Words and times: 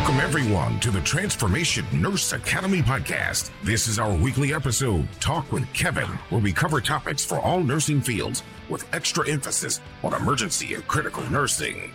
Welcome, 0.00 0.20
everyone, 0.20 0.80
to 0.80 0.90
the 0.90 1.02
Transformation 1.02 1.84
Nurse 1.92 2.32
Academy 2.32 2.80
podcast. 2.80 3.50
This 3.62 3.86
is 3.86 3.98
our 3.98 4.10
weekly 4.16 4.54
episode, 4.54 5.06
Talk 5.20 5.52
with 5.52 5.70
Kevin, 5.74 6.08
where 6.30 6.40
we 6.40 6.54
cover 6.54 6.80
topics 6.80 7.22
for 7.22 7.38
all 7.38 7.62
nursing 7.62 8.00
fields 8.00 8.42
with 8.70 8.88
extra 8.94 9.28
emphasis 9.28 9.78
on 10.02 10.14
emergency 10.14 10.72
and 10.72 10.88
critical 10.88 11.22
nursing. 11.30 11.92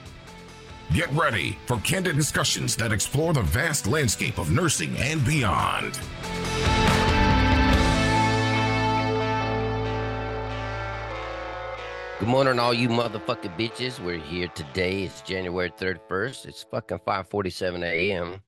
Get 0.94 1.12
ready 1.14 1.58
for 1.66 1.78
candid 1.80 2.16
discussions 2.16 2.76
that 2.76 2.92
explore 2.92 3.34
the 3.34 3.42
vast 3.42 3.88
landscape 3.88 4.38
of 4.38 4.52
nursing 4.52 4.96
and 4.98 5.26
beyond. 5.26 6.00
Good 12.18 12.30
morning, 12.30 12.60
all 12.60 12.74
you 12.74 12.88
motherfucking 12.88 13.60
bitches. 13.60 14.00
We're 14.00 14.18
here 14.18 14.48
today. 14.48 15.04
It's 15.04 15.22
January 15.22 15.70
31st. 15.70 16.46
It's 16.46 16.64
fucking 16.64 17.00
5:47 17.00 17.84
a.m. 17.84 18.42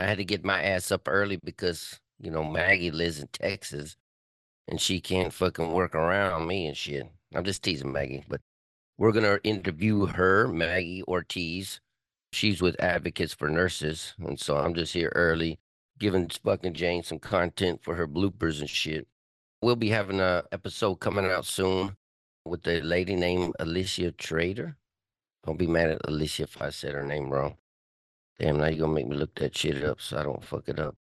I 0.00 0.06
had 0.06 0.16
to 0.16 0.24
get 0.24 0.42
my 0.42 0.62
ass 0.62 0.90
up 0.90 1.06
early 1.06 1.36
because, 1.36 2.00
you 2.18 2.30
know, 2.30 2.42
Maggie 2.42 2.90
lives 2.90 3.20
in 3.20 3.28
Texas 3.28 3.98
and 4.66 4.80
she 4.80 5.02
can't 5.02 5.34
fucking 5.34 5.70
work 5.70 5.94
around 5.94 6.46
me 6.46 6.66
and 6.66 6.74
shit. 6.74 7.12
I'm 7.34 7.44
just 7.44 7.62
teasing 7.62 7.92
Maggie, 7.92 8.24
but 8.26 8.40
we're 8.96 9.12
going 9.12 9.24
to 9.24 9.46
interview 9.46 10.06
her, 10.06 10.48
Maggie 10.48 11.04
Ortiz. 11.06 11.78
She's 12.32 12.62
with 12.62 12.80
Advocates 12.80 13.34
for 13.34 13.50
Nurses. 13.50 14.14
And 14.18 14.40
so 14.40 14.56
I'm 14.56 14.72
just 14.72 14.94
here 14.94 15.12
early 15.14 15.58
giving 15.98 16.30
fucking 16.30 16.72
Jane 16.72 17.02
some 17.02 17.18
content 17.18 17.82
for 17.82 17.96
her 17.96 18.08
bloopers 18.08 18.60
and 18.60 18.70
shit. 18.70 19.06
We'll 19.60 19.76
be 19.76 19.90
having 19.90 20.20
a 20.20 20.44
episode 20.52 21.00
coming 21.00 21.26
out 21.26 21.44
soon 21.44 21.98
with 22.50 22.64
the 22.64 22.80
lady 22.80 23.14
named 23.14 23.54
Alicia 23.60 24.10
Trader. 24.10 24.76
Don't 25.46 25.56
be 25.56 25.68
mad 25.68 25.90
at 25.90 26.08
Alicia 26.08 26.42
if 26.42 26.60
I 26.60 26.70
said 26.70 26.94
her 26.94 27.04
name 27.04 27.30
wrong. 27.30 27.56
Damn, 28.40 28.58
now 28.58 28.66
you're 28.66 28.80
gonna 28.80 28.92
make 28.92 29.06
me 29.06 29.16
look 29.16 29.36
that 29.36 29.56
shit 29.56 29.84
up 29.84 30.00
so 30.00 30.18
I 30.18 30.24
don't 30.24 30.44
fuck 30.44 30.68
it 30.68 30.80
up. 30.80 30.96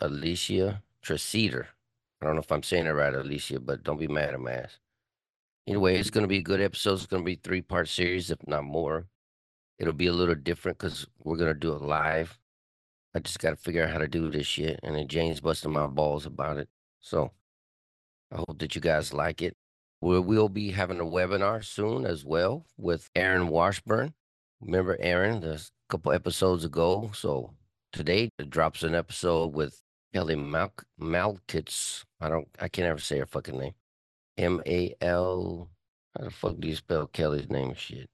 Alicia 0.00 0.82
Traceder. 1.00 1.66
I 2.20 2.26
don't 2.26 2.34
know 2.34 2.40
if 2.40 2.50
I'm 2.50 2.64
saying 2.64 2.86
it 2.86 2.90
right, 2.90 3.14
Alicia, 3.14 3.60
but 3.60 3.84
don't 3.84 4.00
be 4.00 4.08
mad 4.08 4.34
at 4.34 4.40
my 4.40 4.54
ass. 4.54 4.80
Anyway, 5.68 5.96
it's 5.96 6.10
gonna 6.10 6.26
be 6.26 6.38
a 6.38 6.42
good 6.42 6.60
episode. 6.60 6.94
It's 6.94 7.06
gonna 7.06 7.22
be 7.22 7.36
three 7.36 7.62
part 7.62 7.88
series, 7.88 8.32
if 8.32 8.44
not 8.48 8.64
more. 8.64 9.06
It'll 9.78 9.92
be 9.92 10.08
a 10.08 10.12
little 10.12 10.34
different 10.34 10.78
because 10.78 11.06
we're 11.22 11.36
gonna 11.36 11.54
do 11.54 11.74
it 11.74 11.82
live. 11.82 12.40
I 13.14 13.20
just 13.20 13.38
gotta 13.38 13.56
figure 13.56 13.84
out 13.84 13.90
how 13.90 13.98
to 13.98 14.08
do 14.08 14.30
this 14.32 14.48
shit, 14.48 14.80
and 14.82 14.96
then 14.96 15.06
James 15.06 15.40
busting 15.40 15.72
my 15.72 15.86
balls 15.86 16.26
about 16.26 16.56
it. 16.56 16.68
So 17.00 17.30
I 18.32 18.38
hope 18.38 18.58
that 18.58 18.74
you 18.74 18.80
guys 18.80 19.12
like 19.12 19.42
it. 19.42 19.56
We 20.02 20.18
will 20.18 20.48
be 20.48 20.72
having 20.72 20.98
a 20.98 21.04
webinar 21.04 21.64
soon 21.64 22.04
as 22.06 22.24
well 22.24 22.66
with 22.76 23.08
Aaron 23.14 23.46
Washburn. 23.46 24.12
Remember 24.60 24.96
Aaron, 24.98 25.44
a 25.44 25.58
couple 25.88 26.10
episodes 26.10 26.64
ago. 26.64 27.12
So 27.14 27.54
today 27.92 28.28
it 28.36 28.50
drops 28.50 28.82
an 28.82 28.96
episode 28.96 29.54
with 29.54 29.80
Kelly 30.12 30.34
Mal- 30.34 30.72
Malkitz. 31.00 32.02
I 32.20 32.28
don't, 32.28 32.48
I 32.60 32.66
can't 32.66 32.88
ever 32.88 32.98
say 32.98 33.20
her 33.20 33.26
fucking 33.26 33.56
name. 33.56 33.74
M 34.36 34.60
A 34.66 34.92
L. 35.00 35.70
How 36.18 36.24
the 36.24 36.30
fuck 36.32 36.58
do 36.58 36.66
you 36.66 36.74
spell 36.74 37.06
Kelly's 37.06 37.48
name? 37.48 37.74
Shit. 37.74 38.08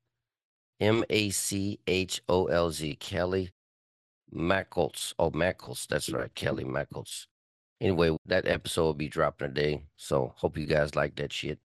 M 0.81 1.05
A 1.09 1.31
C 1.31 1.81
H 1.87 2.21
O 2.29 2.49
L 2.49 2.71
Z. 2.71 2.97
Kelly 2.97 3.51
Mackles. 4.31 5.15
Oh, 5.19 5.31
Mackles. 5.31 5.87
That's 5.87 6.11
right. 6.11 6.35
Kelly 6.35 6.65
Mackles. 6.65 7.25
Anyway, 7.81 8.15
that 8.27 8.47
episode 8.47 8.83
will 8.83 8.95
be 8.95 9.09
dropping 9.09 9.55
today. 9.55 9.85
So 9.97 10.35
hope 10.37 10.59
you 10.59 10.67
guys 10.67 10.95
like 10.95 11.17
that 11.17 11.33
shit. 11.33 11.59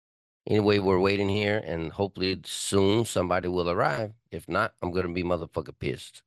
Anyway, 0.49 0.79
we're 0.79 0.99
waiting 0.99 1.29
here 1.29 1.63
and 1.65 1.93
hopefully 1.93 2.41
soon 2.45 3.05
somebody 3.05 3.49
will 3.49 3.71
arrive. 3.71 4.13
If 4.31 4.49
not, 4.49 4.73
I'm 4.83 4.91
gonna 4.91 5.13
be 5.13 5.23
motherfucker 5.23 5.75
pissed. 5.79 6.23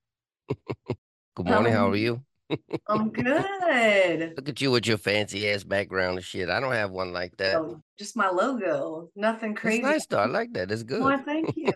Good 1.36 1.48
morning, 1.48 1.74
how 1.74 1.88
are 1.88 1.90
Um, 1.90 1.96
you? 1.96 2.22
I'm 2.88 3.10
good. 3.10 4.34
Look 4.36 4.50
at 4.50 4.62
you 4.62 4.70
with 4.70 4.86
your 4.86 4.98
fancy 5.00 5.50
ass 5.50 5.64
background 5.64 6.18
and 6.18 6.26
shit. 6.26 6.50
I 6.50 6.60
don't 6.60 6.74
have 6.74 6.92
one 6.92 7.12
like 7.12 7.36
that. 7.38 7.56
Oh, 7.56 7.82
just 7.98 8.16
my 8.16 8.30
logo. 8.30 9.10
Nothing 9.16 9.56
crazy. 9.56 9.82
nice 9.82 10.06
though. 10.06 10.20
I 10.20 10.26
like 10.28 10.54
that. 10.54 10.70
It's 10.70 10.84
good. 10.84 11.02
Why, 11.02 11.18
thank 11.18 11.56
you. 11.58 11.74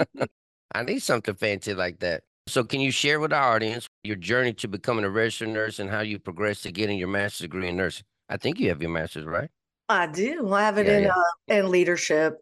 I 0.74 0.82
need 0.82 0.98
something 1.00 1.34
fancy 1.36 1.74
like 1.74 2.00
that. 2.00 2.24
So, 2.48 2.64
can 2.64 2.80
you 2.80 2.90
share 2.90 3.20
with 3.20 3.32
our 3.32 3.54
audience 3.54 3.86
your 4.02 4.16
journey 4.16 4.54
to 4.54 4.66
becoming 4.68 5.04
a 5.04 5.10
registered 5.10 5.50
nurse 5.50 5.78
and 5.78 5.90
how 5.90 6.00
you 6.00 6.18
progressed 6.18 6.64
to 6.64 6.72
getting 6.72 6.98
your 6.98 7.08
master's 7.08 7.44
degree 7.44 7.68
in 7.68 7.76
nursing? 7.76 8.04
I 8.28 8.38
think 8.38 8.58
you 8.58 8.70
have 8.70 8.80
your 8.82 8.90
master's, 8.90 9.24
right? 9.26 9.50
I 9.88 10.06
do. 10.06 10.52
I 10.52 10.62
have 10.62 10.78
it 10.78 10.86
Yeah, 10.86 10.98
in 10.98 11.02
yeah. 11.04 11.10
uh, 11.10 11.54
in 11.58 11.70
leadership. 11.70 12.38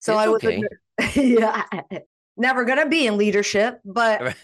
So 0.00 0.14
It's 0.14 0.22
I 0.22 0.28
was 0.28 0.44
okay. 0.44 0.62
yeah, 1.16 1.64
never 2.36 2.64
gonna 2.64 2.88
be 2.88 3.06
in 3.06 3.16
leadership, 3.16 3.80
but 3.84 4.36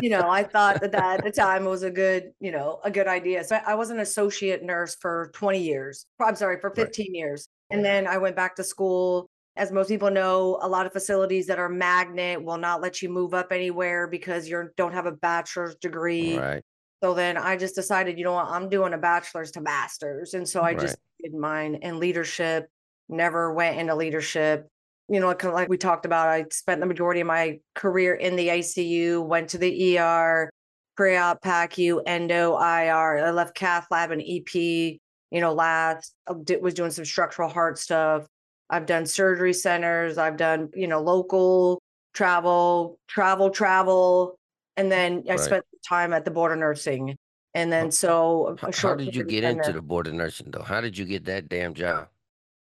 you 0.00 0.10
know, 0.10 0.28
I 0.28 0.42
thought 0.44 0.80
that, 0.80 0.92
that 0.92 1.18
at 1.20 1.24
the 1.24 1.30
time 1.40 1.64
was 1.64 1.82
a 1.82 1.90
good, 1.90 2.32
you 2.40 2.50
know, 2.52 2.80
a 2.84 2.90
good 2.90 3.06
idea. 3.06 3.44
So 3.44 3.56
I 3.66 3.74
was 3.74 3.90
an 3.90 4.00
associate 4.00 4.62
nurse 4.62 4.96
for 5.00 5.30
20 5.34 5.60
years. 5.62 6.06
I'm 6.20 6.36
sorry, 6.36 6.58
for 6.60 6.70
Right. 6.76 6.86
15 6.86 7.14
years. 7.14 7.48
And 7.70 7.84
then 7.84 8.06
I 8.06 8.18
went 8.18 8.36
back 8.36 8.56
to 8.56 8.64
school. 8.64 9.28
As 9.56 9.70
most 9.72 9.88
people 9.88 10.10
know, 10.10 10.58
a 10.62 10.68
lot 10.68 10.84
of 10.84 10.92
facilities 10.92 11.46
that 11.46 11.58
are 11.58 11.68
magnet 11.68 12.42
will 12.42 12.58
not 12.58 12.80
let 12.80 13.00
you 13.02 13.08
move 13.08 13.34
up 13.34 13.52
anywhere 13.52 14.06
because 14.08 14.48
you 14.48 14.68
don't 14.76 14.92
have 14.92 15.06
a 15.06 15.12
bachelor's 15.12 15.76
degree. 15.76 16.36
right. 16.36 16.62
So 17.04 17.12
then 17.12 17.36
I 17.36 17.58
just 17.58 17.74
decided, 17.74 18.16
you 18.16 18.24
know 18.24 18.32
what, 18.32 18.48
I'm 18.48 18.70
doing 18.70 18.94
a 18.94 18.96
bachelor's 18.96 19.50
to 19.50 19.60
master's. 19.60 20.32
And 20.32 20.48
so 20.48 20.62
I 20.62 20.72
just 20.72 20.96
did 21.22 21.34
mine 21.34 21.74
in 21.82 22.00
leadership, 22.00 22.66
never 23.10 23.52
went 23.52 23.78
into 23.78 23.94
leadership. 23.94 24.66
You 25.10 25.20
know, 25.20 25.34
kind 25.34 25.50
of 25.50 25.54
like 25.54 25.68
we 25.68 25.76
talked 25.76 26.06
about, 26.06 26.28
I 26.28 26.46
spent 26.50 26.80
the 26.80 26.86
majority 26.86 27.20
of 27.20 27.26
my 27.26 27.58
career 27.74 28.14
in 28.14 28.36
the 28.36 28.48
ICU, 28.48 29.22
went 29.22 29.50
to 29.50 29.58
the 29.58 29.98
ER, 29.98 30.50
pre-op, 30.96 31.42
PACU, 31.42 32.00
endo, 32.06 32.56
IR. 32.56 33.26
I 33.26 33.30
left 33.32 33.54
cath 33.54 33.86
lab 33.90 34.10
and 34.10 34.22
EP, 34.22 34.54
you 34.54 34.98
know, 35.30 35.52
last, 35.52 36.14
was 36.58 36.72
doing 36.72 36.90
some 36.90 37.04
structural 37.04 37.50
heart 37.50 37.78
stuff. 37.78 38.26
I've 38.70 38.86
done 38.86 39.04
surgery 39.04 39.52
centers. 39.52 40.16
I've 40.16 40.38
done, 40.38 40.70
you 40.72 40.88
know, 40.88 41.02
local 41.02 41.82
travel, 42.14 42.98
travel, 43.08 43.50
travel. 43.50 44.38
And 44.76 44.90
then 44.90 45.24
I 45.28 45.32
Right. 45.32 45.40
spent 45.40 45.64
time 45.86 46.12
at 46.12 46.24
the 46.24 46.30
board 46.30 46.52
of 46.52 46.58
nursing. 46.58 47.16
And 47.54 47.72
then 47.72 47.90
so 47.92 48.56
H- 48.64 48.74
a 48.76 48.80
How 48.88 48.94
did 48.94 49.14
you 49.14 49.22
get 49.24 49.44
of 49.44 49.50
into 49.50 49.72
the 49.72 49.82
board 49.82 50.06
of 50.08 50.14
nursing 50.14 50.50
though? 50.50 50.62
How 50.62 50.80
did 50.80 50.98
you 50.98 51.04
get 51.04 51.24
that 51.26 51.48
damn 51.48 51.74
job? 51.74 52.08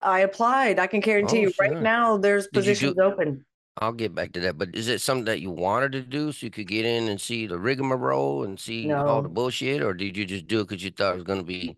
I 0.01 0.21
applied. 0.21 0.81
I 0.81 0.89
can 0.89 0.99
guarantee 1.01 1.39
Oh, 1.39 1.43
you 1.43 1.53
right 1.61 1.81
now 1.81 2.17
there's 2.17 2.45
you 2.47 2.51
do- 2.51 2.59
positions 2.59 2.99
open. 2.99 3.45
I'll 3.79 3.93
get 3.93 4.15
back 4.15 4.33
to 4.33 4.41
that. 4.41 4.59
But 4.59 4.75
is 4.75 4.89
it 4.89 5.01
something 5.01 5.25
that 5.27 5.41
you 5.41 5.51
wanted 5.51 5.93
to 5.93 6.03
do 6.03 6.33
so 6.33 6.45
you 6.45 6.51
could 6.51 6.67
get 6.67 6.85
in 6.85 7.09
and 7.09 7.21
see 7.21 7.47
the 7.47 7.59
rigmarole 7.59 8.43
and 8.45 8.59
see 8.59 8.93
all 8.93 9.23
the 9.23 9.29
bullshit, 9.29 9.81
or 9.83 9.95
did 9.95 10.17
you 10.17 10.25
just 10.27 10.47
do 10.49 10.61
it 10.61 10.69
because 10.69 10.83
you 10.85 10.91
thought 10.91 11.13
it 11.13 11.17
was 11.17 11.25
gonna 11.25 11.43
be 11.45 11.77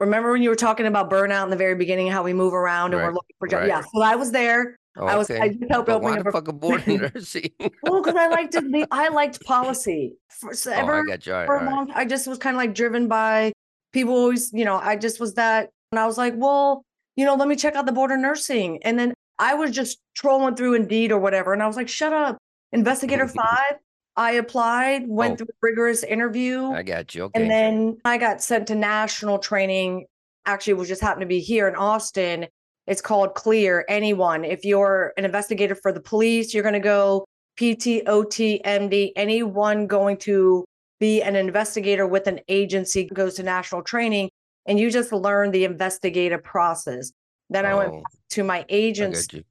Remember 0.00 0.32
when 0.32 0.42
you 0.42 0.48
were 0.50 0.56
talking 0.56 0.86
about 0.86 1.08
burnout 1.08 1.44
in 1.44 1.50
the 1.50 1.56
very 1.56 1.74
beginning, 1.76 2.08
how 2.08 2.22
we 2.22 2.32
move 2.32 2.52
around 2.52 2.92
and 2.94 3.00
Right, 3.00 3.06
we're 3.08 3.14
looking 3.14 3.36
for 3.38 3.46
jobs? 3.46 3.60
right. 3.60 3.68
Yeah. 3.68 3.80
So 3.82 4.02
I 4.02 4.16
was 4.16 4.32
there. 4.32 4.76
Oh, 4.96 5.06
I 5.06 5.16
was 5.16 5.30
I 5.30 5.34
okay? 5.36 5.54
just 5.54 5.72
opening 5.72 6.02
why 6.02 6.18
up 6.18 6.26
a 6.26 6.32
fuck 6.32 6.48
a 6.48 6.52
board 6.52 6.80
of 6.88 7.14
nursing? 7.14 7.50
well, 7.82 8.02
because 8.02 8.16
I 8.16 8.28
liked 8.28 8.54
it. 8.54 8.88
I 8.90 9.08
liked 9.08 9.44
policy. 9.44 10.14
For, 10.28 10.54
so 10.54 10.70
oh, 10.70 10.74
ever 10.74 11.00
I 11.00 11.02
got 11.04 11.26
you. 11.26 11.32
Right, 11.32 11.46
for 11.46 11.56
a 11.56 11.64
right. 11.64 11.72
long 11.74 11.90
I 11.92 12.04
just 12.04 12.26
was 12.26 12.38
kind 12.38 12.54
of 12.54 12.58
like 12.58 12.74
driven 12.74 13.08
by 13.08 13.52
people 13.92 14.14
always, 14.14 14.52
you 14.52 14.64
know, 14.64 14.76
I 14.76 14.96
just 14.96 15.18
was 15.20 15.34
that. 15.34 15.70
And 15.92 15.98
I 15.98 16.06
was 16.06 16.18
like, 16.18 16.34
well, 16.36 16.84
you 17.16 17.24
know, 17.24 17.34
let 17.34 17.48
me 17.48 17.56
check 17.56 17.74
out 17.76 17.86
the 17.86 17.92
board 17.92 18.10
of 18.12 18.18
nursing. 18.18 18.82
And 18.82 18.98
then 18.98 19.14
I 19.38 19.54
was 19.54 19.70
just 19.70 19.98
trolling 20.14 20.54
through 20.56 20.74
Indeed 20.74 21.12
or 21.12 21.18
whatever. 21.18 21.52
And 21.52 21.62
I 21.62 21.66
was 21.66 21.76
like, 21.76 21.88
shut 21.88 22.12
up. 22.12 22.38
Investigator 22.72 23.26
five. 23.42 23.76
I 24.16 24.32
applied, 24.32 25.08
went 25.08 25.32
Oh. 25.34 25.36
through 25.38 25.46
a 25.46 25.58
rigorous 25.60 26.04
interview. 26.04 26.66
I 26.70 26.84
got 26.84 27.14
you. 27.16 27.24
Okay. 27.24 27.42
And 27.42 27.50
then 27.50 27.98
I 28.04 28.16
got 28.16 28.42
sent 28.42 28.68
to 28.68 28.76
national 28.76 29.38
training. 29.40 30.06
Actually, 30.46 30.72
it 30.72 30.76
was 30.76 30.88
just 30.88 31.00
happened 31.00 31.22
to 31.22 31.26
be 31.26 31.40
here 31.40 31.66
in 31.66 31.74
Austin. 31.74 32.46
It's 32.86 33.00
called 33.00 33.34
Clear. 33.34 33.84
Anyone, 33.88 34.44
if 34.44 34.64
you're 34.64 35.12
an 35.16 35.24
investigator 35.24 35.74
for 35.74 35.92
the 35.92 36.00
police, 36.00 36.52
you're 36.52 36.62
going 36.62 36.74
to 36.74 36.80
go 36.80 37.24
PT, 37.56 38.06
OT, 38.06 38.60
MD. 38.64 39.12
Anyone 39.16 39.86
going 39.86 40.16
to 40.18 40.64
be 41.00 41.22
an 41.22 41.36
investigator 41.36 42.06
with 42.06 42.26
an 42.26 42.40
agency 42.48 43.04
goes 43.04 43.34
to 43.34 43.42
national 43.42 43.82
training, 43.82 44.30
and 44.66 44.78
you 44.78 44.90
just 44.90 45.12
learn 45.12 45.50
the 45.50 45.64
investigative 45.64 46.42
process. 46.42 47.12
Then 47.50 47.66
I 47.66 47.74
went 47.74 47.92
Oh, 47.92 48.02
to 48.30 48.44
my 48.44 48.64
agency 48.68 49.44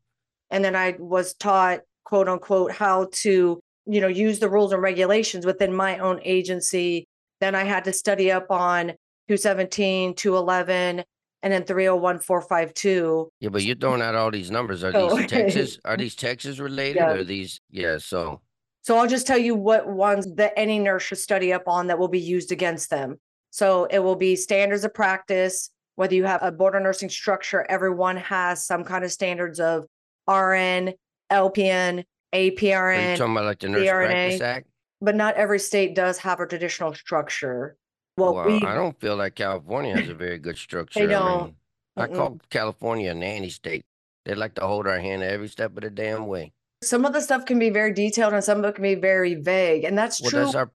and 0.53 0.63
then 0.63 0.75
I 0.75 0.95
was 0.99 1.33
taught, 1.33 1.79
quote 2.05 2.29
unquote, 2.29 2.71
how 2.71 3.09
to, 3.11 3.59
you 3.87 4.01
know, 4.01 4.07
use 4.07 4.37
the 4.39 4.49
rules 4.49 4.71
and 4.71 4.81
regulations 4.81 5.47
within 5.47 5.75
my 5.75 5.97
own 5.97 6.19
agency. 6.23 7.07
Then 7.41 7.55
I 7.55 7.63
had 7.63 7.83
to 7.85 7.93
study 7.93 8.31
up 8.31 8.51
on 8.51 8.89
217, 9.29 10.13
211, 10.13 11.03
and 11.43 11.53
then 11.53 11.63
301, 11.65 12.19
452. 12.19 13.29
Yeah, 13.41 13.49
but 13.49 13.63
you're 13.63 13.75
throwing 13.75 14.01
out 14.01 14.15
all 14.15 14.31
these 14.31 14.49
numbers. 14.49 14.83
Are 14.83 14.91
Oh, 14.95 15.15
these 15.17 15.27
Texas? 15.29 15.79
Are 15.85 15.97
these 16.03 16.15
Texas 16.15 16.57
related? 16.59 16.95
Yeah. 16.95 17.11
Or 17.11 17.17
are 17.19 17.23
these? 17.23 17.59
Yeah. 17.69 17.97
So 17.99 18.41
So 18.81 18.97
I'll 18.97 19.07
just 19.07 19.27
tell 19.27 19.37
you 19.37 19.53
what 19.55 19.87
ones 19.87 20.25
that 20.35 20.53
any 20.57 20.79
nurse 20.79 21.03
should 21.03 21.17
study 21.19 21.53
up 21.53 21.67
on 21.67 21.87
that 21.87 21.99
will 21.99 22.07
be 22.07 22.19
used 22.19 22.51
against 22.51 22.89
them. 22.89 23.19
So 23.51 23.85
it 23.85 23.99
will 23.99 24.15
be 24.15 24.35
standards 24.35 24.83
of 24.83 24.93
practice, 24.93 25.69
whether 25.95 26.15
you 26.15 26.23
have 26.23 26.41
a 26.41 26.51
board 26.51 26.75
of 26.75 26.81
nursing 26.81 27.09
structure, 27.09 27.65
everyone 27.69 28.17
has 28.17 28.65
some 28.65 28.83
kind 28.83 29.03
of 29.03 29.11
standards 29.11 29.59
of 29.59 29.83
RN, 30.27 30.93
LPN, 31.31 32.03
are 32.33 32.39
you 32.39 32.51
APRN. 32.51 33.17
talking 33.17 33.33
about 33.33 33.45
like 33.45 33.59
the 33.59 33.69
Nurse 33.69 33.87
CRNA. 33.87 34.07
Practice 34.07 34.41
Act? 34.41 34.67
but 35.01 35.15
not 35.15 35.35
every 35.35 35.59
state 35.59 35.93
does 35.95 36.17
have 36.19 36.39
a 36.39 36.47
traditional 36.47 36.93
structure. 36.93 37.75
Well, 38.17 38.35
well 38.35 38.45
we, 38.45 38.61
I 38.61 38.75
don't 38.75 38.99
feel 38.99 39.15
like 39.15 39.35
California 39.35 39.95
has 39.95 40.09
a 40.09 40.13
very 40.13 40.37
good 40.37 40.57
structure. 40.57 40.99
They 40.99 41.07
don't. 41.07 41.55
I, 41.97 42.07
mean, 42.07 42.13
I 42.13 42.15
call 42.15 42.39
California 42.49 43.11
a 43.11 43.13
nanny 43.13 43.49
state. 43.49 43.85
They 44.25 44.35
like 44.35 44.55
to 44.55 44.61
hold 44.61 44.87
our 44.87 44.99
hand 44.99 45.23
every 45.23 45.47
step 45.47 45.75
of 45.75 45.83
the 45.83 45.89
damn 45.89 46.27
way. 46.27 46.53
Some 46.83 47.05
of 47.05 47.13
the 47.13 47.21
stuff 47.21 47.45
can 47.45 47.59
be 47.59 47.69
very 47.69 47.93
detailed 47.93 48.33
and 48.33 48.43
some 48.43 48.59
of 48.59 48.65
it 48.65 48.75
can 48.75 48.83
be 48.83 48.95
very 48.95 49.35
vague. 49.35 49.83
And 49.83 49.97
that's 49.97 50.21
well, 50.21 50.29
true. 50.29 50.39
That's 50.39 50.55
our, 50.55 50.71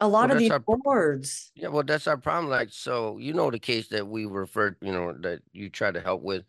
a 0.00 0.08
lot 0.08 0.28
well, 0.28 0.32
of 0.32 0.38
these 0.38 0.50
our, 0.50 0.58
boards. 0.58 1.52
Yeah, 1.54 1.68
well, 1.68 1.82
that's 1.82 2.06
our 2.06 2.16
problem. 2.16 2.50
Like, 2.50 2.68
so 2.70 3.18
you 3.18 3.32
know 3.32 3.50
the 3.50 3.58
case 3.58 3.88
that 3.88 4.06
we 4.06 4.26
referred, 4.26 4.76
you 4.80 4.92
know, 4.92 5.12
that 5.20 5.40
you 5.52 5.70
tried 5.70 5.94
to 5.94 6.00
help 6.00 6.22
with 6.22 6.44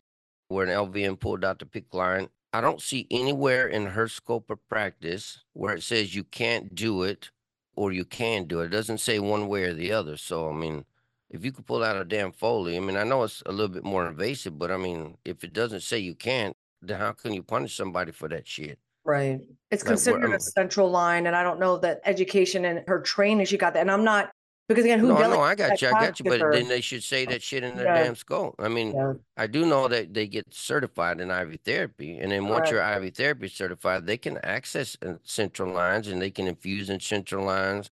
where 0.48 0.66
an 0.66 0.70
LVN 0.70 1.18
pulled 1.18 1.44
out 1.44 1.58
the 1.58 1.64
PICC 1.64 1.94
line. 1.94 2.28
I 2.52 2.60
don't 2.60 2.80
see 2.80 3.06
anywhere 3.10 3.68
in 3.68 3.86
her 3.86 4.08
scope 4.08 4.50
of 4.50 4.66
practice 4.68 5.42
where 5.52 5.74
it 5.74 5.82
says 5.82 6.14
you 6.14 6.24
can't 6.24 6.74
do 6.74 7.02
it 7.02 7.30
or 7.76 7.92
you 7.92 8.04
can 8.04 8.46
do 8.46 8.60
it. 8.60 8.66
It 8.66 8.70
doesn't 8.70 8.98
say 8.98 9.18
one 9.18 9.48
way 9.48 9.64
or 9.64 9.74
the 9.74 9.92
other. 9.92 10.16
So, 10.16 10.48
I 10.48 10.52
mean, 10.52 10.84
if 11.30 11.44
you 11.44 11.52
could 11.52 11.66
pull 11.66 11.84
out 11.84 11.96
a 11.96 12.04
damn 12.04 12.32
Foley, 12.32 12.76
I 12.76 12.80
mean, 12.80 12.96
I 12.96 13.04
know 13.04 13.22
it's 13.22 13.42
a 13.46 13.52
little 13.52 13.68
bit 13.68 13.84
more 13.84 14.06
invasive, 14.06 14.58
but 14.58 14.70
I 14.70 14.76
mean, 14.76 15.16
if 15.24 15.44
it 15.44 15.52
doesn't 15.52 15.82
say 15.82 15.98
you 15.98 16.14
can't, 16.14 16.56
then 16.82 16.98
how 16.98 17.12
can 17.12 17.32
you 17.32 17.42
punish 17.42 17.76
somebody 17.76 18.12
for 18.12 18.28
that 18.28 18.46
shit? 18.48 18.78
Right. 19.04 19.40
It's 19.70 19.82
like, 19.84 19.88
considered 19.88 20.34
a 20.34 20.40
central 20.40 20.90
line. 20.90 21.26
And 21.26 21.36
I 21.36 21.42
don't 21.42 21.60
know 21.60 21.78
that 21.78 22.00
education 22.04 22.64
and 22.64 22.82
her 22.88 23.00
training, 23.00 23.46
she 23.46 23.56
got 23.56 23.74
that. 23.74 23.80
And 23.80 23.90
I'm 23.90 24.04
not, 24.04 24.30
because 24.68 24.84
again, 24.84 24.98
who 24.98 25.08
no, 25.08 25.30
no, 25.30 25.40
I 25.40 25.54
got 25.54 25.80
you, 25.80 25.88
I 25.88 25.92
got 25.92 26.18
you. 26.18 26.24
But 26.24 26.40
her? 26.40 26.52
then 26.52 26.66
they 26.66 26.80
should 26.80 27.04
say 27.04 27.24
that 27.26 27.42
shit 27.42 27.62
in 27.62 27.76
their 27.76 27.86
yeah. 27.86 28.04
damn 28.04 28.16
skull. 28.16 28.54
I 28.58 28.68
mean, 28.68 28.94
yeah. 28.94 29.14
I 29.36 29.46
do 29.46 29.64
know 29.64 29.86
that 29.86 30.12
they 30.12 30.26
get 30.26 30.52
certified 30.52 31.20
in 31.20 31.30
IV 31.30 31.60
therapy, 31.64 32.18
and 32.18 32.32
then 32.32 32.48
once 32.48 32.72
right. 32.72 32.98
you're 32.98 33.06
IV 33.06 33.14
therapy 33.14 33.48
certified, 33.48 34.06
they 34.06 34.16
can 34.16 34.38
access 34.38 34.96
uh, 35.06 35.14
central 35.22 35.72
lines 35.72 36.08
and 36.08 36.20
they 36.20 36.30
can 36.30 36.48
infuse 36.48 36.90
in 36.90 36.98
central 36.98 37.44
lines 37.44 37.88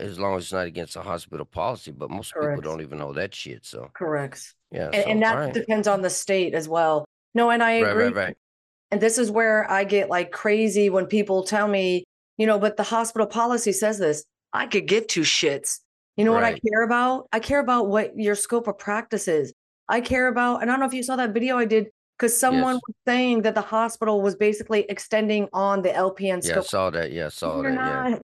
as 0.00 0.18
long 0.18 0.36
as 0.36 0.44
it's 0.44 0.52
not 0.52 0.66
against 0.66 0.94
the 0.94 1.02
hospital 1.02 1.46
policy. 1.46 1.92
But 1.92 2.10
most 2.10 2.34
Correct. 2.34 2.58
people 2.60 2.70
don't 2.70 2.82
even 2.82 2.98
know 2.98 3.14
that 3.14 3.34
shit. 3.34 3.64
So 3.64 3.90
correct. 3.94 4.54
Yeah, 4.70 4.90
and, 4.92 5.04
so, 5.04 5.10
and 5.10 5.22
that 5.22 5.34
right. 5.34 5.54
depends 5.54 5.88
on 5.88 6.02
the 6.02 6.10
state 6.10 6.52
as 6.52 6.68
well. 6.68 7.06
No, 7.34 7.48
and 7.48 7.62
I 7.62 7.72
agree. 7.72 8.04
Right, 8.04 8.14
right, 8.14 8.14
right. 8.14 8.36
And 8.90 9.00
this 9.00 9.16
is 9.16 9.30
where 9.30 9.70
I 9.70 9.84
get 9.84 10.10
like 10.10 10.30
crazy 10.30 10.90
when 10.90 11.06
people 11.06 11.42
tell 11.44 11.68
me, 11.68 12.04
you 12.36 12.46
know, 12.46 12.58
but 12.58 12.76
the 12.76 12.82
hospital 12.82 13.26
policy 13.26 13.72
says 13.72 13.98
this. 13.98 14.24
I 14.52 14.66
could 14.66 14.86
give 14.86 15.06
two 15.06 15.22
shits. 15.22 15.80
You 16.18 16.24
know 16.24 16.34
right. 16.34 16.52
what 16.52 16.54
I 16.54 16.68
care 16.68 16.82
about? 16.82 17.28
I 17.32 17.38
care 17.38 17.60
about 17.60 17.86
what 17.86 18.18
your 18.18 18.34
scope 18.34 18.66
of 18.66 18.76
practice 18.76 19.28
is. 19.28 19.54
I 19.88 20.00
care 20.00 20.26
about, 20.26 20.60
and 20.60 20.70
I 20.70 20.74
don't 20.74 20.80
know 20.80 20.86
if 20.86 20.92
you 20.92 21.04
saw 21.04 21.14
that 21.14 21.32
video 21.32 21.56
I 21.56 21.64
did 21.64 21.86
because 22.18 22.36
someone 22.36 22.74
yes. 22.74 22.82
was 22.88 22.96
saying 23.06 23.42
that 23.42 23.54
the 23.54 23.60
hospital 23.60 24.20
was 24.20 24.34
basically 24.34 24.84
extending 24.88 25.48
on 25.52 25.80
the 25.80 25.90
LPN 25.90 26.42
scope. 26.42 26.56
Yeah, 26.56 26.60
I 26.60 26.64
saw 26.64 26.90
that. 26.90 27.12
Yeah, 27.12 27.26
I 27.26 27.28
saw 27.28 27.62
You're 27.62 27.74
that. 27.76 28.10
Yeah. 28.10 28.18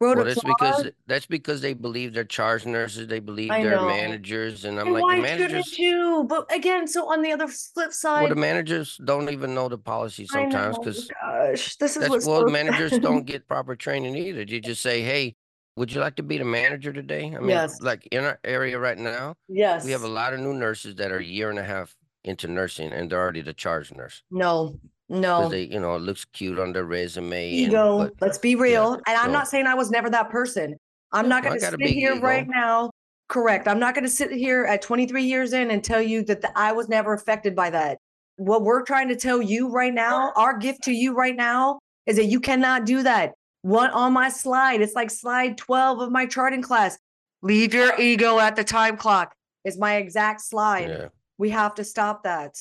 Well, 0.00 0.24
that's 0.24 0.42
because 0.42 0.90
that's 1.06 1.26
because 1.26 1.60
they 1.60 1.74
believe 1.74 2.14
they're 2.14 2.24
charge 2.24 2.64
nurses. 2.64 3.06
They 3.06 3.20
believe 3.20 3.50
I 3.50 3.62
they're 3.62 3.76
know. 3.76 3.86
managers, 3.86 4.64
and 4.64 4.80
I'm 4.80 4.86
and 4.86 4.94
like, 4.94 5.02
why 5.02 5.20
managers. 5.20 5.66
shouldn't 5.66 5.78
you? 5.78 6.24
But 6.26 6.52
again, 6.52 6.88
so 6.88 7.12
on 7.12 7.20
the 7.20 7.30
other 7.32 7.46
flip 7.46 7.92
side, 7.92 8.22
well, 8.22 8.30
the 8.30 8.34
managers 8.34 8.98
don't 9.04 9.28
even 9.28 9.54
know 9.54 9.68
the 9.68 9.76
policy 9.76 10.26
sometimes 10.26 10.78
because 10.78 11.06
gosh, 11.22 11.76
this 11.76 11.98
is 11.98 12.08
what 12.08 12.24
well, 12.26 12.48
managers 12.48 12.98
don't 12.98 13.24
get 13.26 13.46
proper 13.46 13.76
training 13.76 14.16
either. 14.16 14.42
You 14.42 14.62
just 14.62 14.80
say, 14.80 15.02
hey, 15.02 15.36
would 15.76 15.92
you 15.92 16.00
like 16.00 16.16
to 16.16 16.22
be 16.22 16.38
the 16.38 16.44
manager 16.44 16.92
today? 16.92 17.32
I 17.34 17.38
mean, 17.38 17.50
yes. 17.50 17.80
like 17.80 18.06
in 18.10 18.24
our 18.24 18.38
area 18.44 18.78
right 18.78 18.98
now, 18.98 19.34
yes, 19.48 19.84
we 19.84 19.90
have 19.92 20.02
a 20.02 20.08
lot 20.08 20.32
of 20.34 20.40
new 20.40 20.54
nurses 20.54 20.94
that 20.96 21.10
are 21.12 21.18
a 21.18 21.24
year 21.24 21.50
and 21.50 21.58
a 21.58 21.64
half 21.64 21.94
into 22.24 22.48
nursing, 22.48 22.92
and 22.92 23.10
they're 23.10 23.20
already 23.20 23.40
the 23.40 23.54
charge 23.54 23.92
nurse. 23.92 24.22
No, 24.30 24.78
no, 25.08 25.48
they, 25.48 25.64
you 25.64 25.80
know, 25.80 25.96
it 25.96 26.02
looks 26.02 26.24
cute 26.24 26.58
on 26.58 26.72
their 26.72 26.84
resume. 26.84 27.50
Ego. 27.50 28.00
And, 28.00 28.12
but, 28.18 28.26
Let's 28.26 28.38
be 28.38 28.54
real. 28.54 28.92
Yeah, 28.92 29.12
and 29.12 29.18
I'm 29.18 29.28
so, 29.28 29.32
not 29.32 29.48
saying 29.48 29.66
I 29.66 29.74
was 29.74 29.90
never 29.90 30.10
that 30.10 30.30
person. 30.30 30.76
I'm 31.12 31.28
not 31.28 31.42
going 31.42 31.58
to 31.58 31.66
sit 31.66 31.80
here 31.80 32.14
ego. 32.14 32.20
right 32.20 32.46
now. 32.48 32.90
Correct. 33.28 33.68
I'm 33.68 33.78
not 33.78 33.94
going 33.94 34.04
to 34.04 34.10
sit 34.10 34.30
here 34.32 34.64
at 34.64 34.82
23 34.82 35.22
years 35.22 35.52
in 35.52 35.70
and 35.70 35.82
tell 35.82 36.02
you 36.02 36.24
that 36.24 36.40
the, 36.42 36.58
I 36.58 36.72
was 36.72 36.88
never 36.88 37.12
affected 37.12 37.54
by 37.54 37.70
that. 37.70 37.98
What 38.36 38.62
we're 38.62 38.82
trying 38.82 39.08
to 39.08 39.16
tell 39.16 39.40
you 39.40 39.68
right 39.68 39.94
now, 39.94 40.32
our 40.36 40.56
gift 40.56 40.82
to 40.84 40.92
you 40.92 41.14
right 41.14 41.36
now, 41.36 41.78
is 42.06 42.16
that 42.16 42.26
you 42.26 42.40
cannot 42.40 42.86
do 42.86 43.02
that. 43.02 43.32
One 43.62 43.90
on 43.90 44.12
my 44.12 44.28
slide, 44.28 44.80
it's 44.80 44.94
like 44.94 45.10
slide 45.10 45.58
12 45.58 46.00
of 46.00 46.10
my 46.10 46.26
charting 46.26 46.62
class. 46.62 46.98
Leave 47.42 47.74
your 47.74 47.98
ego 48.00 48.38
at 48.38 48.56
the 48.56 48.64
time 48.64 48.96
clock. 48.96 49.34
Is 49.64 49.78
my 49.78 49.96
exact 49.96 50.40
slide. 50.40 50.88
Yeah. 50.88 51.08
We 51.36 51.50
have 51.50 51.74
to 51.74 51.84
stop 51.84 52.22
that. 52.24 52.56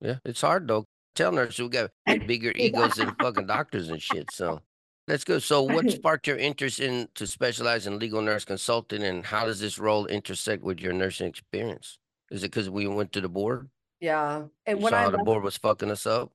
Yeah, 0.00 0.16
it's 0.24 0.40
hard 0.40 0.68
though 0.68 0.84
tell 1.14 1.32
nurses 1.32 1.60
we 1.60 1.68
got 1.68 1.90
bigger 2.26 2.52
egos 2.56 2.94
than 2.94 3.14
fucking 3.20 3.46
doctors 3.46 3.88
and 3.88 4.02
shit. 4.02 4.30
So 4.30 4.60
that's 5.06 5.24
good. 5.24 5.42
So 5.42 5.62
what 5.62 5.90
sparked 5.90 6.26
your 6.26 6.36
interest 6.36 6.80
in 6.80 7.08
to 7.14 7.26
specialize 7.26 7.86
in 7.86 7.98
legal 7.98 8.22
nurse 8.22 8.44
consulting 8.44 9.02
and 9.02 9.24
how 9.24 9.46
does 9.46 9.60
this 9.60 9.78
role 9.78 10.06
intersect 10.06 10.62
with 10.62 10.80
your 10.80 10.92
nursing 10.92 11.26
experience? 11.26 11.98
Is 12.30 12.42
it 12.42 12.50
because 12.50 12.70
we 12.70 12.86
went 12.86 13.12
to 13.12 13.20
the 13.20 13.28
board? 13.28 13.68
Yeah. 14.00 14.44
And 14.66 14.78
you 14.78 14.84
when 14.84 14.94
I 14.94 15.08
the 15.08 15.18
board 15.18 15.42
was 15.42 15.56
fucking 15.56 15.90
us 15.90 16.06
up. 16.06 16.32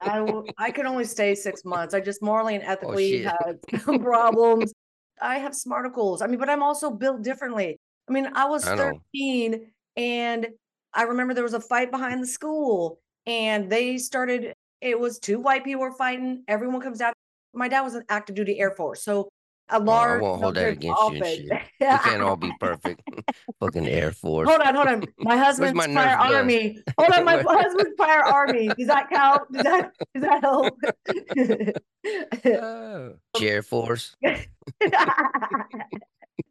I 0.00 0.42
I 0.58 0.70
could 0.70 0.86
only 0.86 1.04
stay 1.04 1.34
six 1.34 1.64
months. 1.64 1.94
I 1.94 2.00
just 2.00 2.22
morally 2.22 2.54
and 2.54 2.64
ethically 2.64 3.26
oh, 3.26 3.30
had 3.30 3.84
problems. 4.02 4.72
I 5.20 5.38
have 5.38 5.52
smarticles. 5.52 6.22
I 6.22 6.26
mean, 6.26 6.38
but 6.38 6.48
I'm 6.48 6.62
also 6.62 6.90
built 6.90 7.22
differently. 7.22 7.78
I 8.08 8.12
mean, 8.12 8.30
I 8.34 8.46
was 8.46 8.66
I 8.66 8.76
13 8.76 9.70
and 9.96 10.48
I 10.94 11.02
remember 11.02 11.34
there 11.34 11.44
was 11.44 11.54
a 11.54 11.60
fight 11.60 11.90
behind 11.90 12.22
the 12.22 12.26
school 12.26 13.00
and 13.26 13.70
they 13.70 13.98
started 13.98 14.54
it 14.80 14.98
was 14.98 15.18
two 15.18 15.40
white 15.40 15.64
people 15.64 15.82
were 15.82 15.92
fighting 15.92 16.44
everyone 16.48 16.80
comes 16.80 17.00
out 17.00 17.14
my 17.52 17.68
dad 17.68 17.82
was 17.82 17.94
an 17.94 18.04
active 18.08 18.36
duty 18.36 18.58
air 18.58 18.70
force 18.70 19.02
so 19.02 19.28
a 19.70 19.78
large 19.78 20.20
well, 20.22 20.30
I 20.30 20.32
won't 20.32 20.42
hold 20.42 20.54
that 20.56 20.72
against 20.72 21.00
you 21.02 21.08
And 21.08 21.26
shit. 21.26 21.50
we 21.80 21.86
can't 21.86 22.22
all 22.22 22.36
be 22.36 22.52
perfect. 22.58 23.02
Fucking 23.60 23.86
air 23.86 24.12
force. 24.12 24.48
Hold 24.48 24.60
on 24.62 24.74
hold 24.74 24.88
on. 24.88 25.04
My 25.18 25.36
husband's 25.44 25.74
my 25.74 25.86
prior 25.86 26.16
army. 26.16 26.78
hold 26.98 27.12
on 27.12 27.24
my 27.24 27.42
husband's 27.42 27.94
prior 27.96 28.22
army. 28.22 28.68
Does 28.68 28.86
that 28.86 29.10
count? 29.10 29.42
Does 29.52 29.62
that 29.64 29.92
does 30.14 30.22
that 30.22 30.42
help? 30.42 30.74
Oh, 32.44 33.14
air 33.40 33.62
force? 33.62 34.16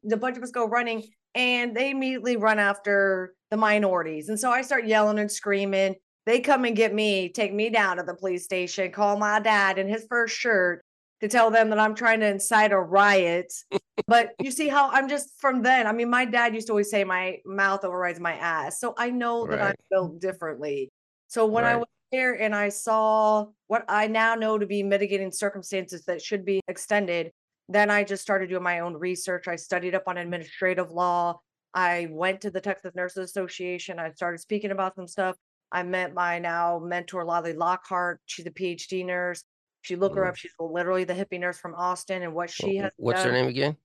The 0.03 0.17
bunch 0.17 0.37
of 0.37 0.43
us 0.43 0.51
go 0.51 0.67
running 0.67 1.03
and 1.35 1.75
they 1.75 1.91
immediately 1.91 2.37
run 2.37 2.59
after 2.59 3.33
the 3.51 3.57
minorities. 3.57 4.29
And 4.29 4.39
so 4.39 4.51
i 4.51 4.61
start 4.61 4.85
yelling 4.85 5.19
and 5.19 5.31
screaming. 5.31 5.95
They 6.25 6.39
come 6.41 6.65
and 6.65 6.75
get 6.75 6.93
me, 6.93 7.29
take 7.29 7.53
me 7.53 7.69
down 7.69 7.97
to 7.97 8.03
the 8.03 8.13
police 8.13 8.43
station, 8.43 8.91
call 8.91 9.17
my 9.17 9.39
dad 9.39 9.77
in 9.77 9.87
his 9.87 10.05
first 10.09 10.35
shirt 10.35 10.83
to 11.21 11.27
tell 11.27 11.49
them 11.49 11.69
that 11.69 11.79
I'm 11.79 11.95
trying 11.95 12.19
to 12.19 12.27
incite 12.27 12.71
a 12.71 12.79
riot. 12.79 13.53
but 14.07 14.31
you 14.39 14.51
see 14.51 14.67
how 14.67 14.89
I'm 14.89 15.09
just 15.09 15.39
from 15.39 15.61
then. 15.63 15.87
I 15.87 15.91
mean, 15.91 16.09
my 16.09 16.25
dad 16.25 16.53
used 16.53 16.67
to 16.67 16.73
always 16.73 16.89
say 16.89 17.03
my 17.03 17.39
mouth 17.45 17.83
overrides 17.83 18.19
my 18.19 18.33
ass. 18.33 18.79
So 18.79 18.93
I 18.97 19.09
know 19.09 19.45
right. 19.45 19.57
that 19.57 19.61
I'm 19.69 19.75
built 19.89 20.21
differently. 20.21 20.89
So 21.27 21.45
when 21.45 21.63
right. 21.63 21.73
I 21.73 21.77
was 21.77 21.87
there 22.11 22.39
and 22.39 22.55
I 22.55 22.69
saw 22.69 23.47
what 23.67 23.83
I 23.89 24.07
now 24.07 24.35
know 24.35 24.57
to 24.57 24.65
be 24.65 24.83
mitigating 24.83 25.31
circumstances 25.31 26.05
that 26.05 26.21
should 26.21 26.45
be 26.45 26.61
extended, 26.67 27.31
then 27.69 27.89
I 27.89 28.03
just 28.03 28.21
started 28.21 28.49
doing 28.49 28.63
my 28.63 28.79
own 28.79 28.95
research. 28.95 29.47
I 29.47 29.55
studied 29.55 29.95
up 29.95 30.03
on 30.07 30.17
administrative 30.17 30.91
law. 30.91 31.39
I 31.73 32.07
went 32.11 32.41
to 32.41 32.49
the 32.49 32.61
Texas 32.61 32.95
Nurses 32.95 33.29
Association. 33.29 33.99
I 33.99 34.11
started 34.11 34.39
speaking 34.39 34.71
about 34.71 34.95
some 34.95 35.07
stuff. 35.07 35.35
I 35.71 35.83
met 35.83 36.13
my 36.13 36.39
now 36.39 36.79
mentor, 36.79 37.25
Lolly 37.25 37.53
Lockhart. 37.53 38.21
She's 38.25 38.45
a 38.45 38.51
PhD 38.51 39.05
nurse. 39.05 39.43
If 39.87 39.91
you 39.91 39.97
look 39.97 40.15
her 40.15 40.23
mm. 40.23 40.27
up, 40.27 40.35
she's 40.35 40.51
literally 40.59 41.05
the 41.05 41.13
hippie 41.13 41.39
nurse 41.39 41.57
from 41.57 41.73
Austin. 41.73 42.21
And 42.21 42.33
what 42.33 42.49
she 42.49 42.75
has 42.75 42.91
What's 42.97 43.23
done, 43.23 43.27
her 43.27 43.31
name 43.31 43.47
again? 43.47 43.77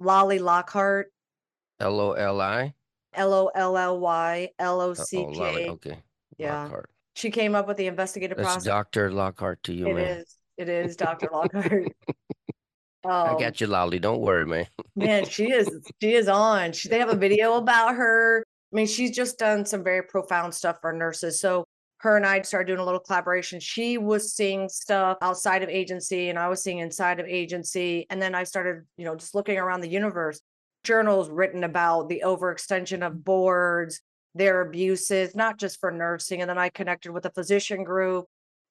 Lolly 0.00 0.40
Lockhart. 0.40 1.12
L 1.78 2.00
O 2.00 2.12
L 2.14 2.40
I. 2.40 2.74
L 3.14 3.32
O 3.32 3.50
L 3.54 3.78
L 3.78 4.00
Y 4.00 4.48
L 4.58 4.80
O 4.80 4.92
C 4.92 5.24
K. 5.32 5.66
Oh, 5.68 5.72
okay. 5.74 6.02
Yeah. 6.36 6.64
Lockhart. 6.64 6.90
She 7.14 7.30
came 7.30 7.54
up 7.54 7.68
with 7.68 7.76
the 7.76 7.86
investigative 7.86 8.38
That's 8.38 8.46
process. 8.48 8.64
Dr. 8.64 9.12
Lockhart 9.12 9.62
to 9.62 9.72
you, 9.72 9.86
It 9.86 9.94
man. 9.94 10.04
is. 10.18 10.36
It 10.58 10.68
is 10.68 10.96
Dr. 10.96 11.28
Lockhart. 11.32 11.92
Oh. 13.04 13.08
I 13.08 13.28
um, 13.28 13.38
got 13.38 13.60
you, 13.60 13.68
Lolly. 13.68 14.00
Don't 14.00 14.20
worry, 14.20 14.46
man. 14.46 14.66
man, 14.96 15.26
she 15.26 15.52
is 15.52 15.70
she 16.00 16.14
is 16.14 16.26
on. 16.26 16.72
She, 16.72 16.88
they 16.88 16.98
have 16.98 17.10
a 17.10 17.16
video 17.16 17.54
about 17.54 17.94
her. 17.94 18.42
I 18.72 18.76
mean, 18.76 18.88
she's 18.88 19.12
just 19.14 19.38
done 19.38 19.64
some 19.64 19.84
very 19.84 20.02
profound 20.02 20.54
stuff 20.54 20.78
for 20.80 20.92
nurses. 20.92 21.40
So 21.40 21.66
her 21.98 22.16
and 22.16 22.26
I 22.26 22.42
started 22.42 22.66
doing 22.66 22.78
a 22.78 22.84
little 22.84 23.00
collaboration. 23.00 23.58
She 23.58 23.96
was 23.98 24.34
seeing 24.34 24.68
stuff 24.68 25.18
outside 25.22 25.62
of 25.62 25.68
agency 25.68 26.28
and 26.28 26.38
I 26.38 26.48
was 26.48 26.62
seeing 26.62 26.78
inside 26.78 27.20
of 27.20 27.26
agency. 27.26 28.06
And 28.10 28.20
then 28.20 28.34
I 28.34 28.44
started, 28.44 28.84
you 28.96 29.04
know, 29.04 29.16
just 29.16 29.34
looking 29.34 29.58
around 29.58 29.80
the 29.80 29.88
universe, 29.88 30.40
journals 30.84 31.30
written 31.30 31.64
about 31.64 32.08
the 32.08 32.22
overextension 32.24 33.04
of 33.06 33.24
boards, 33.24 34.00
their 34.34 34.60
abuses, 34.60 35.34
not 35.34 35.58
just 35.58 35.80
for 35.80 35.90
nursing. 35.90 36.42
And 36.42 36.50
then 36.50 36.58
I 36.58 36.68
connected 36.68 37.12
with 37.12 37.24
a 37.24 37.30
physician 37.30 37.82
group. 37.82 38.26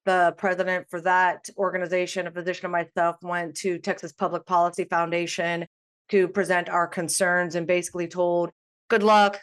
The 0.06 0.36
president 0.38 0.86
for 0.92 1.02
that 1.02 1.50
organization, 1.58 2.28
a 2.28 2.32
physician 2.32 2.66
and 2.66 2.72
myself, 2.72 3.16
went 3.24 3.56
to 3.58 3.80
Texas 3.80 4.14
Public 4.14 4.46
Policy 4.46 4.84
Foundation 4.84 5.66
to 6.10 6.28
present 6.28 6.70
our 6.70 6.86
concerns 6.86 7.56
and 7.56 7.66
basically 7.66 8.08
told, 8.08 8.52
good 8.88 9.02
luck, 9.02 9.40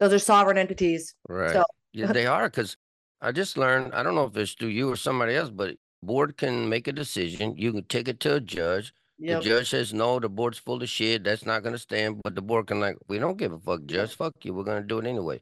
those 0.00 0.12
are 0.12 0.18
sovereign 0.18 0.58
entities. 0.58 1.14
Right. 1.30 1.52
So. 1.52 1.64
yeah, 1.94 2.12
they 2.12 2.26
are 2.26 2.50
because 2.50 2.76
I 3.22 3.30
just 3.30 3.56
learned. 3.56 3.94
I 3.94 4.02
don't 4.02 4.16
know 4.16 4.24
if 4.24 4.36
it's 4.36 4.52
through 4.52 4.70
you 4.70 4.90
or 4.90 4.96
somebody 4.96 5.36
else, 5.36 5.48
but 5.48 5.76
board 6.02 6.36
can 6.36 6.68
make 6.68 6.88
a 6.88 6.92
decision. 6.92 7.54
You 7.56 7.72
can 7.72 7.84
take 7.84 8.08
it 8.08 8.18
to 8.20 8.34
a 8.34 8.40
judge. 8.40 8.92
Yep. 9.18 9.42
The 9.42 9.48
judge 9.48 9.70
says 9.70 9.94
no, 9.94 10.18
the 10.18 10.28
board's 10.28 10.58
full 10.58 10.82
of 10.82 10.88
shit. 10.88 11.22
That's 11.22 11.46
not 11.46 11.62
gonna 11.62 11.78
stand. 11.78 12.20
But 12.24 12.34
the 12.34 12.42
board 12.42 12.66
can 12.66 12.80
like, 12.80 12.96
we 13.08 13.20
don't 13.20 13.38
give 13.38 13.52
a 13.52 13.60
fuck, 13.60 13.84
judge. 13.86 14.16
Fuck 14.16 14.34
you. 14.42 14.52
We're 14.52 14.64
gonna 14.64 14.82
do 14.82 14.98
it 14.98 15.06
anyway. 15.06 15.40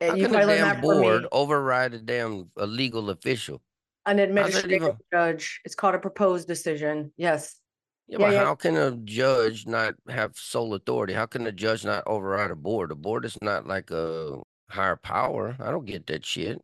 And 0.00 0.20
How 0.20 0.28
can 0.28 0.34
a 0.34 0.46
damn 0.46 0.80
board 0.80 1.26
override 1.30 1.94
a 1.94 1.98
damn 1.98 2.50
a 2.56 2.66
legal 2.66 3.10
official? 3.10 3.62
An 4.04 4.18
administrative 4.18 4.82
even... 4.82 4.96
judge. 5.12 5.60
It's 5.64 5.76
called 5.76 5.94
a 5.94 6.00
proposed 6.00 6.48
decision. 6.48 7.12
Yes. 7.16 7.60
Yeah, 8.08 8.18
yeah 8.18 8.26
but 8.26 8.32
yeah. 8.32 8.44
how 8.44 8.56
can 8.56 8.76
a 8.76 8.96
judge 9.04 9.68
not 9.68 9.94
have 10.08 10.32
sole 10.34 10.74
authority? 10.74 11.12
How 11.12 11.26
can 11.26 11.46
a 11.46 11.52
judge 11.52 11.84
not 11.84 12.02
override 12.08 12.50
a 12.50 12.56
board? 12.56 12.90
A 12.90 12.96
board 12.96 13.24
is 13.24 13.38
not 13.40 13.68
like 13.68 13.92
a 13.92 14.40
higher 14.68 14.96
power. 14.96 15.56
I 15.60 15.70
don't 15.70 15.86
get 15.86 16.08
that 16.08 16.26
shit. 16.26 16.60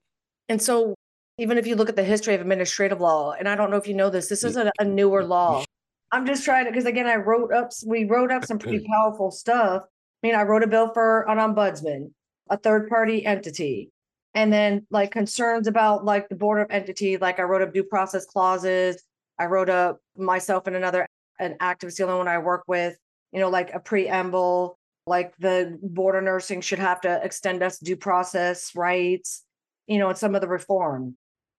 And 0.49 0.61
so 0.61 0.95
even 1.39 1.57
if 1.57 1.67
you 1.67 1.77
look 1.77 1.89
at 1.89 1.97
the 1.97 2.05
history 2.05 2.35
of 2.35 2.41
administrative 2.41 3.01
law, 3.01 3.33
and 3.33 3.49
I 3.49 3.55
don't 3.55 3.71
know 3.71 3.77
if 3.77 3.87
you 3.87 3.95
know 3.95 4.11
this, 4.11 4.29
this 4.29 4.45
is 4.45 4.57
a, 4.57 4.73
a 4.79 4.85
newer 4.85 5.25
law. 5.25 5.65
I'm 6.11 6.27
just 6.27 6.45
trying 6.45 6.65
to 6.65 6.71
because 6.71 6.87
again, 6.87 7.07
I 7.07 7.17
wrote 7.17 7.53
up 7.53 7.71
we 7.87 8.05
wrote 8.05 8.33
up 8.33 8.45
some 8.45 8.59
pretty 8.59 8.87
powerful 8.87 9.31
stuff. 9.31 9.85
I 9.85 10.27
mean, 10.27 10.35
I 10.35 10.43
wrote 10.43 10.63
a 10.63 10.67
bill 10.67 10.93
for 10.93 11.29
an 11.29 11.39
ombudsman, 11.39 12.13
a 12.49 12.57
third 12.57 12.89
party 12.89 13.25
entity, 13.25 13.91
and 14.35 14.53
then 14.53 14.87
like 14.91 15.11
concerns 15.11 15.67
about 15.67 16.05
like 16.05 16.29
the 16.29 16.35
board 16.35 16.61
of 16.63 16.71
entity. 16.71 17.19
Like 17.19 17.39
I 17.39 17.43
wrote 17.43 17.63
up 17.63 17.75
due 17.75 17.85
process 17.85 18.25
clauses. 18.25 19.03
I 19.39 19.47
wrote 19.47 19.69
up 19.69 20.01
myself 20.17 20.67
and 20.67 20.75
another 20.75 21.07
an 21.39 21.57
activist, 21.61 21.99
the 21.99 22.05
only 22.05 22.17
one 22.17 22.29
I 22.29 22.39
work 22.39 22.65
with. 22.67 22.97
You 23.33 23.41
know, 23.41 23.51
like 23.51 23.75
a 23.75 23.79
preamble, 23.79 24.79
like 25.07 25.37
the 25.39 25.79
board 25.83 26.17
of 26.17 26.25
nursing 26.25 26.63
should 26.63 26.79
have 26.79 27.03
to 27.03 27.21
extend 27.23 27.63
us 27.63 27.79
due 27.79 27.97
process 27.97 28.73
rights. 28.75 29.45
You 29.89 29.99
know, 29.99 30.13
some 30.13 30.35
of 30.35 30.41
the 30.41 30.49
reform, 30.49 31.17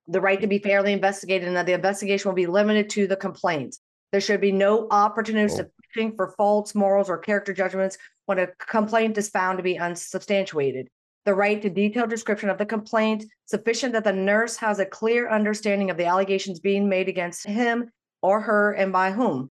the 0.07 0.21
right 0.21 0.39
to 0.39 0.47
be 0.47 0.59
fairly 0.59 0.93
investigated, 0.93 1.47
and 1.47 1.57
that 1.57 1.65
the 1.65 1.73
investigation 1.73 2.29
will 2.29 2.35
be 2.35 2.47
limited 2.47 2.89
to 2.91 3.07
the 3.07 3.17
complaint. 3.17 3.75
there 4.11 4.21
should 4.21 4.41
be 4.41 4.51
no 4.51 4.87
opportunity 4.89 5.53
oh. 5.53 6.11
for 6.15 6.33
faults, 6.37 6.73
morals 6.73 7.09
or 7.09 7.17
character 7.17 7.53
judgments 7.53 7.97
when 8.25 8.39
a 8.39 8.47
complaint 8.67 9.17
is 9.17 9.29
found 9.29 9.57
to 9.57 9.63
be 9.63 9.77
unsubstantiated. 9.77 10.87
The 11.25 11.33
right 11.35 11.61
to 11.61 11.69
detailed 11.69 12.09
description 12.09 12.49
of 12.49 12.57
the 12.57 12.65
complaint, 12.65 13.25
sufficient 13.45 13.93
that 13.93 14.03
the 14.03 14.13
nurse 14.13 14.55
has 14.57 14.79
a 14.79 14.85
clear 14.85 15.29
understanding 15.29 15.89
of 15.89 15.97
the 15.97 16.05
allegations 16.05 16.59
being 16.59 16.87
made 16.87 17.09
against 17.09 17.45
him 17.45 17.91
or 18.21 18.41
her 18.41 18.73
and 18.73 18.91
by 18.91 19.11
whom. 19.11 19.49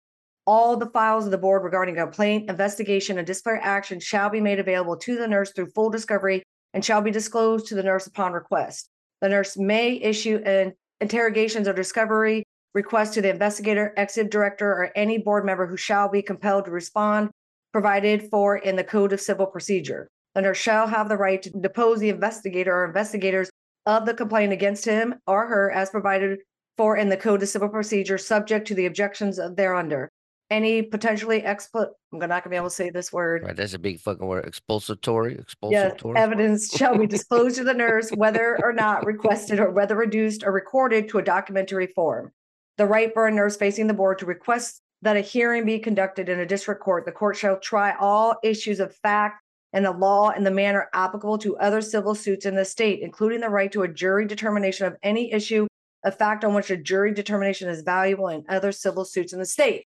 All 0.46 0.76
the 0.76 0.90
files 0.90 1.24
of 1.24 1.30
the 1.30 1.38
board 1.38 1.64
regarding 1.64 1.96
a 1.96 2.02
complaint, 2.02 2.50
investigation, 2.50 3.16
and 3.16 3.26
disciplinary 3.26 3.64
action 3.64 3.98
shall 3.98 4.28
be 4.28 4.40
made 4.40 4.60
available 4.60 4.96
to 4.98 5.16
the 5.16 5.26
nurse 5.26 5.52
through 5.52 5.70
full 5.70 5.88
discovery 5.88 6.42
and 6.74 6.84
shall 6.84 7.00
be 7.00 7.10
disclosed 7.10 7.66
to 7.68 7.74
the 7.74 7.82
nurse 7.82 8.06
upon 8.06 8.32
request. 8.32 8.90
The 9.22 9.30
nurse 9.30 9.56
may 9.56 9.94
issue 9.94 10.42
an 10.44 10.74
interrogations 11.00 11.66
or 11.66 11.72
discovery 11.72 12.44
request 12.74 13.14
to 13.14 13.22
the 13.22 13.30
investigator, 13.30 13.94
executive 13.96 14.30
director, 14.30 14.68
or 14.68 14.90
any 14.94 15.16
board 15.16 15.46
member 15.46 15.66
who 15.66 15.76
shall 15.76 16.10
be 16.10 16.20
compelled 16.20 16.66
to 16.66 16.72
respond, 16.72 17.30
provided 17.72 18.28
for 18.30 18.58
in 18.58 18.76
the 18.76 18.84
Code 18.84 19.12
of 19.12 19.20
Civil 19.20 19.46
Procedure. 19.46 20.08
The 20.34 20.42
nurse 20.42 20.58
shall 20.58 20.88
have 20.88 21.08
the 21.08 21.16
right 21.16 21.40
to 21.42 21.50
depose 21.50 22.00
the 22.00 22.08
investigator 22.08 22.74
or 22.74 22.84
investigators 22.84 23.48
of 23.86 24.04
the 24.04 24.14
complaint 24.14 24.52
against 24.52 24.84
him 24.84 25.14
or 25.26 25.46
her 25.46 25.70
as 25.70 25.90
provided 25.90 26.40
for 26.76 26.96
in 26.96 27.08
the 27.08 27.16
Code 27.16 27.42
of 27.42 27.48
Civil 27.48 27.68
Procedure, 27.68 28.18
subject 28.18 28.66
to 28.66 28.74
the 28.74 28.86
objections 28.86 29.38
thereunder. 29.56 30.10
Any 30.54 30.82
potentially 30.82 31.40
expl 31.42 31.86
I'm 32.12 32.18
not 32.20 32.28
gonna 32.28 32.50
be 32.50 32.56
able 32.56 32.68
to 32.68 32.74
say 32.74 32.90
this 32.90 33.12
word. 33.12 33.42
Right, 33.42 33.56
that's 33.56 33.74
a 33.74 33.78
big 33.78 33.98
fucking 33.98 34.26
word. 34.26 34.44
Expulsatory. 34.44 35.44
Expulsatory. 35.44 36.14
Yes, 36.14 36.22
evidence 36.22 36.70
shall 36.76 36.96
be 36.96 37.06
disclosed 37.06 37.56
to 37.56 37.64
the 37.64 37.74
nurse, 37.74 38.10
whether 38.10 38.58
or 38.62 38.72
not 38.72 39.04
requested 39.04 39.58
or 39.58 39.70
whether 39.70 39.96
reduced 39.96 40.44
or 40.44 40.52
recorded 40.52 41.08
to 41.08 41.18
a 41.18 41.22
documentary 41.22 41.88
form 41.88 42.30
the 42.76 42.86
right 42.86 43.12
for 43.12 43.26
a 43.26 43.32
nurse 43.32 43.56
facing 43.56 43.86
the 43.86 43.94
board 43.94 44.18
to 44.18 44.26
request 44.26 44.80
that 45.02 45.16
a 45.16 45.20
hearing 45.20 45.64
be 45.64 45.78
conducted 45.78 46.28
in 46.28 46.40
a 46.40 46.46
district 46.46 46.82
court. 46.82 47.04
The 47.04 47.12
court 47.12 47.36
shall 47.36 47.58
try 47.58 47.94
all 48.00 48.36
issues 48.42 48.80
of 48.80 48.96
fact 48.96 49.42
and 49.72 49.84
the 49.84 49.92
law 49.92 50.30
in 50.30 50.44
the 50.44 50.50
manner 50.50 50.88
applicable 50.94 51.38
to 51.38 51.56
other 51.58 51.80
civil 51.80 52.14
suits 52.14 52.46
in 52.46 52.54
the 52.54 52.64
state, 52.64 53.00
including 53.02 53.40
the 53.40 53.48
right 53.48 53.70
to 53.72 53.82
a 53.82 53.88
jury 53.88 54.26
determination 54.26 54.86
of 54.86 54.96
any 55.02 55.32
issue 55.32 55.66
of 56.04 56.16
fact 56.16 56.44
on 56.44 56.54
which 56.54 56.70
a 56.70 56.76
jury 56.76 57.12
determination 57.12 57.68
is 57.68 57.82
valuable 57.82 58.28
in 58.28 58.44
other 58.48 58.72
civil 58.72 59.04
suits 59.04 59.32
in 59.32 59.38
the 59.38 59.46
state. 59.46 59.84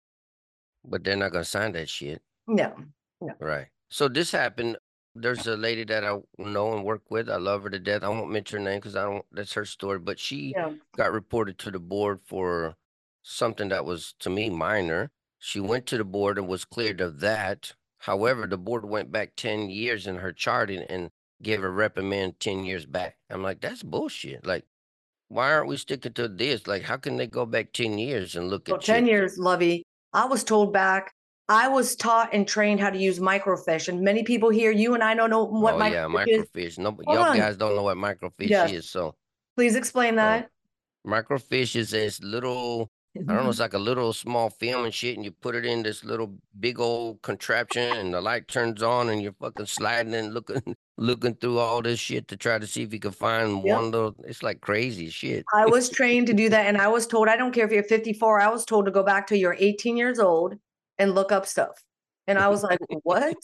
But 0.88 1.04
they're 1.04 1.16
not 1.16 1.32
to 1.32 1.44
sign 1.44 1.72
that 1.72 1.88
shit. 1.88 2.22
No, 2.46 2.74
no. 3.20 3.34
Right. 3.40 3.66
So 3.88 4.08
this 4.08 4.30
happened. 4.30 4.78
There's 5.14 5.46
a 5.46 5.56
lady 5.56 5.84
that 5.84 6.04
I 6.04 6.18
know 6.38 6.74
and 6.74 6.84
work 6.84 7.02
with. 7.10 7.30
I 7.30 7.36
love 7.36 7.62
her 7.62 7.70
to 7.70 7.78
death. 7.78 8.02
I 8.02 8.08
won't 8.08 8.30
mention 8.30 8.58
her 8.58 8.70
name 8.70 8.80
because 8.80 8.96
I 8.96 9.04
don't. 9.04 9.24
That's 9.32 9.54
her 9.54 9.64
story. 9.64 9.98
But 9.98 10.18
she 10.18 10.52
yeah. 10.56 10.72
got 10.96 11.12
reported 11.12 11.58
to 11.60 11.70
the 11.70 11.78
board 11.78 12.20
for 12.24 12.76
something 13.22 13.68
that 13.70 13.84
was 13.84 14.14
to 14.20 14.30
me 14.30 14.50
minor. 14.50 15.10
She 15.38 15.60
went 15.60 15.86
to 15.86 15.98
the 15.98 16.04
board 16.04 16.38
and 16.38 16.48
was 16.48 16.64
cleared 16.64 17.00
of 17.00 17.20
that. 17.20 17.74
However, 17.98 18.46
the 18.46 18.58
board 18.58 18.84
went 18.84 19.10
back 19.10 19.32
10 19.36 19.70
years 19.70 20.06
in 20.06 20.16
her 20.16 20.32
charting 20.32 20.82
and 20.82 21.10
gave 21.42 21.62
a 21.62 21.70
reprimand 21.70 22.38
10 22.40 22.64
years 22.64 22.86
back. 22.86 23.16
I'm 23.30 23.42
like, 23.42 23.60
that's 23.60 23.82
bullshit. 23.82 24.46
Like, 24.46 24.64
why 25.28 25.52
aren't 25.52 25.68
we 25.68 25.76
sticking 25.76 26.12
to 26.14 26.28
this? 26.28 26.66
Like, 26.66 26.82
how 26.82 26.96
can 26.96 27.16
they 27.16 27.26
go 27.26 27.46
back 27.46 27.72
10 27.72 27.98
years 27.98 28.36
and 28.36 28.48
look 28.48 28.68
well, 28.68 28.76
at 28.76 28.82
10 28.82 29.02
shit? 29.02 29.10
years, 29.10 29.38
Lovey? 29.38 29.84
I 30.12 30.26
was 30.26 30.44
told 30.44 30.72
back, 30.72 31.12
I 31.48 31.68
was 31.68 31.94
taught 31.94 32.30
and 32.32 32.46
trained 32.46 32.80
how 32.80 32.90
to 32.90 32.98
use 32.98 33.18
microfiche. 33.20 33.88
And 33.88 34.02
many 34.02 34.22
people 34.24 34.50
here, 34.50 34.70
you 34.70 34.94
and 34.94 35.02
I 35.02 35.14
don't 35.14 35.30
know 35.30 35.44
what 35.44 35.74
oh, 35.74 35.78
microfiche 35.78 35.92
yeah, 35.92 36.06
microfiche. 36.06 36.66
Is. 36.66 36.78
No, 36.78 36.96
y'all 37.06 37.18
on. 37.18 37.36
guys 37.36 37.56
don't 37.56 37.76
know 37.76 37.84
what 37.84 37.96
microfiche 37.96 38.48
yes. 38.48 38.72
is. 38.72 38.90
So 38.90 39.14
please 39.56 39.76
explain 39.76 40.16
that. 40.16 40.48
microfiche 41.06 41.76
is 41.76 41.90
this 41.90 42.20
little 42.20 42.90
I 43.18 43.34
don't 43.34 43.44
know, 43.44 43.48
it's 43.48 43.56
mm-hmm. 43.56 43.62
like 43.62 43.74
a 43.74 43.78
little 43.78 44.12
small 44.12 44.50
film 44.50 44.84
and 44.84 44.94
shit, 44.94 45.16
and 45.16 45.24
you 45.24 45.30
put 45.30 45.54
it 45.54 45.64
in 45.64 45.82
this 45.82 46.04
little 46.04 46.34
big 46.60 46.78
old 46.80 47.22
contraption, 47.22 47.96
and 47.96 48.14
the 48.14 48.20
light 48.20 48.48
turns 48.48 48.82
on, 48.82 49.08
and 49.08 49.22
you're 49.22 49.34
fucking 49.40 49.66
sliding 49.66 50.14
and 50.14 50.34
looking, 50.34 50.62
looking 50.98 51.34
through 51.34 51.58
all 51.58 51.82
this 51.82 51.98
shit 51.98 52.28
to 52.28 52.36
try 52.36 52.58
to 52.58 52.66
see 52.66 52.82
if 52.82 52.92
you 52.92 53.00
can 53.00 53.12
find 53.12 53.64
yep. 53.64 53.76
one 53.76 53.90
little. 53.90 54.14
It's 54.24 54.42
like 54.42 54.60
crazy 54.60 55.08
shit. 55.10 55.44
I 55.54 55.66
was 55.66 55.90
trained 55.90 56.26
to 56.28 56.34
do 56.34 56.48
that, 56.48 56.66
and 56.66 56.76
I 56.76 56.88
was 56.88 57.06
told 57.06 57.28
I 57.28 57.36
don't 57.36 57.52
care 57.52 57.64
if 57.64 57.72
you're 57.72 57.82
54. 57.82 58.40
I 58.40 58.48
was 58.48 58.64
told 58.64 58.86
to 58.86 58.90
go 58.90 59.02
back 59.02 59.26
to 59.28 59.38
you're 59.38 59.56
18 59.58 59.96
years 59.96 60.18
old 60.18 60.54
and 60.98 61.14
look 61.14 61.32
up 61.32 61.46
stuff, 61.46 61.82
and 62.26 62.38
I 62.38 62.48
was 62.48 62.62
like, 62.62 62.78
what? 63.02 63.36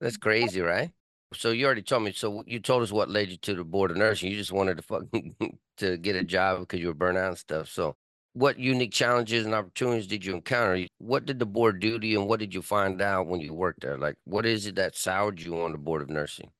That's 0.00 0.16
crazy, 0.16 0.60
right? 0.60 0.90
So 1.34 1.50
you 1.50 1.66
already 1.66 1.82
told 1.82 2.04
me. 2.04 2.12
So 2.12 2.42
you 2.46 2.60
told 2.60 2.82
us 2.82 2.92
what 2.92 3.10
led 3.10 3.28
you 3.28 3.36
to 3.38 3.54
the 3.54 3.64
board 3.64 3.90
of 3.90 3.96
nursing. 3.96 4.30
You 4.30 4.36
just 4.36 4.52
wanted 4.52 4.78
to 4.78 4.82
fucking 4.82 5.34
to 5.78 5.96
get 5.98 6.16
a 6.16 6.24
job 6.24 6.60
because 6.60 6.80
you 6.80 6.86
were 6.86 6.94
burnt 6.94 7.18
out 7.18 7.28
and 7.28 7.38
stuff. 7.38 7.68
So 7.68 7.96
what 8.32 8.58
unique 8.58 8.92
challenges 8.92 9.44
and 9.44 9.54
opportunities 9.54 10.06
did 10.06 10.24
you 10.24 10.34
encounter? 10.34 10.86
What 10.98 11.26
did 11.26 11.38
the 11.38 11.46
board 11.46 11.80
do 11.80 11.98
to 11.98 12.06
you, 12.06 12.20
and 12.20 12.28
what 12.28 12.40
did 12.40 12.54
you 12.54 12.62
find 12.62 13.00
out 13.02 13.26
when 13.26 13.40
you 13.40 13.54
worked 13.54 13.82
there? 13.82 13.98
Like, 13.98 14.16
what 14.24 14.46
is 14.46 14.66
it 14.66 14.76
that 14.76 14.96
soured 14.96 15.40
you 15.40 15.60
on 15.60 15.72
the 15.72 15.78
board 15.78 16.02
of 16.02 16.10
nursing? 16.10 16.50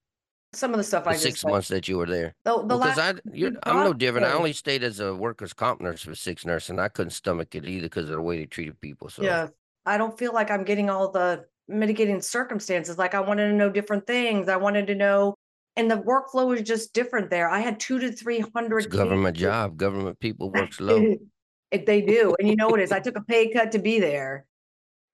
Some 0.54 0.72
of 0.72 0.78
the 0.78 0.84
stuff 0.84 1.04
the 1.04 1.10
I 1.10 1.16
six 1.16 1.44
months 1.44 1.68
that 1.68 1.88
you 1.88 1.98
were 1.98 2.06
there. 2.06 2.34
The, 2.44 2.56
the 2.56 2.78
because 2.78 2.96
last, 2.96 3.20
I, 3.34 3.52
I'm 3.64 3.84
no 3.84 3.92
different. 3.92 4.26
I 4.26 4.32
only 4.32 4.54
stayed 4.54 4.82
as 4.82 4.98
a 4.98 5.14
workers' 5.14 5.52
comp 5.52 5.80
nurse 5.80 6.02
for 6.02 6.14
six 6.14 6.46
nurse, 6.46 6.70
and 6.70 6.80
I 6.80 6.88
couldn't 6.88 7.10
stomach 7.10 7.54
it 7.54 7.66
either 7.66 7.86
because 7.86 8.04
of 8.04 8.16
the 8.16 8.22
way 8.22 8.38
they 8.38 8.46
treated 8.46 8.80
people. 8.80 9.10
So 9.10 9.22
yeah, 9.22 9.48
I 9.84 9.98
don't 9.98 10.18
feel 10.18 10.32
like 10.32 10.50
I'm 10.50 10.64
getting 10.64 10.88
all 10.88 11.10
the 11.10 11.44
mitigating 11.68 12.22
circumstances. 12.22 12.96
Like 12.96 13.14
I 13.14 13.20
wanted 13.20 13.48
to 13.48 13.54
know 13.54 13.68
different 13.68 14.06
things. 14.06 14.48
I 14.48 14.56
wanted 14.56 14.86
to 14.86 14.94
know 14.94 15.34
and 15.78 15.88
the 15.88 15.96
workflow 15.96 16.56
is 16.56 16.66
just 16.66 16.92
different 16.92 17.30
there. 17.30 17.48
I 17.48 17.60
had 17.60 17.78
two 17.78 18.00
to 18.00 18.10
three 18.10 18.40
hundred 18.40 18.90
government 18.90 19.36
job. 19.36 19.76
Government 19.76 20.18
people 20.18 20.50
work 20.50 20.72
slow. 20.72 21.14
If 21.70 21.84
they 21.86 22.00
do. 22.00 22.34
And 22.38 22.48
you 22.48 22.56
know 22.56 22.68
what 22.68 22.80
is? 22.80 22.92
I 22.92 23.00
took 23.00 23.16
a 23.16 23.22
pay 23.22 23.50
cut 23.50 23.72
to 23.72 23.78
be 23.78 24.00
there. 24.00 24.46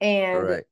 And 0.01 0.43
right. 0.49 0.65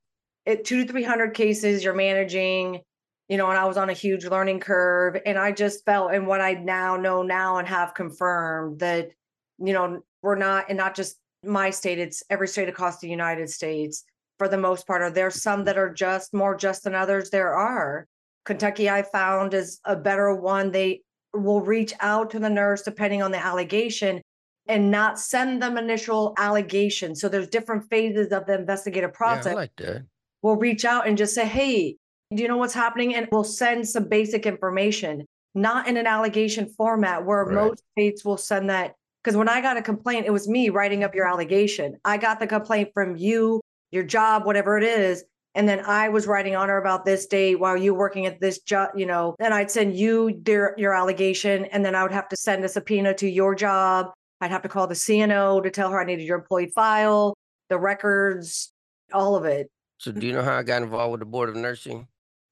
at 0.46 0.64
two 0.64 0.84
to 0.84 0.92
300 0.92 1.34
cases, 1.34 1.82
you're 1.82 1.94
managing, 1.94 2.80
you 3.28 3.36
know, 3.36 3.48
and 3.48 3.58
I 3.58 3.64
was 3.64 3.76
on 3.76 3.90
a 3.90 3.94
huge 3.94 4.24
learning 4.24 4.60
curve. 4.60 5.16
And 5.26 5.38
I 5.38 5.52
just 5.52 5.84
felt, 5.84 6.12
and 6.12 6.26
what 6.26 6.40
I 6.40 6.52
now 6.52 6.96
know 6.96 7.22
now 7.22 7.58
and 7.58 7.66
have 7.66 7.94
confirmed 7.94 8.80
that, 8.80 9.10
you 9.58 9.72
know, 9.72 10.02
we're 10.22 10.36
not, 10.36 10.66
and 10.68 10.78
not 10.78 10.94
just 10.94 11.16
my 11.44 11.70
state, 11.70 11.98
it's 11.98 12.22
every 12.30 12.46
state 12.46 12.68
across 12.68 13.00
the 13.00 13.08
United 13.08 13.50
States 13.50 14.04
for 14.38 14.48
the 14.48 14.58
most 14.58 14.86
part. 14.86 15.02
Are 15.02 15.10
there 15.10 15.30
some 15.30 15.62
mm. 15.62 15.64
that 15.66 15.78
are 15.78 15.92
just 15.92 16.32
more 16.32 16.54
just 16.54 16.84
than 16.84 16.94
others? 16.94 17.30
There 17.30 17.54
are. 17.54 18.06
Kentucky, 18.44 18.90
I 18.90 19.02
found, 19.02 19.54
is 19.54 19.80
a 19.84 19.96
better 19.96 20.34
one. 20.34 20.70
They 20.70 21.02
will 21.32 21.60
reach 21.60 21.94
out 22.00 22.30
to 22.30 22.38
the 22.38 22.50
nurse 22.50 22.82
depending 22.82 23.22
on 23.22 23.30
the 23.30 23.44
allegation 23.44 24.20
and 24.68 24.90
not 24.90 25.18
send 25.18 25.62
them 25.62 25.76
initial 25.76 26.34
allegations. 26.38 27.20
So 27.20 27.28
there's 27.28 27.48
different 27.48 27.88
phases 27.90 28.32
of 28.32 28.46
the 28.46 28.54
investigative 28.54 29.12
process. 29.12 29.46
Yeah, 29.46 29.52
I 29.52 29.54
like 29.54 29.76
that. 29.76 30.06
We'll 30.42 30.56
reach 30.56 30.84
out 30.84 31.06
and 31.06 31.16
just 31.16 31.34
say, 31.34 31.46
hey, 31.46 31.96
do 32.34 32.42
you 32.42 32.48
know 32.48 32.56
what's 32.56 32.74
happening? 32.74 33.14
And 33.14 33.28
we'll 33.30 33.44
send 33.44 33.88
some 33.88 34.08
basic 34.08 34.46
information, 34.46 35.26
not 35.54 35.88
in 35.88 35.96
an 35.96 36.06
allegation 36.06 36.66
format 36.66 37.24
where 37.24 37.44
right. 37.44 37.54
most 37.54 37.82
states 37.92 38.24
will 38.24 38.36
send 38.36 38.70
that. 38.70 38.94
Because 39.22 39.36
when 39.36 39.48
I 39.48 39.60
got 39.60 39.76
a 39.76 39.82
complaint, 39.82 40.26
it 40.26 40.32
was 40.32 40.48
me 40.48 40.68
writing 40.68 41.04
up 41.04 41.14
your 41.14 41.28
allegation. 41.28 41.96
I 42.04 42.16
got 42.16 42.40
the 42.40 42.46
complaint 42.46 42.90
from 42.92 43.16
you, 43.16 43.60
your 43.92 44.02
job, 44.02 44.46
whatever 44.46 44.78
it 44.78 44.84
is. 44.84 45.24
And 45.54 45.68
then 45.68 45.80
I 45.84 46.08
was 46.08 46.26
writing 46.26 46.56
on 46.56 46.70
or 46.70 46.78
about 46.78 47.04
this 47.04 47.26
date 47.26 47.56
while 47.56 47.76
you 47.76 47.94
working 47.94 48.26
at 48.26 48.40
this 48.40 48.60
job, 48.60 48.90
you 48.96 49.04
know, 49.04 49.36
and 49.38 49.52
I'd 49.52 49.70
send 49.70 49.94
you 49.94 50.40
their, 50.42 50.74
your 50.78 50.94
allegation. 50.94 51.66
And 51.66 51.84
then 51.84 51.94
I 51.94 52.02
would 52.02 52.10
have 52.10 52.28
to 52.30 52.36
send 52.36 52.64
a 52.64 52.68
subpoena 52.68 53.14
to 53.14 53.28
your 53.28 53.54
job 53.54 54.12
I'd 54.42 54.50
have 54.50 54.62
to 54.62 54.68
call 54.68 54.88
the 54.88 54.94
CNO 54.94 55.62
to 55.62 55.70
tell 55.70 55.88
her 55.90 56.00
I 56.00 56.04
needed 56.04 56.24
your 56.24 56.36
employee 56.36 56.72
file, 56.74 57.32
the 57.68 57.78
records, 57.78 58.72
all 59.12 59.36
of 59.36 59.44
it. 59.44 59.70
So, 59.98 60.10
do 60.10 60.26
you 60.26 60.32
know 60.32 60.42
how 60.42 60.56
I 60.56 60.64
got 60.64 60.82
involved 60.82 61.12
with 61.12 61.20
the 61.20 61.26
Board 61.26 61.48
of 61.48 61.54
Nursing? 61.54 62.08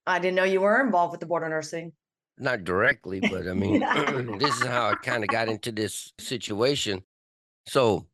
I 0.07 0.21
didn't 0.21 0.37
know 0.37 0.45
you 0.45 0.61
were 0.61 0.81
involved 0.81 1.11
with 1.11 1.19
the 1.19 1.27
Board 1.27 1.43
of 1.43 1.49
Nursing. 1.49 1.91
Not 2.39 2.63
directly, 2.63 3.19
but 3.19 3.49
I 3.49 3.55
mean, 3.55 3.81
this 4.39 4.55
is 4.55 4.65
how 4.65 4.91
I 4.91 4.95
kind 4.95 5.25
of 5.25 5.31
got 5.31 5.49
into 5.49 5.73
this 5.73 6.13
situation. 6.21 7.03
So, 7.67 8.07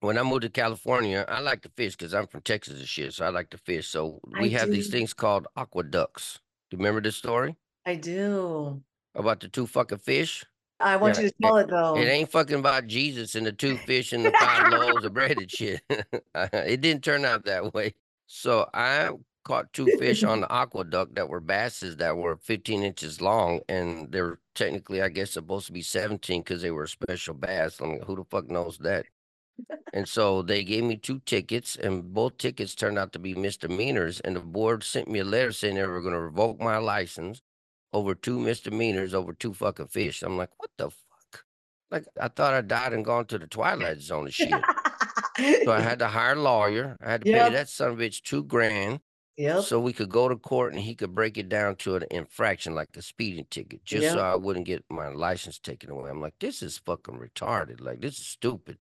when 0.00 0.18
I 0.18 0.22
moved 0.22 0.42
to 0.42 0.50
California, 0.50 1.24
I 1.26 1.40
like 1.40 1.62
to 1.62 1.70
fish 1.70 1.96
because 1.96 2.12
I'm 2.12 2.26
from 2.26 2.42
Texas 2.42 2.78
and 2.78 2.86
shit. 2.86 3.14
So 3.14 3.24
I 3.24 3.30
like 3.30 3.48
to 3.50 3.58
fish. 3.58 3.88
So 3.88 4.20
we 4.38 4.54
I 4.54 4.58
have 4.58 4.70
these 4.70 4.90
things 4.90 5.14
called 5.14 5.46
aqueducts. 5.56 6.40
Do 6.70 6.76
you 6.76 6.78
remember 6.78 7.00
this 7.00 7.16
story 7.16 7.56
I 7.86 7.94
do. 7.94 8.82
about 9.14 9.40
the 9.40 9.48
two 9.48 9.66
fucking 9.66 9.98
fish? 9.98 10.44
I 10.80 10.96
want 10.96 11.18
you 11.18 11.28
to 11.28 11.34
tell 11.40 11.56
it 11.58 11.68
though. 11.68 11.96
It 11.96 12.06
ain't 12.06 12.30
fucking 12.30 12.58
about 12.58 12.86
Jesus 12.86 13.34
and 13.34 13.46
the 13.46 13.52
two 13.52 13.76
fish 13.86 14.12
and 14.12 14.24
the 14.24 14.32
five 14.32 14.72
loaves 14.72 15.04
of 15.04 15.14
bread 15.14 15.38
and 15.38 15.50
shit. 15.50 15.82
it 15.88 16.80
didn't 16.80 17.04
turn 17.04 17.24
out 17.24 17.44
that 17.44 17.74
way. 17.74 17.94
So 18.26 18.68
I 18.74 19.10
caught 19.44 19.72
two 19.72 19.86
fish 19.98 20.24
on 20.24 20.40
the 20.40 20.52
aqueduct 20.52 21.14
that 21.14 21.28
were 21.28 21.40
basses 21.40 21.98
that 21.98 22.16
were 22.16 22.36
15 22.36 22.82
inches 22.82 23.20
long, 23.20 23.60
and 23.68 24.10
they're 24.10 24.38
technically, 24.54 25.02
I 25.02 25.10
guess, 25.10 25.32
supposed 25.32 25.66
to 25.66 25.72
be 25.72 25.82
17 25.82 26.40
because 26.40 26.62
they 26.62 26.70
were 26.70 26.86
special 26.86 27.34
bass. 27.34 27.80
I'm 27.80 27.90
like, 27.90 28.04
who 28.04 28.16
the 28.16 28.24
fuck 28.24 28.48
knows 28.48 28.78
that? 28.78 29.06
And 29.92 30.08
so 30.08 30.42
they 30.42 30.64
gave 30.64 30.82
me 30.82 30.96
two 30.96 31.20
tickets, 31.20 31.76
and 31.76 32.12
both 32.12 32.38
tickets 32.38 32.74
turned 32.74 32.98
out 32.98 33.12
to 33.12 33.18
be 33.18 33.34
misdemeanors. 33.34 34.18
And 34.20 34.34
the 34.34 34.40
board 34.40 34.82
sent 34.82 35.08
me 35.08 35.20
a 35.20 35.24
letter 35.24 35.52
saying 35.52 35.76
they 35.76 35.86
were 35.86 36.00
going 36.00 36.14
to 36.14 36.20
revoke 36.20 36.60
my 36.60 36.78
license 36.78 37.40
over 37.94 38.14
two 38.14 38.38
misdemeanors 38.38 39.14
over 39.14 39.32
two 39.32 39.54
fucking 39.54 39.86
fish. 39.86 40.22
I'm 40.22 40.36
like, 40.36 40.50
what 40.58 40.70
the 40.76 40.90
fuck? 40.90 41.44
Like, 41.90 42.04
I 42.20 42.28
thought 42.28 42.52
I 42.52 42.60
died 42.60 42.92
and 42.92 43.04
gone 43.04 43.24
to 43.26 43.38
the 43.38 43.46
twilight 43.46 44.00
zone 44.00 44.24
and 44.26 44.34
shit. 44.34 44.50
so 45.64 45.72
I 45.72 45.80
had 45.80 46.00
to 46.00 46.08
hire 46.08 46.32
a 46.34 46.40
lawyer. 46.40 46.96
I 47.02 47.10
had 47.12 47.22
to 47.24 47.30
Yep. 47.30 47.46
pay 47.48 47.52
that 47.54 47.68
son 47.68 47.92
of 47.92 48.00
a 48.00 48.02
bitch 48.02 48.22
two 48.22 48.42
grand 48.44 49.00
Yep. 49.36 49.62
so 49.62 49.80
we 49.80 49.92
could 49.92 50.08
go 50.10 50.28
to 50.28 50.36
court 50.36 50.72
and 50.74 50.82
he 50.82 50.94
could 50.94 51.14
break 51.14 51.38
it 51.38 51.48
down 51.48 51.76
to 51.76 51.96
an 51.96 52.04
infraction 52.10 52.74
like 52.74 52.88
a 52.96 53.02
speeding 53.02 53.46
ticket, 53.50 53.84
just 53.84 54.12
so 54.12 54.20
I 54.20 54.34
wouldn't 54.36 54.66
get 54.66 54.84
my 54.90 55.08
license 55.08 55.58
taken 55.58 55.90
away. 55.90 56.10
I'm 56.10 56.20
like, 56.20 56.34
this 56.40 56.62
is 56.62 56.78
fucking 56.78 57.18
retarded. 57.18 57.80
Like, 57.80 58.00
this 58.00 58.18
is 58.18 58.26
stupid. 58.26 58.78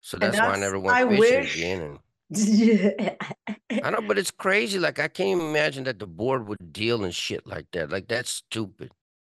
So 0.00 0.16
And 0.20 0.22
that's, 0.32 0.38
why 0.38 0.54
I 0.54 0.58
never 0.58 0.78
went 0.78 0.96
I 0.96 1.02
fishing 1.08 1.18
wish- 1.18 1.56
again. 1.56 1.80
And 1.80 1.92
yeah. 1.94 1.98
I 3.82 3.90
know, 3.90 4.00
but 4.06 4.18
it's 4.18 4.30
crazy. 4.30 4.78
Like 4.78 4.98
I 4.98 5.08
can't 5.08 5.40
imagine 5.40 5.84
that 5.84 5.98
the 5.98 6.06
board 6.06 6.48
would 6.48 6.72
deal 6.72 7.04
in 7.04 7.10
shit 7.10 7.46
like 7.46 7.66
that. 7.72 7.90
Like 7.90 8.08
that's 8.08 8.30
stupid. 8.30 8.90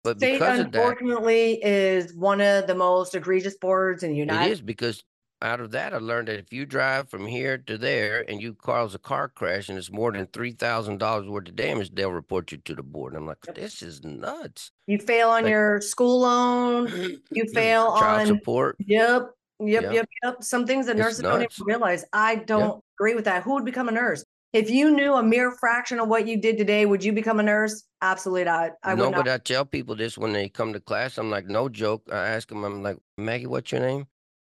But 0.04 0.18
State, 0.18 0.34
because 0.34 0.60
of 0.60 0.72
that, 0.72 0.78
unfortunately, 0.78 1.62
is 1.62 2.14
one 2.14 2.40
of 2.40 2.66
the 2.66 2.74
most 2.74 3.14
egregious 3.14 3.56
boards 3.56 4.02
in 4.02 4.10
the 4.12 4.16
it 4.18 4.20
United 4.20 4.50
is 4.52 4.60
because 4.62 5.02
out 5.40 5.60
of 5.60 5.70
that 5.70 5.94
I 5.94 5.98
learned 5.98 6.28
that 6.28 6.38
if 6.38 6.52
you 6.52 6.66
drive 6.66 7.08
from 7.08 7.24
here 7.26 7.58
to 7.58 7.78
there 7.78 8.24
and 8.28 8.40
you 8.42 8.54
cause 8.54 8.94
a 8.94 8.98
car 8.98 9.28
crash 9.28 9.68
and 9.68 9.78
it's 9.78 9.90
more 9.90 10.10
than 10.12 10.26
three 10.26 10.52
thousand 10.52 10.98
dollars 10.98 11.28
worth 11.28 11.48
of 11.48 11.56
damage, 11.56 11.94
they'll 11.94 12.10
report 12.12 12.52
you 12.52 12.58
to 12.58 12.74
the 12.74 12.82
board. 12.82 13.12
And 13.12 13.22
I'm 13.22 13.26
like, 13.26 13.42
this 13.54 13.82
is 13.82 14.02
nuts. 14.04 14.70
You 14.86 14.98
fail 14.98 15.30
on 15.30 15.44
Like- 15.44 15.50
your 15.50 15.80
school 15.80 16.20
loan. 16.20 16.88
You 17.30 17.44
fail 17.52 17.96
Child 17.98 18.20
on 18.20 18.26
support. 18.38 18.76
Yep. 18.86 19.30
Yep, 19.60 19.82
Yep. 19.82 19.92
yep, 19.92 20.08
yep. 20.22 20.42
Some 20.42 20.66
things 20.66 20.86
that 20.86 20.92
It's 20.96 21.00
nurses 21.04 21.20
don't 21.22 21.42
even 21.42 21.66
realize. 21.66 22.04
I 22.12 22.36
don't 22.36 22.82
agree 22.98 23.14
with 23.14 23.24
that. 23.24 23.42
Who 23.42 23.54
would 23.54 23.64
become 23.64 23.88
a 23.88 23.92
nurse? 23.92 24.24
If 24.52 24.70
you 24.70 24.90
knew 24.90 25.14
a 25.14 25.22
mere 25.22 25.52
fraction 25.52 26.00
of 26.00 26.08
what 26.08 26.26
you 26.26 26.40
did 26.40 26.56
today, 26.56 26.86
would 26.86 27.04
you 27.04 27.12
become 27.12 27.38
a 27.38 27.42
nurse? 27.42 27.84
Absolutely 28.00 28.44
not. 28.44 28.72
I 28.82 28.94
no, 28.94 29.04
would 29.06 29.10
not. 29.10 29.24
but 29.24 29.32
I 29.32 29.38
tell 29.38 29.64
people 29.64 29.94
this 29.94 30.16
when 30.16 30.32
they 30.32 30.48
come 30.48 30.72
to 30.72 30.80
class. 30.80 31.18
I'm 31.18 31.28
like, 31.30 31.46
no 31.46 31.68
joke. 31.68 32.02
I 32.10 32.28
ask 32.28 32.48
them, 32.48 32.64
I'm 32.64 32.82
like, 32.82 32.96
Maggie, 33.18 33.46
what's 33.46 33.70
your 33.72 33.82
name? 33.82 34.06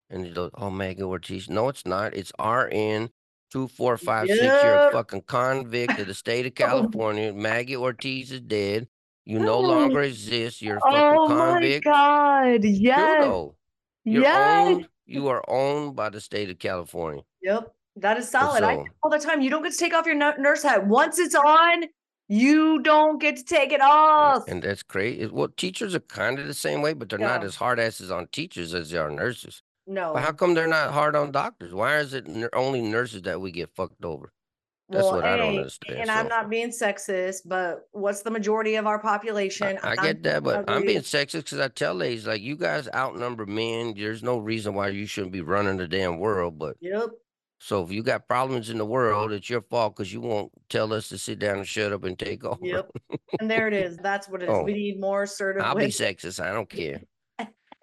And 0.09 0.25
they 0.25 0.29
go, 0.31 0.49
oh, 0.55 0.71
Maggie 0.71 1.03
Ortiz. 1.03 1.49
No, 1.49 1.69
it's 1.69 1.85
not. 1.85 2.15
It's 2.15 2.31
RN 2.43 3.09
two 3.51 3.67
four 3.67 3.97
five 3.97 4.27
six. 4.27 4.41
You're 4.41 4.87
a 4.87 4.91
fucking 4.91 5.21
convict 5.27 5.99
of 5.99 6.07
the 6.07 6.13
state 6.13 6.45
of 6.47 6.53
Oh. 6.53 6.55
California. 6.65 7.31
Maggie 7.33 7.75
Ortiz 7.77 8.31
is 8.31 8.41
dead. 8.41 8.87
You 9.25 9.39
no 9.39 9.59
longer 9.59 10.01
exist. 10.01 10.61
You're 10.61 10.77
a 10.77 10.81
fucking 10.81 11.27
convict. 11.27 11.85
oh 11.85 11.91
my. 11.91 12.57
God. 12.57 12.63
Yes. 12.63 13.33
You're 14.03 14.23
Yes. 14.23 14.85
You 15.11 15.27
are 15.27 15.43
owned 15.49 15.95
by 15.95 16.09
the 16.09 16.21
state 16.21 16.49
of 16.49 16.59
California. 16.59 17.23
Yep. 17.41 17.73
That 17.97 18.17
is 18.17 18.29
solid. 18.29 18.59
So- 18.59 18.67
say 18.67 18.85
all 19.03 19.09
the 19.09 19.19
time. 19.19 19.41
You 19.41 19.49
don't 19.49 19.63
get 19.63 19.73
to 19.73 19.77
take 19.77 19.93
off 19.93 20.05
your 20.05 20.15
nurse 20.15 20.63
hat. 20.63 20.87
Once 20.87 21.19
it's 21.19 21.35
on, 21.35 21.85
you 22.29 22.81
don't 22.81 23.19
get 23.19 23.35
to 23.37 23.43
take 23.43 23.73
it 23.73 23.81
off. 23.81 24.47
And 24.47 24.63
that's 24.63 24.83
crazy. 24.83 25.25
Well, 25.27 25.49
teachers 25.49 25.93
are 25.93 25.99
kind 25.99 26.39
of 26.39 26.47
the 26.47 26.53
same 26.53 26.81
way, 26.81 26.93
but 26.93 27.09
they're 27.09 27.19
not 27.19 27.43
as 27.43 27.55
hard 27.55 27.79
asses 27.79 28.09
on 28.09 28.27
teachers 28.27 28.73
as 28.73 28.89
they 28.91 28.97
are 28.97 29.09
nurses. 29.11 29.61
no. 29.85 30.13
But 30.13 30.23
how 30.23 30.31
come 30.31 30.53
they're 30.53 30.67
not 30.67 30.91
hard 30.91 31.15
on 31.17 31.31
doctors? 31.31 31.73
Why 31.73 31.97
is 31.97 32.13
it 32.13 32.25
only 32.53 32.81
nurses 32.81 33.23
that 33.23 33.41
we 33.41 33.51
get 33.51 33.69
fucked 33.75 34.05
over? 34.05 34.31
That's 34.91 35.03
Well, 35.03 35.13
what 35.13 35.25
I 35.25 35.37
don't 35.37 35.57
understand. 35.57 35.99
And 35.99 36.11
I'm 36.11 36.27
not 36.27 36.49
being 36.49 36.69
sexist, 36.69 37.41
but 37.45 37.87
what's 37.91 38.21
the 38.21 38.31
majority 38.31 38.75
of 38.75 38.85
our 38.85 38.99
population? 38.99 39.79
I, 39.81 39.91
I 39.91 39.95
get 39.95 40.23
that, 40.23 40.43
but 40.43 40.69
I'm 40.69 40.85
being 40.85 40.99
sexist 41.01 41.45
because 41.45 41.59
I 41.59 41.69
tell 41.69 41.93
ladies 41.95 42.27
like 42.27 42.41
you 42.41 42.55
guys 42.57 42.89
outnumber 42.93 43.45
men. 43.45 43.93
There's 43.95 44.21
no 44.21 44.37
reason 44.37 44.73
why 44.73 44.89
you 44.89 45.05
shouldn't 45.05 45.31
be 45.33 45.41
running 45.41 45.77
the 45.77 45.87
damn 45.87 46.19
world. 46.19 46.59
But 46.59 46.75
Yep. 46.81 47.09
so 47.59 47.83
if 47.83 47.91
you 47.91 48.03
got 48.03 48.27
problems 48.27 48.69
in 48.69 48.77
the 48.77 48.85
world, 48.85 49.31
it's 49.31 49.49
your 49.49 49.61
fault 49.61 49.95
because 49.95 50.11
you 50.11 50.19
won't 50.21 50.51
tell 50.69 50.91
us 50.93 51.07
to 51.09 51.17
sit 51.17 51.39
down 51.39 51.57
and 51.59 51.67
shut 51.67 51.93
up 51.93 52.03
and 52.03 52.19
take 52.19 52.43
over. 52.43 52.59
Yep. 52.61 52.91
And 53.39 53.49
there 53.49 53.67
it 53.67 53.73
is. 53.73 53.97
That's 53.97 54.27
what 54.27 54.43
it 54.43 54.49
is. 54.49 54.55
Oh. 54.55 54.63
We 54.63 54.73
need 54.73 54.99
more 54.99 55.23
assertive 55.23 55.63
I'll 55.63 55.75
be 55.75 55.85
sexist. 55.87 56.43
I 56.43 56.51
don't 56.51 56.69
care. 56.69 57.01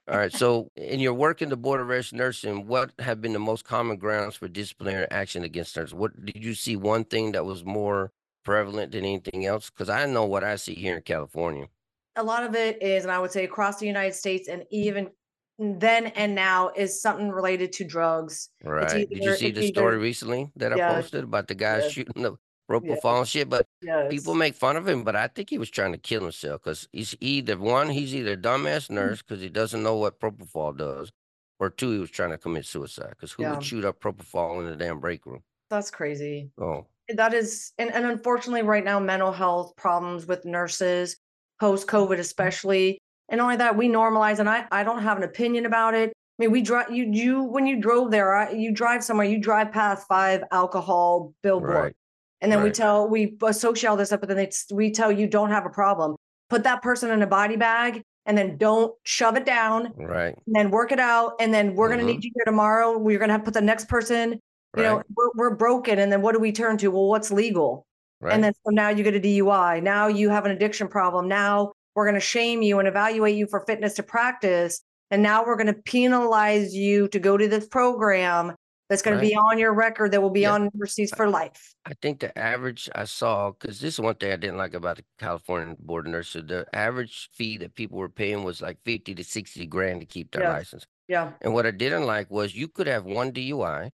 All 0.09 0.17
right. 0.17 0.33
So 0.33 0.71
in 0.75 1.01
your 1.01 1.13
work 1.13 1.43
in 1.43 1.51
the 1.51 1.57
board 1.57 1.81
of 1.81 1.89
arrest 1.89 2.15
nursing, 2.15 2.67
what 2.67 2.93
have 2.99 3.21
been 3.21 3.35
the 3.35 3.39
most 3.39 3.65
common 3.65 3.99
grounds 3.99 4.37
for 4.37 4.49
disciplinary 4.49 5.07
action 5.11 5.45
against 5.45 5.77
nurses? 5.77 5.93
What 5.95 6.25
did 6.25 6.43
you 6.43 6.55
see 6.55 6.77
one 6.77 7.05
thing 7.05 7.33
that 7.33 7.45
was 7.45 7.63
more 7.65 8.13
prevalent 8.43 8.93
than 8.93 9.05
anything 9.05 9.45
else? 9.45 9.69
Because 9.69 9.91
I 9.91 10.07
know 10.07 10.25
what 10.25 10.45
I 10.45 10.57
see 10.57 10.75
here 10.75 10.97
in 10.97 11.03
California. 11.03 11.69
A 12.17 12.23
lot 12.23 12.43
of 12.43 12.55
it 12.55 12.83
is, 12.83 13.05
and 13.05 13.13
I 13.13 13.19
would 13.19 13.31
say 13.31 13.45
across 13.45 13.79
the 13.79 13.87
United 13.87 14.15
States 14.15 14.49
and 14.49 14.65
even 14.71 15.11
then 15.59 16.07
and 16.07 16.35
now 16.35 16.71
is 16.75 17.03
something 17.03 17.31
related 17.31 17.73
to 17.73 17.85
drugs. 17.85 18.49
Right. 18.65 19.09
Did 19.11 19.25
you 19.25 19.33
see 19.33 19.51
the 19.51 19.63
story 19.63 19.99
recently 19.99 20.51
that 20.57 20.73
I 20.73 20.79
posted 20.79 21.25
about 21.25 21.49
the 21.49 21.55
guy 21.55 21.79
Yeah. 21.79 21.89
shooting 21.89 22.23
the 22.23 22.37
propofol 22.69 23.03
Yeah. 23.05 23.19
and 23.19 23.29
shit? 23.29 23.49
But 23.49 23.67
Yes. 23.83 24.11
people 24.11 24.35
make 24.35 24.55
fun 24.55 24.77
of 24.77 24.87
him, 24.87 25.05
but 25.05 25.17
I 25.17 25.29
think 25.29 25.51
he 25.51 25.59
was 25.59 25.71
trying 25.71 25.93
to 25.93 25.99
kill 25.99 26.23
himself 26.23 26.63
because 26.63 26.89
he's 26.93 27.15
either 27.21 27.57
one, 27.57 27.89
he's 27.91 28.15
either 28.15 28.33
a 28.33 28.37
dumbass 28.37 28.85
mm-hmm. 28.85 28.95
nurse 28.97 29.23
because 29.23 29.41
he 29.41 29.49
doesn't 29.49 29.83
know 29.83 29.97
what 29.97 30.21
propofol 30.21 30.77
does, 30.77 31.11
or 31.59 31.71
two, 31.71 31.91
he 31.93 31.99
was 31.99 32.11
trying 32.11 32.31
to 32.31 32.39
commit 32.39 32.67
suicide 32.67 33.11
because 33.11 33.33
who 33.33 33.43
Yeah. 33.43 33.53
would 33.55 33.65
shoot 33.65 33.85
up 33.85 34.01
propofol 34.01 34.61
in 34.61 34.67
the 34.67 34.77
damn 34.77 35.01
break 35.01 35.25
room? 35.27 35.43
That's 35.71 35.91
crazy. 35.91 36.51
Oh, 36.59 36.87
That 37.15 37.33
is, 37.35 37.73
and, 37.79 37.91
and 37.93 38.05
unfortunately, 38.05 38.63
right 38.63 38.85
now, 38.85 39.01
mental 39.01 39.33
health 39.33 39.75
problems 39.77 40.27
with 40.27 40.45
nurses, 40.45 41.17
post 41.59 41.87
COVID 41.87 42.11
mm-hmm. 42.13 42.21
especially. 42.21 42.99
And 43.31 43.41
only 43.41 43.57
that, 43.57 43.77
we 43.77 43.89
normalize, 43.89 44.39
and 44.39 44.49
I, 44.49 44.67
I 44.73 44.83
don't 44.85 45.03
have 45.03 45.17
an 45.19 45.23
opinion 45.25 45.67
about 45.67 45.95
it. 45.95 46.11
I 46.11 46.43
mean, 46.45 46.51
we 46.51 46.63
drive, 46.63 46.91
you, 46.91 47.05
you, 47.11 47.43
when 47.43 47.67
you 47.67 47.81
drove 47.81 48.11
there, 48.11 48.35
I, 48.35 48.53
you 48.53 48.73
drive 48.73 49.03
somewhere, 49.05 49.27
you 49.27 49.39
drive 49.39 49.73
past 49.73 50.07
five 50.07 50.45
alcohol 50.53 51.35
billboard. 51.43 51.75
right. 51.75 51.97
And 52.41 52.53
then 52.53 52.63
we 52.63 52.71
tell, 52.71 53.09
we 53.09 53.37
uh, 53.43 53.47
associate 53.47 53.89
all 53.91 53.97
this 53.97 54.13
up, 54.13 54.21
but 54.21 54.29
then 54.29 54.39
it's, 54.39 54.67
we 54.73 54.91
tell 54.91 55.11
you 55.11 55.27
don't 55.27 55.51
have 55.51 55.67
a 55.67 55.71
problem. 55.71 56.17
Put 56.49 56.63
that 56.65 56.83
person 56.83 57.11
in 57.11 57.21
a 57.23 57.27
body 57.27 57.57
bag 57.57 58.03
and 58.27 58.39
then 58.39 58.57
don't 58.57 58.95
shove 59.03 59.37
it 59.37 59.45
down 59.45 59.93
Right. 59.97 60.35
and 60.47 60.55
then 60.55 60.71
work 60.71 60.93
it 60.93 61.01
out. 61.01 61.33
And 61.41 61.53
then 61.53 61.75
we're 61.75 61.89
going 61.89 62.01
to 62.01 62.07
need 62.07 62.19
mm-hmm. 62.19 62.27
you 62.27 62.33
here 62.35 62.45
tomorrow. 62.45 62.97
We're 62.97 63.19
going 63.19 63.29
to 63.29 63.33
have 63.33 63.41
to 63.41 63.45
put 63.47 63.55
the 63.55 63.61
next 63.61 63.89
person, 63.89 64.39
you 64.77 64.83
know, 64.83 65.03
we're, 65.17 65.31
we're 65.35 65.57
broken. 65.57 65.99
And 65.99 66.13
then 66.13 66.23
what 66.23 66.35
do 66.35 66.39
we 66.39 66.53
turn 66.53 66.77
to? 66.79 66.89
Well, 66.89 67.09
what's 67.09 67.31
legal? 67.31 67.87
Right. 68.21 68.35
And 68.35 68.45
then 68.45 68.53
so 68.55 68.71
now 68.71 68.91
you 68.91 69.03
get 69.03 69.15
a 69.15 69.21
DUI. 69.21 69.83
Now 69.83 70.09
you 70.09 70.31
have 70.31 70.45
an 70.45 70.53
addiction 70.53 70.89
problem. 70.89 71.27
Now 71.27 71.73
we're 71.95 72.05
going 72.05 72.15
to 72.15 72.21
shame 72.21 72.63
you 72.63 72.79
and 72.79 72.87
evaluate 72.87 73.37
you 73.37 73.47
for 73.47 73.65
fitness 73.67 73.95
to 73.95 74.03
practice. 74.03 74.81
And 75.11 75.23
now 75.23 75.45
we're 75.45 75.57
going 75.57 75.69
to 75.69 75.83
penalize 75.83 76.75
you 76.75 77.09
to 77.09 77.19
go 77.19 77.37
to 77.37 77.49
this 77.49 77.67
program 77.67 78.55
that's 78.89 79.03
going 79.03 79.17
Right. 79.17 79.23
to 79.25 79.29
be 79.29 79.35
on 79.37 79.59
your 79.59 79.73
record 79.75 80.13
that 80.13 80.21
will 80.23 80.31
be 80.31 80.41
Yeah. 80.43 80.53
on 80.55 80.65
universities 80.65 81.13
for 81.15 81.29
life. 81.29 81.75
I 81.85 81.93
think 82.01 82.21
the 82.21 82.37
average 82.39 82.89
I 82.95 83.05
saw, 83.05 83.51
because 83.53 83.81
this 83.81 83.95
is 83.95 84.01
one 84.01 84.15
thing 84.15 84.33
I 84.33 84.37
didn't 84.37 84.57
like 84.57 84.75
about 84.75 84.97
the 84.97 85.05
California 85.19 85.77
Board 85.79 86.07
of 86.07 86.13
Nurses, 86.13 86.45
the 86.47 86.67
average 86.73 87.29
fee 87.35 87.59
that 87.59 87.75
people 87.75 87.99
were 87.99 88.09
paying 88.09 88.45
was 88.45 88.63
like 88.63 88.79
50 88.85 89.15
to 89.15 89.25
60 89.25 89.67
grand 89.67 90.01
to 90.01 90.07
keep 90.07 90.31
their 90.33 90.43
Yes. 90.43 90.53
license. 90.53 90.87
Yeah. 91.07 91.33
And 91.41 91.53
what 91.55 91.67
I 91.67 91.71
didn't 91.71 92.05
like 92.07 92.31
was 92.31 92.55
you 92.55 92.69
could 92.69 92.87
have 92.87 93.05
one 93.05 93.31
DUI 93.33 93.91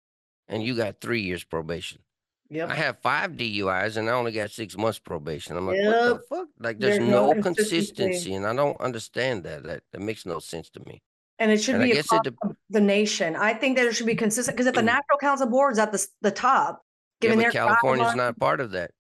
and 0.49 0.63
you 0.63 0.77
got 0.77 1.01
three 1.01 1.23
years 1.23 1.45
probation. 1.45 2.01
Yep. 2.51 2.69
I 2.69 2.75
have 2.75 2.99
five 3.01 3.33
DUIs 3.37 3.97
and 3.97 4.09
I 4.09 4.13
only 4.13 4.31
got 4.31 4.51
six 4.51 4.77
months 4.77 4.99
probation. 4.99 5.57
I'm 5.57 5.67
like, 5.67 5.79
what 5.83 5.93
the 6.09 6.23
fuck? 6.29 6.49
Like, 6.61 6.79
there's, 6.79 6.99
There's 6.99 7.09
no 7.11 7.33
no, 7.33 7.43
consistency. 7.43 7.87
consistency, 7.95 8.35
and 8.35 8.47
I 8.47 8.55
don't 8.55 8.79
understand 8.81 9.45
that. 9.45 9.63
That 9.65 9.83
that 9.93 10.01
makes 10.01 10.27
no 10.27 10.39
sense 10.41 10.69
to 10.71 10.81
me. 10.87 11.03
And 11.39 11.51
it 11.51 11.61
should 11.61 11.77
And 11.77 11.85
be 11.85 11.99
across 11.99 12.23
dep- 12.23 12.35
the 12.71 12.81
nation. 12.81 13.35
I 13.35 13.55
think 13.55 13.77
that 13.77 13.87
it 13.87 13.95
should 13.95 14.07
be 14.07 14.15
consistent 14.15 14.57
because 14.57 14.69
if 14.69 14.75
the 14.75 14.83
mm. 14.83 14.87
National 14.87 15.19
Council 15.21 15.49
Board's 15.49 15.79
at 15.79 15.91
the, 15.91 16.07
the 16.21 16.31
top, 16.31 16.83
yeah, 17.21 17.29
giving 17.29 17.39
their 17.39 17.51
California's 17.51 18.09
guidelines- 18.09 18.17
not 18.17 18.39
part 18.39 18.61
of 18.61 18.71
that. 18.73 18.93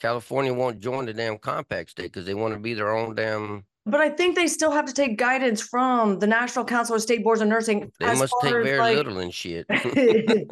California 0.00 0.52
won't 0.52 0.80
join 0.80 1.06
the 1.06 1.14
damn 1.14 1.38
compact 1.38 1.90
state 1.90 2.12
because 2.12 2.26
they 2.26 2.34
want 2.34 2.54
to 2.54 2.60
be 2.60 2.74
their 2.74 2.94
own 2.94 3.14
damn 3.14 3.64
But 3.86 4.00
I 4.00 4.10
think 4.10 4.36
they 4.36 4.46
still 4.46 4.70
have 4.70 4.84
to 4.86 4.92
take 4.92 5.16
guidance 5.16 5.62
from 5.62 6.18
the 6.18 6.26
National 6.26 6.64
Council 6.64 6.96
of 6.96 7.02
State 7.02 7.24
Boards 7.24 7.40
of 7.40 7.48
Nursing. 7.48 7.90
They 7.98 8.14
must 8.14 8.34
take 8.42 8.52
very 8.52 8.78
like, 8.78 8.96
little 8.96 9.18
and 9.18 9.32
shit. 9.32 9.66
they 9.68 10.46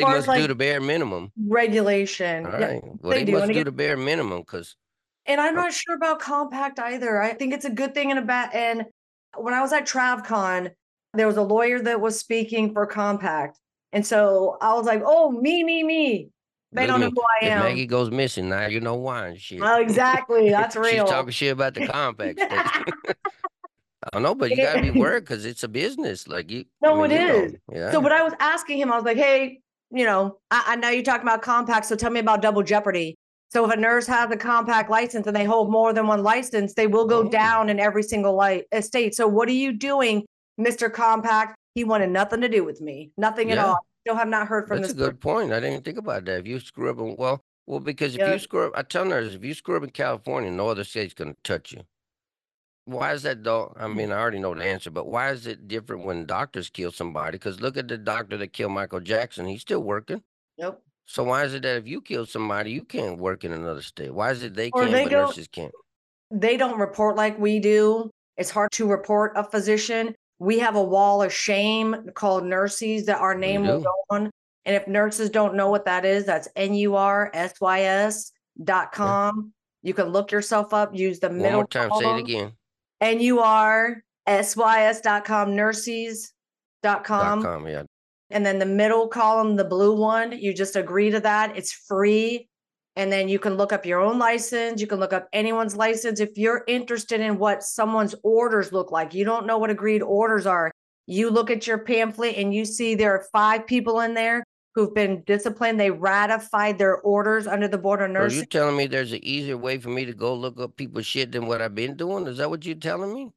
must 0.00 0.28
like 0.28 0.42
do 0.42 0.48
the 0.48 0.54
bare 0.54 0.80
minimum. 0.80 1.32
Regulation. 1.48 2.46
All 2.46 2.52
right. 2.52 2.60
Yeah, 2.60 2.78
well, 2.82 3.12
they, 3.12 3.18
they 3.20 3.24
do. 3.24 3.32
must 3.32 3.52
do 3.52 3.64
the 3.64 3.72
bare 3.72 3.96
minimum 3.96 4.40
because. 4.40 4.76
And 5.26 5.40
I'm 5.40 5.54
not 5.54 5.72
sure 5.72 5.94
about 5.94 6.20
compact 6.20 6.78
either. 6.78 7.22
I 7.22 7.32
think 7.32 7.54
it's 7.54 7.64
a 7.64 7.70
good 7.70 7.94
thing 7.94 8.10
and 8.10 8.18
a 8.18 8.22
bad. 8.22 8.50
And 8.52 8.84
when 9.36 9.54
I 9.54 9.60
was 9.60 9.72
at 9.72 9.86
TravCon, 9.86 10.70
there 11.14 11.26
was 11.26 11.36
a 11.36 11.42
lawyer 11.42 11.80
that 11.80 12.00
was 12.00 12.18
speaking 12.18 12.72
for 12.72 12.86
compact. 12.86 13.58
And 13.92 14.04
so 14.06 14.58
I 14.60 14.74
was 14.74 14.86
like, 14.86 15.02
oh, 15.04 15.30
me, 15.30 15.62
me, 15.62 15.82
me. 15.82 16.28
They 16.72 16.86
don't 16.86 17.00
know 17.00 17.10
who 17.10 17.22
I 17.40 17.46
am. 17.46 17.58
If 17.58 17.64
Maggie 17.64 17.86
goes 17.86 18.10
missing 18.10 18.48
now, 18.48 18.66
you 18.66 18.80
know 18.80 18.96
why 18.96 19.28
and 19.28 19.40
shit. 19.40 19.60
Oh, 19.62 19.80
exactly. 19.80 20.50
That's 20.50 20.74
real. 20.74 21.04
She's 21.04 21.10
talking 21.10 21.30
shit 21.30 21.52
about 21.52 21.74
the 21.74 21.86
compact 21.86 22.40
I 24.04 24.08
don't 24.12 24.22
know, 24.22 24.34
but 24.34 24.50
you 24.50 24.56
gotta 24.56 24.82
be 24.82 24.90
worried 24.90 25.20
because 25.20 25.44
it's 25.46 25.62
a 25.62 25.68
business. 25.68 26.28
Like 26.28 26.50
you. 26.50 26.64
No, 26.82 27.02
I 27.02 27.08
mean, 27.08 27.18
it 27.18 27.30
is. 27.30 27.52
Know, 27.52 27.58
yeah. 27.72 27.92
So, 27.92 28.00
what 28.00 28.12
I 28.12 28.22
was 28.22 28.34
asking 28.38 28.78
him, 28.78 28.92
I 28.92 28.96
was 28.96 29.04
like, 29.04 29.16
"Hey, 29.16 29.60
you 29.90 30.04
know, 30.04 30.40
I, 30.50 30.64
I 30.68 30.76
know 30.76 30.90
you're 30.90 31.02
talking 31.02 31.22
about 31.22 31.40
compact, 31.40 31.86
so 31.86 31.96
tell 31.96 32.10
me 32.10 32.20
about 32.20 32.42
double 32.42 32.62
jeopardy." 32.62 33.16
So, 33.54 33.64
if 33.64 33.72
a 33.72 33.76
nurse 33.76 34.06
has 34.08 34.30
a 34.30 34.36
compact 34.36 34.90
license 34.90 35.26
and 35.26 35.34
they 35.34 35.44
hold 35.44 35.70
more 35.70 35.92
than 35.92 36.06
one 36.06 36.22
license, 36.22 36.74
they 36.74 36.88
will 36.88 37.06
go 37.06 37.20
oh. 37.20 37.28
down 37.28 37.70
in 37.70 37.78
every 37.78 38.02
single 38.02 38.34
light 38.34 38.64
estate. 38.72 39.14
So, 39.14 39.28
what 39.28 39.48
are 39.48 39.52
you 39.52 39.72
doing, 39.72 40.26
Mister 40.58 40.90
Compact? 40.90 41.56
He 41.74 41.84
wanted 41.84 42.10
nothing 42.10 42.40
to 42.40 42.48
do 42.48 42.64
with 42.64 42.80
me, 42.80 43.12
nothing 43.16 43.48
yeah. 43.48 43.54
at 43.54 43.58
all 43.60 43.86
still 44.04 44.16
have 44.16 44.28
not 44.28 44.46
heard 44.46 44.68
from 44.68 44.78
That's 44.82 44.92
this. 44.92 45.02
a 45.02 45.10
good 45.10 45.20
point. 45.20 45.52
I 45.52 45.60
didn't 45.60 45.84
think 45.84 45.96
about 45.96 46.26
that. 46.26 46.40
If 46.40 46.46
you 46.46 46.60
screw 46.60 46.90
up, 46.90 46.98
in, 46.98 47.16
well, 47.16 47.40
well, 47.66 47.80
because 47.80 48.14
if 48.14 48.20
yeah. 48.20 48.32
you 48.32 48.38
screw 48.38 48.66
up, 48.66 48.72
I 48.76 48.82
tell 48.82 49.04
nurses, 49.04 49.34
if 49.34 49.44
you 49.44 49.54
screw 49.54 49.76
up 49.76 49.82
in 49.82 49.90
California, 49.90 50.50
no 50.50 50.68
other 50.68 50.84
state's 50.84 51.14
going 51.14 51.32
to 51.32 51.36
touch 51.42 51.72
you. 51.72 51.80
Why 52.84 53.14
is 53.14 53.22
that 53.22 53.42
though? 53.42 53.72
I 53.76 53.84
mm. 53.84 53.96
mean, 53.96 54.12
I 54.12 54.18
already 54.18 54.40
know 54.40 54.54
the 54.54 54.62
answer, 54.62 54.90
but 54.90 55.06
why 55.06 55.30
is 55.30 55.46
it 55.46 55.66
different 55.68 56.04
when 56.04 56.26
doctors 56.26 56.68
kill 56.68 56.92
somebody? 56.92 57.38
Because 57.38 57.62
look 57.62 57.78
at 57.78 57.88
the 57.88 57.96
doctor 57.96 58.36
that 58.36 58.52
killed 58.52 58.72
Michael 58.72 59.00
Jackson. 59.00 59.46
He's 59.46 59.62
still 59.62 59.82
working. 59.82 60.22
Yep. 60.58 60.82
So 61.06 61.24
why 61.24 61.44
is 61.44 61.54
it 61.54 61.62
that 61.62 61.76
if 61.76 61.86
you 61.86 62.00
kill 62.00 62.26
somebody, 62.26 62.70
you 62.70 62.82
can't 62.82 63.18
work 63.18 63.44
in 63.44 63.52
another 63.52 63.82
state? 63.82 64.12
Why 64.12 64.30
is 64.30 64.42
it 64.42 64.54
they 64.54 64.70
or 64.70 64.84
can, 64.84 64.92
they 64.92 65.04
but 65.04 65.12
nurses 65.12 65.48
can't? 65.48 65.72
They 66.30 66.56
don't 66.56 66.78
report 66.78 67.16
like 67.16 67.38
we 67.38 67.60
do. 67.60 68.10
It's 68.36 68.50
hard 68.50 68.72
to 68.72 68.86
report 68.86 69.32
a 69.36 69.44
physician 69.44 70.14
we 70.38 70.58
have 70.58 70.76
a 70.76 70.82
wall 70.82 71.22
of 71.22 71.32
shame 71.32 72.10
called 72.14 72.44
Nursys 72.44 73.06
that 73.06 73.20
our 73.20 73.34
name 73.34 73.62
will 73.62 73.80
go 73.80 73.94
on. 74.10 74.30
And 74.66 74.76
if 74.76 74.88
nurses 74.88 75.30
don't 75.30 75.54
know 75.54 75.70
what 75.70 75.84
that 75.84 76.04
is, 76.04 76.24
that's 76.24 76.48
N-U-R-S-Y-S 76.56 78.32
dot 78.62 78.92
com. 78.92 79.52
Yeah. 79.82 79.88
You 79.88 79.94
can 79.94 80.08
look 80.08 80.32
yourself 80.32 80.72
up, 80.72 80.94
use 80.94 81.20
the 81.20 81.28
One 81.28 81.38
middle 81.38 81.52
more 81.52 81.66
time, 81.66 81.90
column. 81.90 82.04
say 82.04 82.14
it 82.14 82.20
again. 82.20 82.52
N-U-R-S-Y-S 83.00 85.00
dot 85.02 85.24
com, 85.24 85.50
Nursys 85.50 86.30
dot 86.82 87.04
com. 87.04 87.42
Dot 87.42 87.52
com, 87.52 87.68
yeah. 87.68 87.82
And 88.30 88.44
then 88.44 88.58
the 88.58 88.66
middle 88.66 89.08
column, 89.08 89.56
the 89.56 89.64
blue 89.64 89.94
one, 89.94 90.32
you 90.32 90.54
just 90.54 90.76
agree 90.76 91.10
to 91.10 91.20
that. 91.20 91.56
It's 91.56 91.72
free. 91.72 92.48
And 92.96 93.10
then 93.12 93.28
you 93.28 93.38
can 93.38 93.54
look 93.54 93.72
up 93.72 93.84
your 93.84 94.00
own 94.00 94.18
license. 94.18 94.80
You 94.80 94.86
can 94.86 95.00
look 95.00 95.12
up 95.12 95.28
anyone's 95.32 95.76
license. 95.76 96.20
If 96.20 96.38
you're 96.38 96.64
interested 96.66 97.20
in 97.20 97.38
what 97.38 97.62
someone's 97.62 98.14
orders 98.22 98.72
look 98.72 98.92
like, 98.92 99.14
you 99.14 99.24
don't 99.24 99.46
know 99.46 99.58
what 99.58 99.70
agreed 99.70 100.02
orders 100.02 100.46
are. 100.46 100.70
You 101.06 101.30
look 101.30 101.50
at 101.50 101.66
your 101.66 101.78
pamphlet 101.78 102.36
and 102.36 102.54
you 102.54 102.64
see 102.64 102.94
there 102.94 103.12
are 103.12 103.26
five 103.32 103.66
people 103.66 104.00
in 104.00 104.14
there 104.14 104.44
who've 104.74 104.94
been 104.94 105.22
disciplined. 105.26 105.78
They 105.78 105.90
ratified 105.90 106.78
their 106.78 106.98
orders 106.98 107.46
under 107.46 107.68
the 107.68 107.78
Board 107.78 108.00
of 108.00 108.10
Nursing. 108.10 108.38
Are 108.38 108.40
you 108.40 108.46
telling 108.46 108.76
me 108.76 108.86
there's 108.86 109.12
an 109.12 109.24
easier 109.24 109.56
way 109.56 109.78
for 109.78 109.90
me 109.90 110.04
to 110.04 110.14
go 110.14 110.34
look 110.34 110.58
up 110.58 110.76
people's 110.76 111.06
shit 111.06 111.32
than 111.32 111.46
what 111.46 111.60
I've 111.60 111.74
been 111.74 111.96
doing? 111.96 112.26
Is 112.26 112.38
that 112.38 112.48
what 112.48 112.64
you're 112.64 112.74
telling 112.76 113.12
me? 113.12 113.30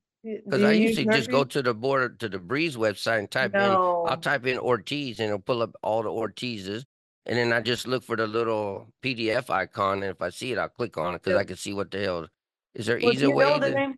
Because 0.45 0.63
I 0.63 0.73
usually 0.73 1.05
just 1.05 1.29
go 1.29 1.43
to 1.43 1.61
the 1.61 1.73
board 1.73 2.19
to 2.19 2.29
the 2.29 2.39
Breeze 2.39 2.75
website 2.75 3.19
and 3.19 3.31
type 3.31 3.53
no. 3.53 4.03
in. 4.05 4.11
I'll 4.11 4.17
type 4.17 4.45
in 4.45 4.57
Ortiz 4.57 5.19
and 5.19 5.27
it'll 5.27 5.39
pull 5.39 5.61
up 5.61 5.75
all 5.81 6.03
the 6.03 6.09
Ortizes 6.09 6.83
and 7.27 7.37
then 7.37 7.51
I 7.51 7.59
just 7.59 7.87
look 7.87 8.03
for 8.03 8.15
the 8.15 8.25
little 8.25 8.87
PDF 9.03 9.49
icon, 9.49 10.01
and 10.01 10.11
if 10.11 10.21
I 10.21 10.29
see 10.29 10.53
it, 10.53 10.57
I'll 10.57 10.69
click 10.69 10.97
on 10.97 11.13
it 11.13 11.23
because 11.23 11.37
I 11.37 11.43
can 11.43 11.57
see 11.57 11.73
what 11.73 11.91
the 11.91 11.99
hell. 11.99 12.27
Is 12.73 12.85
there 12.85 12.99
well, 13.03 13.13
easier 13.13 13.31
way? 13.31 13.93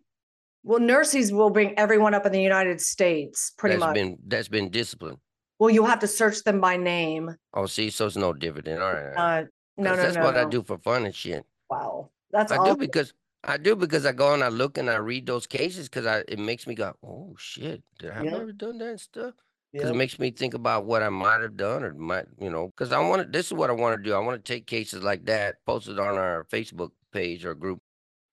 Well, 0.62 0.80
Nursys 0.80 1.32
will 1.32 1.48
bring 1.48 1.78
everyone 1.78 2.12
up 2.12 2.26
in 2.26 2.32
the 2.32 2.42
United 2.42 2.80
States, 2.80 3.52
pretty 3.56 3.76
that's 3.76 3.86
much. 3.86 3.94
Been, 3.94 4.18
that's 4.26 4.48
been 4.48 4.68
disciplined. 4.68 5.18
Well, 5.60 5.70
you 5.70 5.84
have 5.86 6.00
to 6.00 6.08
search 6.08 6.42
them 6.42 6.60
by 6.60 6.76
name. 6.76 7.34
Oh, 7.54 7.66
see, 7.66 7.88
so 7.90 8.06
it's 8.06 8.16
no 8.16 8.32
dividend. 8.32 8.82
All 8.82 8.92
right. 8.92 9.06
All 9.06 9.14
right. 9.14 9.44
Uh, 9.44 9.46
no, 9.76 9.90
no, 9.90 9.96
that's 9.96 10.16
no. 10.16 10.24
what 10.24 10.34
no. 10.34 10.46
I 10.46 10.50
do 10.50 10.62
for 10.62 10.78
fun 10.78 11.06
and 11.06 11.14
shit. 11.14 11.44
Wow, 11.70 12.10
that's 12.32 12.50
I 12.50 12.62
do 12.64 12.76
because 12.76 13.14
I 13.44 13.56
do 13.56 13.74
because 13.74 14.04
I 14.04 14.12
go 14.12 14.34
and 14.34 14.44
I 14.44 14.48
look 14.48 14.76
and 14.76 14.90
I 14.90 14.96
read 14.96 15.26
those 15.26 15.46
cases 15.46 15.88
because 15.88 16.06
I 16.06 16.24
it 16.28 16.38
makes 16.38 16.66
me 16.66 16.74
go, 16.74 16.94
oh 17.02 17.34
shit, 17.38 17.82
did 17.98 18.10
I 18.10 18.22
yep. 18.24 18.34
ever 18.34 18.52
done 18.52 18.78
that 18.78 19.00
stuff? 19.00 19.34
because 19.72 19.86
yep. 19.86 19.94
it 19.94 19.98
makes 19.98 20.18
me 20.18 20.30
think 20.30 20.54
about 20.54 20.84
what 20.84 21.02
I 21.02 21.08
might 21.10 21.42
have 21.42 21.56
done 21.56 21.84
or 21.84 21.94
might, 21.94 22.26
you 22.40 22.50
know, 22.50 22.68
because 22.68 22.92
I 22.92 22.98
want 22.98 23.22
to, 23.22 23.28
this 23.28 23.46
is 23.46 23.52
what 23.52 23.70
I 23.70 23.72
want 23.72 23.96
to 23.96 24.02
do. 24.02 24.14
I 24.14 24.18
want 24.18 24.44
to 24.44 24.52
take 24.52 24.66
cases 24.66 25.02
like 25.02 25.26
that, 25.26 25.64
post 25.64 25.88
it 25.88 25.98
on 25.98 26.16
our 26.16 26.44
Facebook 26.50 26.90
page 27.12 27.44
or 27.44 27.54
group 27.54 27.80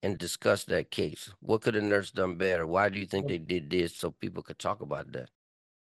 and 0.01 0.17
discuss 0.17 0.63
that 0.65 0.89
case. 0.89 1.29
What 1.41 1.61
could 1.61 1.75
a 1.75 1.81
nurse 1.81 2.11
done 2.11 2.35
better? 2.37 2.65
Why 2.65 2.89
do 2.89 2.99
you 2.99 3.05
think 3.05 3.27
they 3.27 3.37
did 3.37 3.69
this? 3.69 3.95
So 3.95 4.11
people 4.11 4.41
could 4.41 4.57
talk 4.57 4.81
about 4.81 5.11
that. 5.13 5.29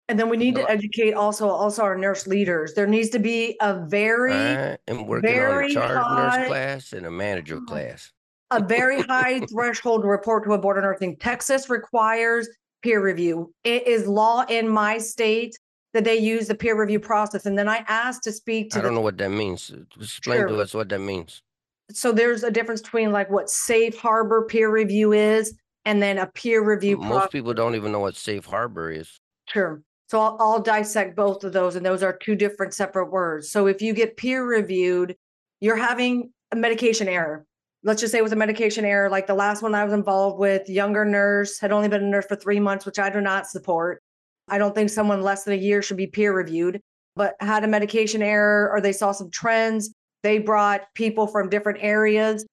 And 0.09 0.19
then 0.19 0.29
we 0.29 0.37
need 0.37 0.57
to 0.57 0.69
educate 0.71 1.15
also 1.15 1.49
also 1.49 1.83
our 1.83 1.97
nurse 1.97 2.27
leaders. 2.27 2.75
There 2.75 2.87
needs 2.87 3.11
to 3.11 3.19
be 3.19 3.57
a 3.61 3.87
very 3.87 4.33
right. 4.33 4.79
and 4.87 5.07
working 5.07 5.31
very 5.31 5.65
on 5.65 5.71
a 5.71 5.75
charge 5.75 5.97
high, 5.97 6.39
nurse 6.39 6.49
class 6.49 6.93
and 6.93 7.07
a 7.07 7.11
manager 7.11 7.57
uh-huh. 7.57 7.67
class. 7.67 8.13
A 8.57 8.65
very 8.65 9.03
high 9.03 9.41
threshold 9.41 10.03
to 10.03 10.09
report 10.09 10.45
to 10.45 10.53
a 10.53 10.59
board 10.59 10.79
of 10.79 10.85
nursing. 10.85 11.17
Texas 11.17 11.69
requires 11.69 12.49
peer 12.83 13.03
review. 13.03 13.53
It 13.65 13.87
is 13.87 14.07
law 14.07 14.45
in 14.49 14.69
my 14.69 14.99
state 14.99 15.57
that 15.93 16.05
they 16.05 16.17
use 16.17 16.49
the 16.49 16.55
peer 16.55 16.79
review 16.79 17.01
process. 17.01 17.47
And 17.47 17.59
then 17.59 17.69
I 17.69 17.85
asked 17.89 18.25
to 18.25 18.33
speak 18.33 18.71
to. 18.71 18.79
I 18.79 18.83
don't 18.83 18.93
the, 18.93 18.97
know 18.97 19.03
what 19.03 19.19
that 19.19 19.31
means. 19.31 19.73
Explain 20.01 20.41
sure. 20.41 20.49
to 20.49 20.61
us 20.61 20.75
what 20.75 20.89
that 20.89 21.01
means. 21.01 21.43
So 21.91 22.13
there's 22.13 22.43
a 22.43 22.51
difference 22.51 22.81
between 22.81 23.13
like 23.13 23.31
what 23.31 23.51
safe 23.51 23.99
harbor 23.99 24.47
peer 24.47 24.71
review 24.71 25.13
is 25.13 25.55
and 25.85 26.03
then 26.03 26.19
a 26.19 26.27
peer 26.27 26.65
review. 26.65 26.97
Most 26.97 27.09
process. 27.11 27.31
people 27.31 27.55
don't 27.55 27.75
even 27.75 27.93
know 27.93 28.01
what 28.01 28.17
safe 28.17 28.47
harbor 28.47 28.91
is. 28.91 29.19
Sure. 29.49 29.83
So 30.09 30.21
I'll, 30.21 30.37
I'll 30.41 30.63
dissect 30.63 31.17
both 31.17 31.43
of 31.43 31.53
those, 31.53 31.75
and 31.75 31.85
those 31.85 32.03
are 32.03 32.13
two 32.13 32.35
different 32.35 32.75
separate 32.75 33.11
words. 33.11 33.51
So 33.51 33.67
if 33.67 33.81
you 33.81 33.95
get 33.95 34.17
peer 34.17 34.47
reviewed, 34.47 35.17
you're 35.61 35.77
having 35.77 36.31
a 36.51 36.57
medication 36.57 37.09
error 37.09 37.47
let's 37.85 38.01
just 38.01 38.13
say 38.13 38.19
it 38.19 38.23
was 38.23 38.33
a 38.33 38.37
medication 38.37 38.85
error 38.85 39.11
like 39.11 39.27
the 39.27 39.35
last 39.35 39.63
one 39.63 39.75
i 39.75 39.85
was 39.85 39.93
involved 39.93 40.39
with 40.39 40.69
younger 40.69 41.05
nurse 41.05 41.59
had 41.59 41.73
only 41.73 41.89
been 41.89 42.03
a 42.03 42.07
nurse 42.07 42.27
for 42.27 42.37
three 42.37 42.61
months 42.61 42.87
which 42.87 42.99
i 42.99 43.11
do 43.11 43.21
not 43.21 43.47
support 43.47 44.03
i 44.49 44.59
don't 44.59 44.75
think 44.75 44.91
someone 44.91 45.23
less 45.23 45.45
than 45.45 45.55
a 45.55 45.57
year 45.57 45.83
should 45.83 45.97
be 45.97 46.07
peer 46.07 46.35
reviewed 46.35 46.81
but 47.17 47.35
had 47.41 47.65
a 47.65 47.69
medication 47.69 48.23
error 48.23 48.71
or 48.71 48.81
they 48.81 48.93
saw 48.93 49.13
some 49.13 49.31
trends 49.31 49.93
they 50.23 50.39
brought 50.39 50.83
people 50.95 51.27
from 51.27 51.49
different 51.49 51.79
areas 51.83 52.47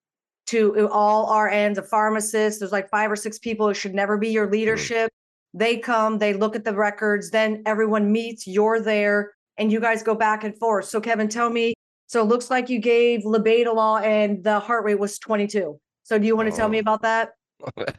to 0.49 0.75
uh, 0.79 0.87
all 0.91 1.29
RNs, 1.31 1.77
a 1.77 1.83
pharmacist. 1.83 2.59
There's 2.59 2.71
like 2.71 2.89
five 2.89 3.11
or 3.11 3.15
six 3.15 3.37
people 3.37 3.69
It 3.69 3.75
should 3.75 3.93
never 3.93 4.17
be 4.17 4.29
your 4.29 4.45
mm-hmm. 4.45 4.53
leadership. 4.53 5.11
They 5.53 5.77
come, 5.77 6.19
they 6.19 6.33
look 6.33 6.55
at 6.55 6.63
the 6.63 6.75
records, 6.75 7.31
then 7.31 7.63
everyone 7.65 8.11
meets, 8.11 8.45
you're 8.45 8.79
there, 8.79 9.33
and 9.57 9.71
you 9.71 9.79
guys 9.79 10.03
go 10.03 10.13
back 10.13 10.43
and 10.43 10.55
forth. 10.57 10.85
So, 10.85 11.01
Kevin, 11.01 11.27
tell 11.27 11.49
me 11.49 11.73
so 12.09 12.21
it 12.21 12.25
looks 12.25 12.49
like 12.49 12.69
you 12.69 12.79
gave 12.79 13.21
labetalol 13.21 14.01
and 14.03 14.43
the 14.43 14.59
heart 14.59 14.83
rate 14.83 14.97
was 14.97 15.19
22. 15.19 15.79
So 16.01 16.17
do 16.17 16.25
you 16.25 16.35
want 16.35 16.49
to 16.49 16.53
oh. 16.55 16.57
tell 16.57 16.67
me 16.67 16.79
oh. 16.79 16.81
about 16.81 17.03
that? 17.03 17.33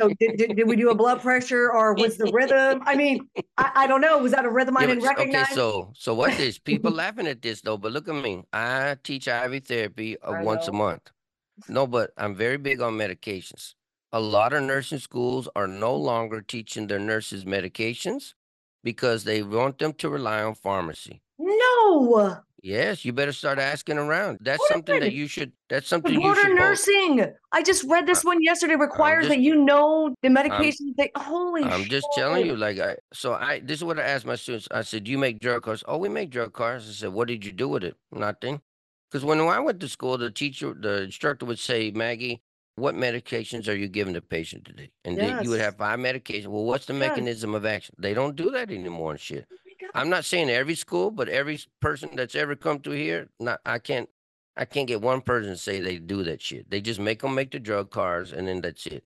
so 0.00 0.08
did, 0.18 0.36
did, 0.36 0.56
did, 0.56 0.66
we 0.66 0.74
do 0.74 0.90
a 0.90 0.94
blood 0.96 1.20
pressure 1.20 1.70
or 1.70 1.94
was 1.94 2.16
the 2.16 2.28
rhythm? 2.32 2.82
I 2.86 2.96
mean, 2.96 3.28
I, 3.56 3.70
I 3.76 3.86
don't 3.86 4.00
know. 4.00 4.18
Was 4.18 4.32
that 4.32 4.44
a 4.44 4.50
rhythm 4.50 4.76
I 4.76 4.86
didn't 4.86 5.04
recognize? 5.04 5.44
Okay, 5.44 5.54
so 5.54 5.92
so 5.94 6.12
what 6.12 6.40
is 6.40 6.58
people 6.58 6.90
laughing 7.02 7.28
at 7.28 7.40
this 7.40 7.60
though? 7.60 7.76
But 7.76 7.92
look 7.92 8.08
at 8.08 8.16
me. 8.16 8.42
I 8.52 8.96
teach 9.04 9.28
IV 9.28 9.64
therapy 9.64 10.18
uh, 10.20 10.42
once 10.42 10.66
a 10.66 10.72
month. 10.72 11.08
No, 11.68 11.86
but 11.86 12.10
I'm 12.16 12.34
very 12.34 12.56
big 12.56 12.80
on 12.80 12.94
medications. 12.94 13.74
A 14.10 14.18
lot 14.18 14.52
of 14.52 14.64
nursing 14.64 14.98
schools 14.98 15.48
are 15.54 15.68
no 15.68 15.94
longer 15.94 16.40
teaching 16.40 16.88
their 16.88 16.98
nurses 16.98 17.44
medications 17.44 18.34
because 18.82 19.22
they 19.22 19.44
want 19.44 19.78
them 19.78 19.92
to 19.92 20.08
rely 20.08 20.42
on 20.42 20.56
pharmacy. 20.56 21.22
No. 21.38 22.42
Yes, 22.62 23.04
you 23.04 23.12
better 23.12 23.32
start 23.32 23.58
asking 23.58 23.96
around. 23.96 24.38
That's 24.40 24.58
what 24.58 24.72
something 24.72 25.00
that 25.00 25.12
you 25.12 25.26
should. 25.26 25.52
That's 25.68 25.88
something 25.88 26.14
the 26.14 26.20
you 26.20 26.34
should. 26.34 26.54
nursing. 26.54 27.32
I 27.52 27.62
just 27.62 27.84
read 27.88 28.04
uh, 28.04 28.06
this 28.06 28.24
one 28.24 28.42
yesterday. 28.42 28.76
Requires 28.76 29.26
just, 29.26 29.36
that 29.36 29.40
you 29.40 29.56
know 29.64 30.14
the 30.22 30.28
medications. 30.28 30.94
They 30.96 31.10
holy. 31.16 31.64
I'm 31.64 31.84
just 31.84 32.06
telling 32.14 32.44
you, 32.44 32.56
like 32.56 32.78
I. 32.78 32.96
So 33.14 33.32
I. 33.32 33.60
This 33.60 33.78
is 33.78 33.84
what 33.84 33.98
I 33.98 34.02
asked 34.02 34.26
my 34.26 34.36
students. 34.36 34.68
I 34.70 34.82
said, 34.82 35.04
"Do 35.04 35.10
you 35.10 35.18
make 35.18 35.40
drug 35.40 35.62
cards?" 35.62 35.82
Oh, 35.88 35.96
we 35.96 36.08
make 36.08 36.30
drug 36.30 36.52
cards. 36.52 36.88
I 36.88 36.92
said, 36.92 37.12
"What 37.12 37.28
did 37.28 37.44
you 37.44 37.52
do 37.52 37.68
with 37.68 37.82
it?" 37.84 37.96
Nothing. 38.12 38.60
Because 39.10 39.24
when 39.24 39.40
I 39.40 39.58
went 39.58 39.80
to 39.80 39.88
school, 39.88 40.18
the 40.18 40.30
teacher, 40.30 40.74
the 40.78 41.02
instructor 41.02 41.46
would 41.46 41.58
say, 41.58 41.90
"Maggie, 41.90 42.42
what 42.76 42.94
medications 42.94 43.68
are 43.68 43.76
you 43.76 43.88
giving 43.88 44.12
the 44.12 44.20
patient 44.20 44.66
today?" 44.66 44.90
And 45.04 45.16
yes. 45.16 45.26
then 45.26 45.44
you 45.44 45.50
would 45.50 45.60
have 45.60 45.76
five 45.76 45.98
medications. 45.98 46.48
Well, 46.48 46.64
what's 46.64 46.86
the 46.86 46.94
yes. 46.94 47.08
mechanism 47.08 47.54
of 47.54 47.64
action? 47.64 47.94
They 47.98 48.12
don't 48.12 48.36
do 48.36 48.50
that 48.50 48.70
anymore 48.70 49.12
and 49.12 49.20
shit. 49.20 49.46
I'm 49.94 50.08
not 50.10 50.24
saying 50.24 50.50
every 50.50 50.74
school, 50.74 51.10
but 51.10 51.28
every 51.28 51.58
person 51.80 52.10
that's 52.14 52.34
ever 52.34 52.56
come 52.56 52.80
through 52.80 52.94
here, 52.96 53.28
not 53.38 53.60
I 53.66 53.78
can't 53.78 54.08
I 54.56 54.64
can't 54.64 54.88
get 54.88 55.00
one 55.00 55.20
person 55.20 55.50
to 55.50 55.56
say 55.56 55.80
they 55.80 55.98
do 55.98 56.22
that 56.24 56.42
shit. 56.42 56.70
They 56.70 56.80
just 56.80 57.00
make 57.00 57.22
them 57.22 57.34
make 57.34 57.50
the 57.50 57.58
drug 57.60 57.90
cards 57.90 58.32
and 58.32 58.46
then 58.46 58.60
that's 58.60 58.86
it. 58.86 59.04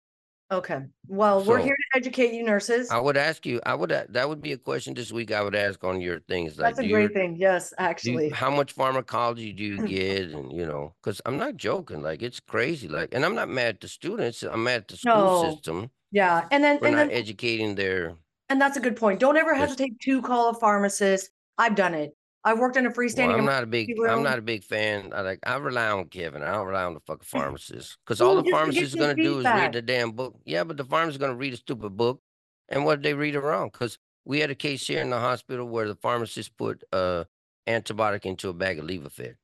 Okay. 0.52 0.82
Well, 1.08 1.42
we're 1.42 1.58
here 1.58 1.74
to 1.74 1.98
educate 1.98 2.32
you 2.34 2.44
nurses. 2.44 2.90
I 2.90 3.00
would 3.00 3.16
ask 3.16 3.46
you, 3.46 3.60
I 3.64 3.74
would, 3.74 3.90
uh, 3.90 4.04
that 4.10 4.28
would 4.28 4.42
be 4.42 4.52
a 4.52 4.58
question 4.58 4.92
this 4.94 5.10
week 5.10 5.32
I 5.32 5.42
would 5.42 5.54
ask 5.54 5.82
on 5.82 6.00
your 6.02 6.20
things. 6.20 6.58
Like, 6.58 6.76
That's 6.76 6.80
a 6.80 6.86
you, 6.86 6.94
great 6.94 7.14
thing. 7.14 7.36
Yes, 7.36 7.70
do 7.70 7.74
you- 7.82 7.88
actually. 7.88 8.28
how 8.28 8.50
much 8.50 8.72
pharmacology 8.72 9.52
do 9.52 9.64
you 9.64 9.86
get? 9.86 10.30
And, 10.30 10.52
you 10.52 10.66
know, 10.66 10.94
because 11.02 11.20
I'm 11.24 11.38
not 11.38 11.56
joking. 11.56 12.02
Like, 12.02 12.22
it's 12.22 12.40
crazy. 12.40 12.88
Like, 12.88 13.14
and 13.14 13.24
I'm 13.24 13.34
not 13.34 13.48
mad 13.48 13.76
at 13.76 13.80
the 13.80 13.88
students. 13.88 14.42
I'm 14.42 14.64
mad 14.64 14.82
at 14.82 14.88
the 14.88 14.96
school 14.98 15.42
No. 15.42 15.50
system 15.54 15.90
Yeah. 16.12 16.46
And 16.50 16.62
then 16.62 16.78
for 16.78 16.86
and 16.86 16.96
not 16.96 17.08
then 17.08 17.16
educating 17.16 17.74
their, 17.74 18.14
and 18.48 18.60
that's 18.60 18.76
a 18.76 18.80
good 18.80 18.96
point. 18.96 19.20
Don't 19.20 19.36
ever 19.36 19.54
hesitate 19.54 19.98
to 20.00 20.22
call 20.22 20.50
a 20.50 20.54
pharmacist. 20.54 21.30
I've 21.58 21.74
done 21.74 21.94
it. 21.94 22.16
I've 22.46 22.58
worked 22.58 22.76
in 22.76 22.84
a 22.84 22.90
well, 22.90 22.96
freestanding 22.96 23.38
I'm 23.38 23.46
not 23.46 23.62
a 23.62 23.66
big, 23.66 23.98
room. 23.98 24.10
I'm 24.10 24.22
not 24.22 24.38
a 24.38 24.42
big 24.42 24.64
fan. 24.64 25.12
I 25.14 25.22
like, 25.22 25.38
I 25.46 25.56
rely 25.56 25.88
on 25.88 26.08
Kevin. 26.08 26.42
I 26.42 26.52
don't 26.52 26.66
rely 26.66 26.84
on 26.84 26.92
the 26.92 27.00
fucking 27.00 27.24
pharmacist. 27.24 27.96
Because 28.04 28.20
all 28.20 28.36
the 28.36 28.42
just 28.42 28.46
to 28.46 28.50
get 28.50 28.58
pharmacist 28.58 28.84
is 28.84 28.94
going 28.94 29.16
to 29.16 29.22
do 29.22 29.38
is 29.38 29.44
read 29.44 29.72
the 29.72 29.80
damn 29.80 30.12
book. 30.12 30.38
Yeah, 30.44 30.64
but 30.64 30.76
the 30.76 30.84
pharmacist 30.84 31.16
is 31.16 31.20
going 31.20 31.32
to 31.32 31.38
read 31.38 31.54
a 31.54 31.56
stupid 31.56 31.96
book. 31.96 32.20
And 32.68 32.84
what 32.84 33.02
they 33.02 33.14
read 33.14 33.34
it 33.34 33.40
wrong? 33.40 33.70
Because 33.72 33.98
we 34.26 34.40
had 34.40 34.50
a 34.50 34.54
case 34.54 34.86
here 34.86 35.00
in 35.00 35.10
the 35.10 35.18
hospital 35.18 35.66
where 35.66 35.88
the 35.88 35.96
pharmacist 35.96 36.56
put 36.56 36.82
uh 36.92 37.24
antibiotic 37.66 38.26
into 38.26 38.50
a 38.50 38.54
bag 38.54 38.78
of 38.78 38.86
Levophed. 38.86 39.36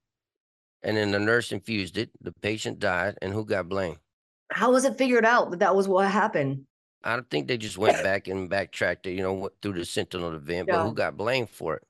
And 0.82 0.96
then 0.96 1.10
the 1.10 1.18
nurse 1.18 1.52
infused 1.52 1.96
it. 1.96 2.10
The 2.20 2.32
patient 2.32 2.78
died. 2.78 3.16
And 3.22 3.32
who 3.32 3.46
got 3.46 3.68
blamed? 3.68 3.98
How 4.50 4.72
was 4.72 4.84
it 4.84 4.98
figured 4.98 5.24
out 5.24 5.50
that 5.50 5.60
that 5.60 5.74
was 5.74 5.88
what 5.88 6.10
happened? 6.10 6.66
I 7.02 7.14
don't 7.16 7.28
think 7.30 7.48
they 7.48 7.56
just 7.56 7.78
went 7.78 8.02
back 8.02 8.28
and 8.28 8.48
backtracked 8.50 9.06
it, 9.06 9.12
you 9.12 9.22
know, 9.22 9.32
went 9.34 9.54
through 9.62 9.74
the 9.74 9.84
sentinel 9.84 10.34
event, 10.34 10.68
but 10.68 10.74
Yeah. 10.76 10.84
who 10.84 10.94
got 10.94 11.16
blamed 11.16 11.50
for 11.50 11.76
it? 11.76 11.82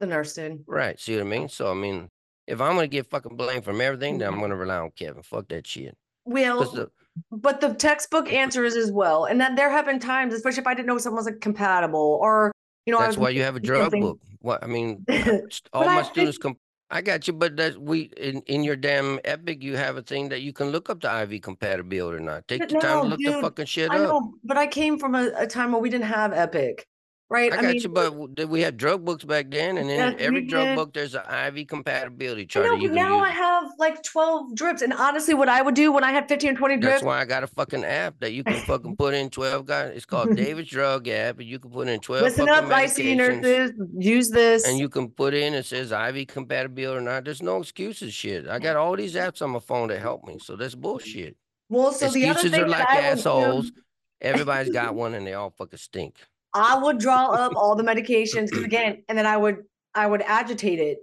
The 0.00 0.06
nurse 0.06 0.34
did. 0.34 0.64
Right. 0.66 0.98
See 0.98 1.14
what 1.16 1.20
I 1.26 1.28
mean? 1.28 1.48
So, 1.48 1.70
I 1.70 1.74
mean, 1.74 2.10
if 2.46 2.60
I'm 2.60 2.74
going 2.74 2.88
to 2.88 2.96
get 2.96 3.08
fucking 3.10 3.36
blamed 3.36 3.64
from 3.64 3.80
everything, 3.80 4.18
then 4.18 4.28
I'm 4.28 4.34
Mhm. 4.34 4.38
going 4.40 4.50
to 4.50 4.56
rely 4.56 4.78
on 4.78 4.90
Kevin. 4.92 5.22
Fuck 5.22 5.48
that 5.48 5.66
shit. 5.66 5.96
Well, 6.24 6.64
the, 6.70 6.90
but 7.30 7.60
the 7.60 7.74
textbook 7.74 8.32
answer 8.32 8.64
is 8.64 8.76
as 8.76 8.90
well. 8.92 9.24
And 9.24 9.40
then 9.40 9.54
there 9.54 9.70
have 9.70 9.86
been 9.86 9.98
times, 9.98 10.34
especially 10.34 10.60
if 10.60 10.66
I 10.66 10.74
didn't 10.74 10.86
know 10.88 10.98
someone 10.98 11.18
was 11.18 11.26
like 11.26 11.40
compatible 11.40 12.18
or 12.22 12.52
you 12.86 12.92
know, 12.92 12.98
I 12.98 13.02
That's 13.02 13.16
was 13.18 13.22
why 13.24 13.30
you 13.30 13.42
have 13.42 13.54
a 13.56 13.60
drug 13.60 13.82
something- 13.82 14.00
book. 14.02 14.18
What 14.40 14.64
I 14.64 14.66
mean, 14.66 15.04
st- 15.10 15.60
all 15.74 15.82
I 15.82 15.86
my 15.96 16.02
think- 16.02 16.12
students 16.14 16.38
come. 16.38 16.56
I 16.90 17.02
got 17.02 17.26
you, 17.26 17.34
but 17.34 17.56
that 17.56 17.80
we 17.80 18.10
in 18.16 18.40
in 18.46 18.64
your 18.64 18.76
damn 18.76 19.20
Epic, 19.24 19.62
you 19.62 19.76
have 19.76 19.96
a 19.98 20.02
thing 20.02 20.30
that 20.30 20.40
you 20.40 20.52
can 20.54 20.70
look 20.70 20.88
up 20.88 21.00
the 21.00 21.22
IV 21.22 21.42
compatibility 21.42 22.16
or 22.16 22.20
not. 22.20 22.48
Take 22.48 22.60
But 22.60 22.70
the 22.70 22.78
time 22.78 23.02
to 23.02 23.08
no, 23.08 23.10
look 23.10 23.20
the 23.22 23.42
fucking 23.42 23.66
shit 23.66 23.90
I 23.90 23.96
up. 23.96 24.08
know, 24.08 24.34
but 24.42 24.56
I 24.56 24.66
came 24.66 24.98
from 24.98 25.14
a, 25.14 25.30
a 25.36 25.46
time 25.46 25.72
where 25.72 25.82
we 25.82 25.90
didn't 25.90 26.06
have 26.06 26.32
Epic, 26.32 26.86
right? 27.30 27.52
I 27.52 27.60
got 27.60 27.74
you, 27.82 27.88
but 27.88 28.34
did 28.34 28.48
we 28.48 28.60
had 28.62 28.76
drug 28.76 29.04
books 29.04 29.24
back 29.24 29.50
then, 29.50 29.76
and 29.78 29.90
in 29.90 29.96
Yes, 29.98 30.14
we 30.18 30.24
every 30.24 30.44
drug 30.46 30.66
did. 30.68 30.76
book 30.76 30.92
there's 30.94 31.14
an 31.14 31.22
IV 31.56 31.66
compatibility 31.66 32.42
I 32.42 32.44
chart. 32.46 32.66
know, 32.66 32.72
you 32.74 32.88
but 32.88 32.94
can 32.96 33.04
now 33.08 33.18
I 33.20 33.30
have 33.30 33.64
like 33.78 34.02
12 34.02 34.54
drips. 34.54 34.82
And 34.82 34.92
honestly, 34.92 35.34
what 35.34 35.48
I 35.48 35.60
would 35.62 35.74
do 35.74 35.92
when 35.92 36.04
I 36.04 36.12
had 36.12 36.28
15 36.28 36.50
or 36.50 36.54
20 36.56 36.76
drips. 36.78 36.94
That's 36.94 37.04
why 37.04 37.20
I 37.20 37.24
got 37.24 37.42
a 37.44 37.46
fucking 37.46 37.84
app 37.84 38.18
that 38.20 38.32
you 38.32 38.44
can 38.44 38.60
fucking 38.62 38.96
put 38.98 39.14
in 39.14 39.30
twelve 39.30 39.66
guys. 39.66 39.92
It's 39.94 40.06
called 40.06 40.34
Davis's 40.36 40.70
Drug 40.70 41.08
app, 41.08 41.38
and 41.38 41.48
you 41.48 41.58
can 41.58 41.70
put 41.70 41.88
in 41.88 42.00
twelve 42.00 42.22
listen 42.22 42.48
up, 42.48 42.64
ICU 42.64 43.16
nurses, 43.16 43.72
use 43.96 44.30
this. 44.30 44.66
and 44.66 44.78
you 44.78 44.88
can 44.88 45.08
put 45.08 45.34
in 45.34 45.54
it 45.54 45.66
says 45.66 45.92
IV 45.92 46.26
compatibility 46.28 46.98
or 46.98 47.00
not. 47.02 47.24
There's 47.24 47.42
no 47.42 47.58
excuses. 47.58 48.14
Shit, 48.14 48.48
I 48.48 48.58
got 48.58 48.76
all 48.76 48.96
these 48.96 49.14
apps 49.14 49.42
on 49.42 49.50
my 49.50 49.60
phone 49.60 49.88
that 49.88 50.00
help 50.00 50.24
me. 50.24 50.38
So 50.38 50.56
that's 50.56 50.74
bullshit. 50.74 51.36
well, 51.68 51.92
so 51.92 52.08
the 52.10 52.24
other 52.24 52.32
excuses 52.32 52.50
thing 52.52 52.64
are 52.64 52.68
like 52.68 52.88
I 52.88 52.94
would 52.96 53.04
assholes. 53.18 53.72
Everybody's 54.20 54.72
got 54.72 54.94
one, 54.94 55.14
and 55.14 55.26
they 55.26 55.34
all 55.34 55.50
fucking 55.50 55.78
stink. 55.78 56.16
I 56.54 56.78
would 56.78 56.98
draw 56.98 57.26
up 57.32 57.52
all 57.56 57.74
the 57.74 57.82
medications 57.82 58.52
again, 58.64 59.02
and 59.08 59.16
then 59.16 59.26
I 59.26 59.36
would 59.36 59.64
I 59.94 60.06
would 60.06 60.22
agitate 60.22 60.78
it. 60.78 60.98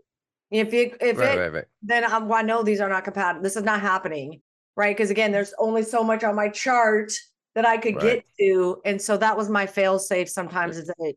If 0.51 0.73
it 0.73 0.97
if 1.01 1.17
Right, 1.17 1.38
it 1.38 1.39
right, 1.39 1.53
right. 1.53 1.65
then 1.81 2.05
I'm, 2.05 2.27
well, 2.27 2.39
I 2.39 2.41
know 2.41 2.63
these 2.63 2.79
are 2.79 2.89
not 2.89 3.03
compatible. 3.03 3.43
This 3.43 3.55
is 3.55 3.63
not 3.63 3.81
happening, 3.81 4.41
right? 4.75 4.95
Because 4.95 5.10
again, 5.10 5.31
there's 5.31 5.53
only 5.60 5.84
so 5.84 6.03
much 6.03 6.23
on 6.23 6.36
my 6.36 6.49
chart 6.49 7.12
that 7.55 7.65
I 7.65 7.77
could 7.77 7.99
get 7.99 8.23
to, 8.39 8.81
and 8.86 9.01
so 9.01 9.17
that 9.17 9.36
was 9.36 9.49
my 9.49 9.65
fail 9.65 9.97
safe. 9.97 10.29
Sometimes 10.29 10.77
is 10.77 10.88
that 10.88 11.13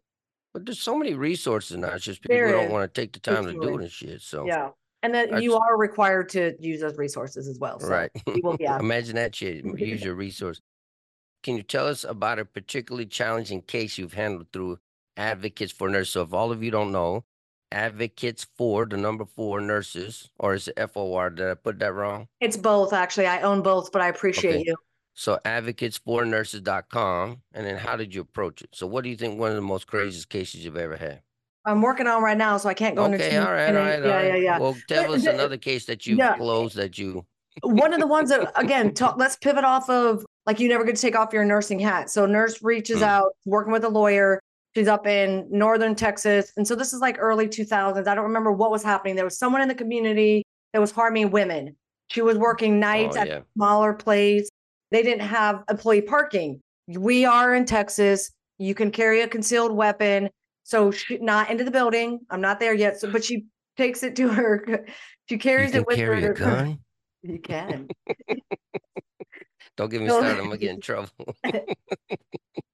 But 0.55 0.67
there's 0.67 0.81
so 0.81 0.97
many 0.97 1.15
resources 1.15 1.77
now. 1.77 1.89
It's 1.95 2.05
just 2.05 2.23
people 2.23 2.37
There 2.37 2.53
don't 2.53 2.67
is, 2.67 2.73
want 2.73 2.93
to 2.93 3.01
take 3.01 3.13
the 3.13 3.21
time 3.21 3.45
to 3.45 3.53
do 3.53 3.79
it 3.79 3.83
and 3.83 3.91
shit. 3.91 4.23
So 4.23 4.47
yeah, 4.47 4.71
and 5.03 5.15
then 5.15 5.35
I 5.35 5.39
you 5.39 5.57
are 5.57 5.77
required 5.77 6.29
to 6.31 6.55
use 6.59 6.81
those 6.81 6.97
resources 6.97 7.49
as 7.49 7.59
well. 7.59 7.79
So 7.81 7.89
right. 7.89 8.11
will 8.43 8.57
be. 8.57 8.65
Imagine 8.81 9.17
that 9.17 9.35
shit. 9.35 9.65
Use 9.79 10.03
your 10.03 10.15
resource. 10.15 10.61
Can 11.43 11.57
you 11.57 11.63
tell 11.63 11.87
us 11.87 12.05
about 12.05 12.39
a 12.39 12.45
particularly 12.45 13.07
challenging 13.07 13.63
case 13.63 13.97
you've 13.99 14.15
handled 14.15 14.49
through 14.53 14.79
Advocates 15.17 15.73
for 15.73 15.89
Nurses? 15.89 16.13
So 16.13 16.23
if 16.23 16.33
all 16.33 16.51
of 16.51 16.63
you 16.63 16.71
don't 16.71 16.93
know, 16.93 17.25
Advocates 17.71 18.47
for 18.57 18.87
the 18.87 18.97
number 18.97 19.25
four 19.27 19.61
nurses, 19.61 20.31
or 20.39 20.55
is 20.55 20.69
it 20.69 20.75
F 20.79 20.97
O 20.97 21.15
R? 21.15 21.29
Did 21.29 21.51
I 21.51 21.55
put 21.55 21.79
that 21.81 21.93
wrong? 21.93 22.29
It's 22.41 22.57
both 22.57 22.95
actually. 22.95 23.27
I 23.27 23.43
own 23.43 23.63
both, 23.63 23.93
but 23.93 24.01
I 24.01 24.09
appreciate 24.09 24.55
Okay. 24.55 24.65
you. 24.67 24.77
So 25.13 25.39
advocatesfornurses.com. 25.45 27.43
And 27.53 27.67
then 27.67 27.77
how 27.77 27.97
did 27.97 28.15
you 28.15 28.23
approach 28.23 28.63
it? 28.63 28.71
So 28.73 28.87
what 28.87 29.05
do 29.05 29.11
you 29.11 29.17
think 29.17 29.39
one 29.39 29.51
of 29.51 29.57
the 29.57 29.63
most 29.63 29.87
craziest 29.87 30.31
cases 30.31 30.65
you've 30.65 30.79
ever 30.79 30.97
had? 30.97 31.21
I'm 31.67 31.83
working 31.83 32.07
on 32.07 32.23
right 32.23 32.39
now, 32.39 32.57
so 32.57 32.71
I 32.71 32.75
can't 32.75 32.97
go 32.97 33.05
into. 33.05 33.17
Okay, 33.23 33.37
all 33.37 33.53
right, 33.53 33.69
all 33.69 33.75
right, 33.75 34.03
yeah, 34.03 34.11
right. 34.11 34.27
yeah, 34.29 34.37
yeah. 34.37 34.59
Well, 34.59 34.77
tell 34.89 35.13
us 35.13 35.25
the- 35.25 35.35
another 35.35 35.59
case 35.59 35.85
that 35.87 36.07
you've 36.07 36.19
yeah. 36.19 36.37
closed 36.37 36.77
that 36.77 36.97
you 36.97 37.27
one 37.63 37.93
of 37.93 38.01
the 38.01 38.07
ones 38.07 38.31
that 38.31 38.53
again 38.55 38.95
talk 38.95 39.17
let's 39.19 39.35
pivot 39.37 39.65
off 39.65 39.91
of 39.91 40.25
like 40.49 40.59
you 40.61 40.67
never 40.67 40.83
get 40.83 40.97
to 40.97 41.03
take 41.03 41.15
off 41.15 41.31
your 41.35 41.45
nursing 41.45 41.79
hat. 41.79 42.09
So 42.09 42.25
nurse 42.25 42.63
reaches 42.63 43.01
Mm. 43.01 43.03
out 43.03 43.33
working 43.45 43.71
with 43.71 43.85
a 43.85 43.89
lawyer. 43.91 44.41
She's 44.75 44.89
up 44.89 45.07
in 45.07 45.47
northern 45.51 45.95
texas. 45.95 46.53
And 46.57 46.67
so 46.67 46.75
this 46.75 46.95
is 46.95 47.01
like 47.01 47.17
early 47.19 47.49
2000s 47.49 48.09
i 48.09 48.15
don't 48.15 48.25
remember 48.25 48.51
what 48.51 48.71
was 48.71 48.83
happening. 48.83 49.15
There 49.15 49.27
was 49.27 49.39
someone 49.39 49.61
in 49.61 49.69
the 49.69 49.75
community 49.75 50.43
that 50.73 50.81
was 50.81 50.91
harming 50.91 51.33
women. 51.33 51.77
She 52.09 52.23
was 52.23 52.39
working 52.39 52.81
nights 52.81 53.15
Oh, 53.15 53.21
at 53.21 53.29
a 53.29 53.45
smaller 53.57 53.93
place. 53.93 54.49
They 54.91 55.03
didn't 55.03 55.27
have 55.29 55.65
employee 55.69 56.01
parking. 56.01 56.63
We 56.87 57.27
are 57.27 57.55
in 57.55 57.67
texas. 57.67 58.31
You 58.57 58.75
can 58.75 58.91
carry 58.91 59.21
a 59.21 59.29
concealed 59.29 59.73
weapon. 59.73 60.31
So 60.65 60.91
she 60.91 61.19
not 61.19 61.51
into 61.51 61.65
the 61.65 61.71
building. 61.71 62.21
I'm 62.31 62.41
not 62.41 62.59
there 62.59 62.73
yet. 62.73 62.99
So 62.99 63.11
but 63.13 63.23
she 63.23 63.45
takes 63.77 64.03
it 64.03 64.17
to 64.17 64.29
her 64.29 64.87
she 65.29 65.37
carries 65.37 65.75
it 65.75 65.87
with 65.87 65.97
carry 65.97 66.23
her 66.23 66.33
a 66.33 66.35
gun. 66.35 66.79
you 67.23 67.39
can 67.39 67.89
Don't 69.79 69.89
get 69.89 70.03
me 70.03 70.09
started. 70.09 70.33
I'm 70.39 70.45
gonna 70.45 70.59
get 70.59 70.71
in 70.73 70.81
trouble. 70.83 71.09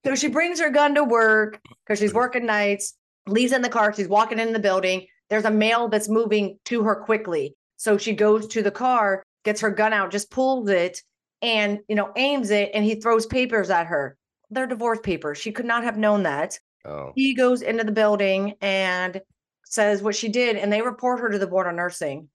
So 0.05 0.14
she 0.14 0.29
brings 0.29 0.59
her 0.61 0.71
gun 0.71 0.95
to 0.97 1.05
work 1.05 1.61
because 1.85 1.99
she's 1.99 2.11
Mhm. 2.12 2.17
working 2.17 2.47
nights, 2.47 2.95
leaves 3.27 3.53
in 3.53 3.62
the 3.62 3.69
car. 3.69 3.93
She's 3.95 4.09
walking 4.09 4.38
in 4.38 4.53
the 4.53 4.59
building. 4.59 5.07
There's 5.31 5.45
a 5.45 5.51
male 5.51 5.88
that's 5.88 6.09
moving 6.09 6.59
to 6.67 6.83
her 6.83 6.95
quickly. 6.97 7.55
So 7.77 7.97
she 7.97 8.12
goes 8.14 8.47
to 8.49 8.62
the 8.62 8.71
car, 8.71 9.23
gets 9.45 9.61
her 9.61 9.71
gun 9.71 9.93
out, 9.93 10.11
just 10.11 10.31
pulls 10.31 10.69
it 10.71 11.01
and, 11.43 11.81
you 11.88 11.95
know, 11.95 12.11
aims 12.17 12.51
it 12.51 12.71
and 12.75 12.85
he 12.85 12.97
throws 12.97 13.27
papers 13.27 13.71
at 13.71 13.87
her. 13.87 14.17
They're 14.51 14.67
divorce 14.67 15.01
papers. 15.03 15.38
She 15.38 15.53
could 15.53 15.67
not 15.67 15.85
have 15.85 15.97
known 15.99 16.23
that. 16.25 16.59
Oh, 16.85 17.12
He 17.14 17.35
goes 17.35 17.62
into 17.62 17.85
the 17.85 17.93
building 17.93 18.55
and 18.61 19.21
says 19.64 20.03
what 20.03 20.14
she 20.17 20.29
did 20.29 20.57
and 20.57 20.71
they 20.73 20.83
report 20.83 21.21
her 21.21 21.31
to 21.31 21.38
the 21.38 21.47
board 21.47 21.67
of 21.67 21.75
nursing. 21.75 22.29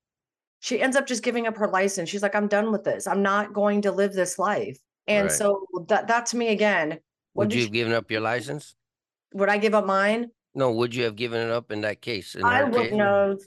She 0.60 0.82
ends 0.82 0.96
up 0.98 1.08
just 1.08 1.24
giving 1.24 1.48
up 1.48 1.56
her 1.58 1.68
license. 1.68 2.10
She's 2.10 2.22
like, 2.22 2.36
I'm 2.36 2.48
done 2.48 2.72
with 2.72 2.84
this. 2.84 3.08
I'm 3.08 3.22
not 3.22 3.54
going 3.54 3.82
to 3.84 3.92
live 3.92 4.14
this 4.14 4.38
life. 4.38 4.78
And 5.08 5.26
Right. 5.28 5.32
so 5.32 5.66
that 5.88 6.08
that 6.08 6.26
to 6.28 6.38
me 6.38 6.50
again, 6.50 7.00
would 7.34 7.54
you 7.54 7.60
she- 7.62 7.66
have 7.66 7.74
given 7.74 7.94
up 7.94 8.12
your 8.12 8.22
license? 8.22 8.76
would 9.34 9.48
I 9.50 9.58
give 9.60 9.76
up 9.76 9.86
mine? 9.86 10.32
No, 10.56 10.72
would 10.72 10.94
you 10.96 11.04
have 11.04 11.16
given 11.16 11.40
it 11.48 11.52
up 11.52 11.72
in 11.72 11.82
that 11.82 12.02
case? 12.02 12.34
In 12.34 12.44
I 12.44 12.64
wouldn't 12.64 12.90
case? 12.90 12.98
know. 12.98 13.38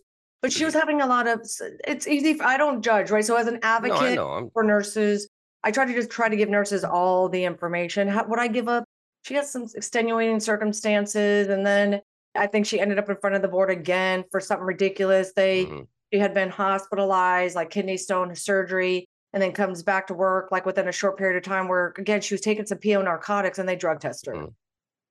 But 0.41 0.53
she 0.53 0.65
was 0.65 0.75
having 0.75 1.01
a 1.01 1.07
lot 1.07 1.27
of. 1.27 1.41
It's 1.87 2.07
easy. 2.07 2.35
For, 2.35 2.45
I 2.45 2.57
don't 2.57 2.83
judge, 2.83 3.11
right? 3.11 3.25
So 3.25 3.37
as 3.37 3.47
an 3.49 3.59
advocate. 3.63 4.19
I'm 4.19 4.49
for 4.51 4.63
nurses, 4.63 5.29
I 5.65 5.71
try 5.73 5.85
to 5.85 5.93
just 5.93 6.09
try 6.11 6.29
to 6.29 6.37
give 6.37 6.49
nurses 6.49 6.85
all 6.85 7.29
the 7.29 7.45
information. 7.45 8.07
How, 8.09 8.25
would 8.27 8.39
I 8.39 8.47
give 8.49 8.69
up? 8.69 8.85
She 9.23 9.35
has 9.35 9.51
some 9.51 9.67
extenuating 9.75 10.39
circumstances, 10.41 11.49
and 11.49 11.67
then 11.67 12.01
I 12.35 12.47
think 12.47 12.67
she 12.67 12.81
ended 12.81 12.99
up 12.99 13.09
in 13.11 13.17
front 13.17 13.37
of 13.37 13.43
the 13.43 13.49
board 13.49 13.71
again 13.71 14.25
for 14.31 14.41
something 14.41 14.67
ridiculous. 14.67 15.33
They 15.35 15.67
mhm. 15.67 15.87
She 16.13 16.19
had 16.19 16.35
been 16.35 16.51
hospitalized, 16.51 17.55
like 17.55 17.71
kidney 17.71 17.97
stone 17.97 18.35
surgery, 18.35 19.09
and 19.33 19.43
then 19.43 19.53
comes 19.53 19.83
back 19.83 20.07
to 20.09 20.15
work 20.15 20.51
like 20.53 20.67
within 20.67 20.89
a 20.89 20.93
short 20.93 21.17
period 21.17 21.37
of 21.37 21.43
time. 21.43 21.69
Where 21.69 21.95
again 21.99 22.21
she 22.21 22.35
was 22.35 22.41
taking 22.41 22.67
some 22.67 22.79
PO 22.79 23.03
narcotics 23.03 23.59
and 23.59 23.69
they 23.69 23.77
drug 23.77 24.01
test 24.01 24.27
her, 24.27 24.35
Mm. 24.35 24.55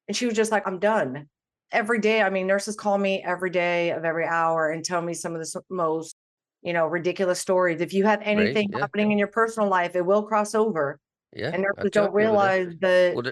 and 0.07 0.17
she 0.17 0.25
was 0.25 0.35
just 0.35 0.51
like, 0.51 0.67
"I'm 0.67 0.79
done." 0.79 1.27
Every 1.71 1.99
day, 1.99 2.21
I 2.21 2.29
mean, 2.29 2.47
nurses 2.47 2.75
call 2.75 2.97
me 2.97 3.23
every 3.25 3.49
day 3.49 3.91
of 3.91 4.03
every 4.03 4.25
hour 4.25 4.71
and 4.71 4.83
tell 4.83 5.01
me 5.01 5.13
some 5.13 5.33
of 5.35 5.41
the 5.41 5.61
most, 5.69 6.17
you 6.61 6.73
know, 6.73 6.85
ridiculous 6.85 7.39
stories. 7.39 7.79
If 7.79 7.93
you 7.93 8.03
have 8.03 8.19
anything 8.23 8.69
yeah. 8.71 8.79
happening 8.79 9.11
in 9.11 9.17
your 9.17 9.29
personal 9.29 9.69
life, 9.69 9.95
it 9.95 10.05
will 10.05 10.23
cross 10.23 10.53
over, 10.53 10.99
yeah. 11.33 11.51
and 11.53 11.63
nurses 11.63 11.91
don't 11.91 12.13
realize 12.13 12.75
that. 12.81 13.15
Well, 13.15 13.31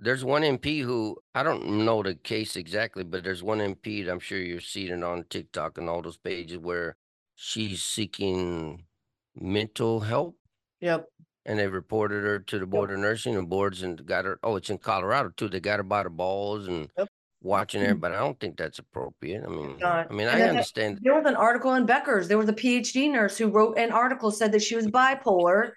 there's 0.00 0.24
one 0.24 0.42
MP 0.42 0.82
who 0.82 1.16
I 1.34 1.42
don't 1.42 1.84
know 1.84 2.02
the 2.02 2.14
case 2.16 2.56
exactly, 2.56 3.04
but 3.04 3.24
there's 3.24 3.42
one 3.42 3.60
MP 3.60 4.04
that 4.04 4.12
I'm 4.12 4.20
sure 4.20 4.38
you're 4.38 4.60
seeing 4.60 4.92
it 4.92 5.02
on 5.02 5.24
TikTok 5.30 5.78
and 5.78 5.88
all 5.88 6.02
those 6.02 6.18
pages 6.18 6.58
where 6.58 6.96
she's 7.36 7.82
seeking 7.82 8.84
mental 9.34 10.00
help, 10.00 10.36
Yep. 10.80 11.06
and 11.44 11.58
they 11.58 11.68
reported 11.68 12.24
her 12.24 12.38
to 12.40 12.58
the 12.58 12.66
board 12.66 12.90
of 12.90 12.98
nursing 12.98 13.36
and 13.36 13.48
boards 13.48 13.82
and 13.82 14.04
got 14.04 14.24
her. 14.24 14.38
Oh, 14.42 14.56
it's 14.56 14.70
in 14.70 14.78
Colorado 14.78 15.30
too. 15.36 15.48
They 15.48 15.60
got 15.60 15.78
her 15.78 15.82
by 15.84 16.02
the 16.02 16.10
balls 16.10 16.66
and 16.66 16.90
Yep. 16.98 17.08
watching 17.42 17.82
her, 17.82 17.88
mm-hmm. 17.92 18.00
but 18.00 18.12
I 18.12 18.18
don't 18.18 18.40
think 18.40 18.56
that's 18.56 18.78
appropriate. 18.78 19.44
I 19.44 19.48
mean, 19.48 19.76
not. 19.78 20.10
I 20.10 20.14
mean, 20.14 20.26
And 20.26 20.36
I 20.36 20.38
then- 20.38 20.48
understand. 20.50 20.98
There 21.02 21.14
was 21.14 21.26
an 21.26 21.36
article 21.36 21.74
in 21.74 21.86
Becker's. 21.86 22.26
There 22.28 22.38
was 22.38 22.48
a 22.48 22.52
PhD 22.54 23.10
nurse 23.10 23.36
who 23.38 23.48
wrote 23.48 23.78
an 23.78 23.92
article 23.92 24.30
said 24.30 24.52
that 24.52 24.62
she 24.62 24.74
was 24.74 24.86
bipolar, 24.86 25.72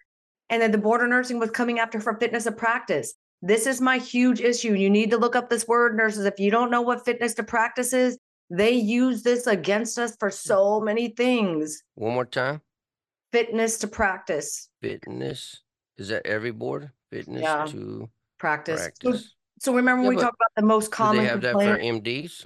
and 0.49 0.61
that 0.61 0.71
the 0.71 0.77
board 0.79 1.01
of 1.01 1.09
nursing 1.09 1.37
was 1.37 1.51
coming 1.51 1.77
after 1.79 1.99
for 1.99 2.17
fitness 2.17 2.45
of 2.47 2.57
practice. 2.57 3.13
This 3.41 3.67
is 3.67 3.79
my 3.79 3.99
huge 3.99 4.41
issue. 4.41 4.73
You 4.73 4.89
need 4.89 5.11
to 5.11 5.17
look 5.17 5.35
up 5.35 5.49
this 5.49 5.67
word, 5.67 5.95
nurses. 5.95 6.25
If 6.25 6.39
you 6.39 6.49
don't 6.51 6.71
know 6.71 6.81
what 6.81 7.05
fitness 7.05 7.33
to 7.35 7.43
practice 7.43 7.93
is, 7.93 8.17
they 8.49 8.71
use 8.71 9.23
this 9.23 9.47
against 9.47 9.97
us 9.97 10.15
for 10.19 10.29
hmm. 10.29 10.33
so 10.33 10.79
many 10.81 11.09
things. 11.09 11.83
One 11.95 12.13
more 12.13 12.25
time. 12.25 12.61
Fitness 13.31 13.77
to 13.79 13.87
practice. 13.87 14.69
Fitness. 14.81 15.61
Is 15.97 16.07
that 16.07 16.25
every 16.25 16.51
board? 16.51 16.91
Fitness 17.11 17.41
Yeah. 17.41 17.65
to 17.67 18.09
Practice. 18.39 18.79
So, 18.79 19.09
practice. 19.11 19.35
so 19.59 19.75
remember 19.75 20.03
Yeah, 20.03 20.09
we 20.09 20.15
talked 20.15 20.37
about 20.39 20.55
the 20.55 20.65
most 20.65 20.85
Do 20.85 20.95
common 20.95 21.23
they 21.23 21.29
have 21.29 21.41
that 21.41 21.53
for 21.53 21.77
MDs? 21.77 22.45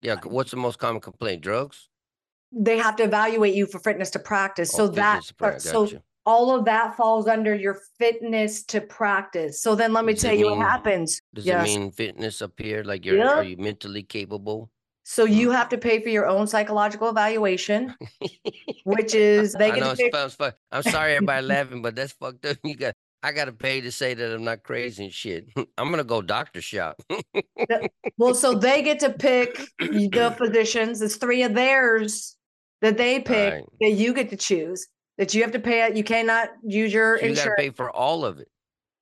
Yeah. 0.00 0.14
Uh, 0.14 0.20
what's 0.24 0.50
the 0.50 0.56
most 0.56 0.78
common 0.78 1.00
complaint? 1.00 1.42
Drugs? 1.42 1.90
they 2.52 2.78
have 2.78 2.96
to 2.96 3.04
evaluate 3.04 3.54
you 3.54 3.66
for 3.66 3.78
fitness 3.78 4.10
to 4.10 4.18
practice. 4.18 4.74
Oh, 4.74 4.78
So 4.78 4.88
that 4.88 5.22
to 5.22 5.34
prac- 5.34 5.60
so 5.60 5.84
gotcha. 5.84 6.02
all 6.26 6.54
of 6.54 6.64
that 6.64 6.96
falls 6.96 7.28
under 7.28 7.54
your 7.54 7.80
fitness 7.98 8.64
to 8.64 8.80
practice. 8.80 9.62
So 9.62 9.74
then 9.74 9.92
let 9.92 10.04
me 10.04 10.14
Does 10.14 10.22
tell 10.22 10.34
you 10.34 10.48
mean- 10.48 10.58
what 10.58 10.66
happens. 10.66 11.20
Does 11.32 11.46
yes. 11.46 11.68
it 11.68 11.78
mean 11.78 11.90
fitness 11.92 12.42
up 12.42 12.52
here? 12.58 12.82
Like 12.82 13.04
you're 13.04 13.24
are 13.24 13.44
you 13.44 13.56
mentally 13.56 14.02
capable? 14.02 14.70
So 15.02 15.24
you 15.24 15.48
mm. 15.48 15.54
have 15.56 15.68
to 15.70 15.78
pay 15.78 16.00
for 16.00 16.08
your 16.08 16.26
own 16.26 16.46
psychological 16.46 17.08
evaluation, 17.08 17.94
which 18.84 19.14
is 19.14 19.54
they 19.54 19.70
I 19.70 19.74
get 19.74 19.80
know 19.80 19.94
to 19.94 20.02
it's 20.02 20.02
pick. 20.02 20.38
fun. 20.38 20.52
I'm 20.70 20.82
sorry 20.82 21.14
everybody 21.14 21.46
laughing, 21.46 21.82
but 21.82 21.94
that's 21.96 22.12
fucked 22.12 22.44
up. 22.46 22.56
You 22.64 22.76
got 22.76 22.94
I 23.22 23.32
gotta 23.32 23.52
pay 23.52 23.80
to 23.82 23.92
say 23.92 24.14
that 24.14 24.34
I'm 24.34 24.44
not 24.44 24.62
crazy 24.62 25.04
and 25.04 25.12
shit. 25.12 25.46
I'm 25.78 25.90
gonna 25.90 26.04
go 26.04 26.22
doctor 26.22 26.60
shop. 26.62 27.02
Well, 28.16 28.34
so 28.34 28.54
they 28.54 28.82
get 28.82 29.00
to 29.00 29.10
pick 29.10 29.60
the 29.78 30.34
physicians. 30.38 31.02
It's 31.02 31.16
three 31.16 31.42
of 31.42 31.54
theirs 31.54 32.36
that 32.80 32.96
they 32.96 33.20
pick 33.20 33.52
Right. 33.54 33.64
that 33.80 33.90
you 33.90 34.14
get 34.14 34.30
to 34.30 34.36
choose. 34.36 34.86
That 35.18 35.34
you 35.34 35.42
have 35.42 35.52
to 35.52 35.58
pay. 35.58 35.84
it. 35.84 35.96
You 35.96 36.04
cannot 36.04 36.48
use 36.62 36.92
your 36.94 37.18
So 37.18 37.26
you 37.26 37.34
gotta 37.34 37.54
pay 37.56 37.70
for 37.70 37.90
all 37.90 38.24
of 38.24 38.38
it. 38.38 38.48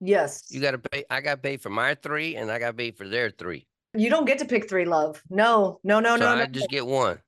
yes, 0.00 0.44
You 0.50 0.60
gotta 0.60 0.78
pay 0.78 1.04
I 1.10 1.20
gotta 1.20 1.40
pay 1.40 1.56
for 1.58 1.70
my 1.70 1.94
three 1.94 2.34
and 2.36 2.50
I 2.50 2.58
gotta 2.58 2.74
pay 2.74 2.90
for 2.90 3.06
their 3.08 3.30
three. 3.30 3.68
You 3.98 4.10
don't 4.10 4.24
get 4.24 4.38
to 4.38 4.44
pick 4.44 4.68
three. 4.68 4.84
Love, 4.84 5.22
no, 5.30 5.80
no, 5.84 6.00
no, 6.00 6.16
so 6.16 6.20
no, 6.24 6.28
I 6.28 6.36
no. 6.36 6.46
just 6.46 6.68
get 6.68 6.86
one. 6.86 7.18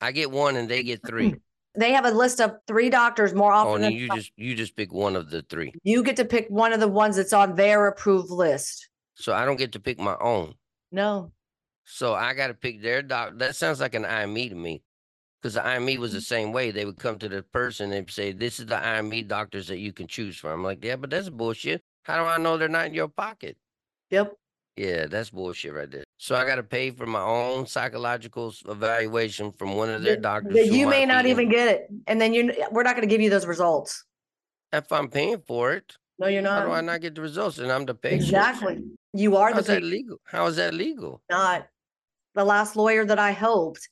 I 0.00 0.12
get 0.12 0.30
one 0.30 0.56
and 0.56 0.68
they 0.68 0.82
get 0.82 1.04
three. 1.06 1.34
They 1.78 1.92
have 1.92 2.04
a 2.04 2.10
list 2.10 2.40
of 2.40 2.56
three 2.66 2.90
doctors 2.90 3.32
more 3.32 3.52
oh, 3.52 3.56
often 3.58 3.84
and 3.84 3.84
than 3.84 3.92
you 3.92 4.08
not. 4.08 4.16
just 4.16 4.32
you 4.36 4.56
just 4.56 4.74
pick 4.74 4.92
one 4.92 5.14
of 5.14 5.30
the 5.30 5.42
three. 5.42 5.72
you 5.84 6.02
get 6.02 6.16
to 6.16 6.24
pick 6.24 6.48
one 6.48 6.72
of 6.72 6.80
the 6.80 6.88
ones 6.88 7.14
that's 7.14 7.32
on 7.32 7.54
their 7.54 7.86
approved 7.86 8.28
list. 8.30 8.88
So 9.14 9.32
I 9.32 9.44
don't 9.44 9.56
get 9.56 9.70
to 9.72 9.80
pick 9.80 9.98
my 10.00 10.16
own. 10.20 10.54
No, 10.90 11.32
So 11.84 12.14
I 12.14 12.34
got 12.34 12.48
to 12.48 12.54
pick 12.54 12.82
their 12.82 13.02
doc. 13.02 13.34
That 13.36 13.54
sounds 13.54 13.78
like 13.80 13.94
an 13.94 14.04
IME 14.04 14.48
to 14.48 14.54
me, 14.56 14.82
because 15.40 15.54
the 15.54 15.64
IME 15.64 16.00
was 16.00 16.10
Mm-hmm. 16.10 16.16
the 16.16 16.20
same 16.22 16.52
way. 16.52 16.72
They 16.72 16.84
would 16.84 16.98
come 16.98 17.18
to 17.20 17.28
the 17.28 17.42
person 17.44 17.92
and 17.92 18.10
say, 18.10 18.32
"This 18.32 18.58
is 18.58 18.66
the 18.66 18.76
IME 18.84 19.28
doctors 19.28 19.68
that 19.68 19.78
you 19.78 19.92
can 19.92 20.08
choose 20.08 20.36
from." 20.38 20.50
I'm 20.50 20.64
like, 20.64 20.84
"Yeah, 20.84 20.96
but 20.96 21.10
that's 21.10 21.30
bullshit. 21.30 21.82
How 22.02 22.16
do 22.18 22.24
I 22.28 22.38
know 22.38 22.56
they're 22.58 22.68
not 22.68 22.86
in 22.86 22.94
your 22.94 23.08
pocket?" 23.08 23.56
yep. 24.10 24.34
Yeah, 24.80 25.06
that's 25.08 25.28
bullshit 25.28 25.74
right 25.74 25.90
there. 25.90 26.04
So 26.16 26.34
I 26.36 26.46
got 26.46 26.54
to 26.56 26.62
pay 26.62 26.90
for 26.90 27.04
my 27.04 27.20
own 27.20 27.66
psychological 27.66 28.54
evaluation 28.66 29.52
from 29.52 29.76
one 29.76 29.90
of 29.90 30.02
their 30.02 30.14
That- 30.14 30.22
doctors. 30.22 30.54
that 30.54 30.66
you 30.68 30.86
may 30.86 31.04
not 31.04 31.26
even 31.26 31.50
get 31.50 31.68
it, 31.68 31.88
and 32.06 32.18
then 32.18 32.32
you 32.32 32.50
we're 32.70 32.82
not 32.82 32.96
going 32.96 33.06
to 33.06 33.12
give 33.14 33.20
you 33.20 33.28
those 33.28 33.44
results. 33.46 34.04
If 34.72 34.90
I'm 34.90 35.08
paying 35.10 35.42
for 35.46 35.72
it, 35.74 35.96
No, 36.18 36.28
you're 36.28 36.40
not. 36.40 36.60
how 36.62 36.66
do 36.68 36.72
I 36.72 36.80
not 36.80 37.02
get 37.02 37.14
the 37.14 37.20
results? 37.20 37.58
And 37.58 37.70
I'm 37.70 37.84
the 37.84 37.94
patient. 37.94 38.22
Exactly. 38.22 38.78
You 39.12 39.36
are 39.36 39.50
the 39.50 39.56
How's 39.56 39.66
that 39.66 39.72
patient, 39.82 39.90
legal? 39.92 40.16
How 40.24 40.46
is 40.46 40.56
that 40.56 40.72
legal? 40.72 41.20
not 41.28 41.66
the 42.34 42.44
last 42.44 42.74
lawyer 42.76 43.04
that 43.04 43.18
I 43.18 43.32
helped. 43.32 43.86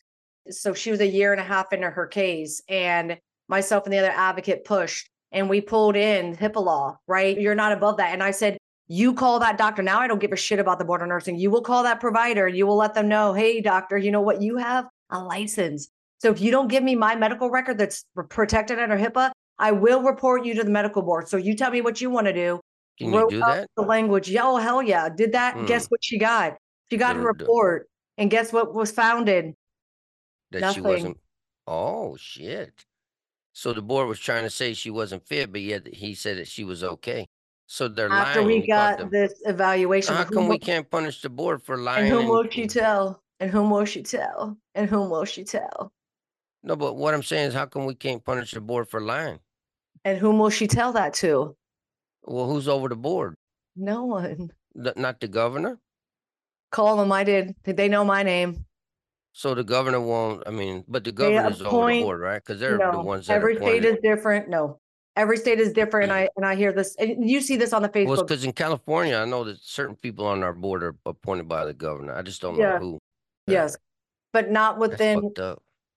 So 0.48 0.72
she 0.72 0.90
was 0.90 1.01
a 1.01 1.07
year 1.07 1.33
and 1.33 1.40
a 1.40 1.44
half 1.44 1.72
into 1.74 1.90
her 1.90 2.07
case, 2.07 2.62
and 2.68 3.18
myself 3.48 3.85
and 3.85 3.92
the 3.92 3.98
other 3.98 4.12
advocate 4.14 4.64
pushed, 4.64 5.11
and 5.33 5.51
we 5.51 5.61
pulled 5.61 5.96
in 5.96 6.35
HIPAA 6.37 6.64
law. 6.64 6.98
Right, 7.07 7.38
you're 7.38 7.55
not 7.64 7.72
above 7.72 7.96
that. 7.98 8.12
And 8.14 8.22
I 8.22 8.31
said, 8.31 8.57
you 8.88 9.14
call 9.14 9.38
that 9.40 9.59
doctor. 9.59 9.83
Now 9.83 10.01
I 10.01 10.09
don't 10.09 10.18
give 10.18 10.33
a 10.33 10.37
shit 10.37 10.59
about 10.59 10.79
the 10.79 10.85
board 10.85 11.03
of 11.03 11.09
nursing. 11.09 11.37
You 11.37 11.51
will 11.51 11.62
call 11.62 11.83
that 11.85 12.01
provider. 12.01 12.48
You 12.48 12.66
will 12.66 12.77
let 12.77 12.94
them 12.94 13.09
know, 13.09 13.33
hey, 13.35 13.61
doctor, 13.61 13.96
you 13.98 14.11
know 14.11 14.22
what? 14.22 14.42
You 14.42 14.57
have 14.57 14.87
a 15.11 15.22
license. 15.22 15.88
So 16.18 16.31
if 16.31 16.40
you 16.40 16.51
don't 16.51 16.68
give 16.68 16.83
me 16.83 16.96
my 16.96 17.14
medical 17.14 17.51
record 17.51 17.79
that's 17.79 18.05
protected 18.29 18.79
under 18.79 18.96
HIPAA, 18.96 19.31
I 19.59 19.72
will 19.72 20.03
report 20.03 20.44
you 20.44 20.55
to 20.55 20.64
the 20.64 20.70
medical 20.70 21.03
board. 21.03 21.29
So 21.29 21.37
you 21.37 21.55
tell 21.55 21.70
me 21.70 21.81
what 21.81 22.01
you 22.01 22.11
want 22.11 22.27
to 22.27 22.33
do. 22.33 22.61
Can 22.98 23.12
you 23.12 23.31
do 23.31 23.38
that? 23.40 23.68
The 23.77 23.83
language. 23.83 24.29
Yeah, 24.29 24.42
oh 24.44 24.57
hell 24.57 24.83
yeah. 24.83 25.09
Did 25.09 25.33
that. 25.33 25.66
Guess 25.66 25.85
Hmm. 25.85 25.90
what 25.90 26.03
she 26.03 26.18
got? 26.18 26.57
She 26.90 26.96
got 26.96 27.16
a 27.16 27.20
report. 27.20 27.88
And 28.16 28.31
guess 28.31 28.53
what 28.53 28.74
was 28.74 28.90
founded? 28.90 29.55
that 30.51 30.74
she 30.74 30.81
wasn't. 30.81 31.18
Oh 31.66 32.16
shit! 32.16 32.72
So 33.53 33.72
the 33.74 33.83
board 33.83 34.09
was 34.09 34.18
trying 34.18 34.44
to 34.44 34.51
say 34.51 34.72
she 34.72 34.90
wasn't 34.90 35.27
fit, 35.27 35.53
but 35.53 35.61
yet 35.61 35.87
he 35.94 36.14
said 36.14 36.38
that 36.38 36.48
she 36.48 36.64
was 36.64 36.83
okay. 36.83 37.29
So 37.70 37.87
they're 37.87 38.11
After 38.11 38.40
lying. 38.40 38.61
we 38.62 38.66
got 38.66 39.11
this 39.11 39.35
evaluation. 39.44 40.14
How 40.14 40.24
come 40.24 40.48
we 40.48 40.59
can't 40.59 40.90
punish 40.90 41.20
the 41.20 41.28
board 41.28 41.62
for 41.62 41.76
lying? 41.76 42.04
And 42.04 42.09
whom 42.12 42.20
and- 42.20 42.28
will 42.31 42.48
she 42.50 42.66
tell? 42.66 43.22
And 43.40 43.50
whom 43.50 43.70
will 43.70 43.85
she 43.85 44.02
tell? 44.02 44.57
And 44.74 44.88
whom 44.88 45.11
will 45.11 45.26
she 45.26 45.44
tell? 45.44 45.92
No, 46.62 46.74
but 46.76 46.96
what 46.96 47.12
I'm 47.14 47.22
saying 47.22 47.48
is, 47.48 47.54
how 47.54 47.66
come 47.66 47.85
we 47.85 47.94
can't 47.94 48.24
punish 48.24 48.52
the 48.52 48.61
board 48.62 48.88
for 48.88 49.00
lying? 49.02 49.38
And 50.04 50.18
whom 50.18 50.38
will 50.38 50.50
she 50.50 50.66
tell 50.66 50.92
that 50.94 51.12
to? 51.14 51.54
Well, 52.24 52.46
who's 52.46 52.68
over 52.68 52.88
the 52.88 52.96
board? 52.96 53.35
No 53.76 54.04
one. 54.07 54.50
The- 54.74 54.94
not 54.96 55.20
the 55.20 55.28
governor. 55.28 55.78
Call 56.72 56.96
them. 56.96 57.12
I 57.12 57.22
did. 57.22 57.54
Did 57.64 57.76
they 57.76 57.88
know 57.88 58.04
my 58.04 58.22
name? 58.22 58.64
So 59.35 59.54
the 59.54 59.62
governor 59.62 60.00
won't. 60.00 60.42
I 60.46 60.50
mean, 60.50 60.85
but 60.88 61.04
the 61.04 61.12
They 61.12 61.16
governor 61.35 61.50
is 61.50 61.61
over 61.62 61.92
the 61.92 62.00
board, 62.02 62.20
right? 62.20 62.42
Because 62.42 62.61
they're 62.61 62.78
the 62.78 63.00
ones 63.02 63.26
that 63.26 63.35
Every 63.35 63.57
appointed. 63.57 63.83
state 63.83 63.92
is 63.94 63.98
different. 64.02 64.48
No. 64.48 64.81
Every 65.18 65.37
state 65.37 65.59
is 65.59 65.72
different. 65.72 66.04
And 66.04 66.12
I 66.12 66.28
and 66.37 66.46
I 66.46 66.54
hear 66.54 66.72
this. 66.72 66.94
And 66.96 67.28
you 67.28 67.40
see 67.40 67.57
this 67.57 67.72
on 67.72 67.83
the 67.83 67.90
Well, 67.92 68.16
Facebook. 68.16 68.28
because 68.28 68.44
in 68.44 68.52
California, 68.52 69.16
I 69.16 69.24
know 69.24 69.42
that 69.44 69.59
certain 69.61 69.96
people 69.96 70.24
on 70.26 70.42
our 70.44 70.52
board 70.52 70.83
are 70.85 70.94
appointed 71.04 71.48
by 71.48 71.64
the 71.66 71.74
governor. 71.74 72.14
I 72.14 72.22
just 72.22 72.40
don't 72.40 72.57
Yeah. 72.57 72.74
know 72.74 72.78
who. 72.78 72.98
Yes. 73.48 73.76
But 74.33 74.50
not 74.50 74.78
within. 74.78 75.33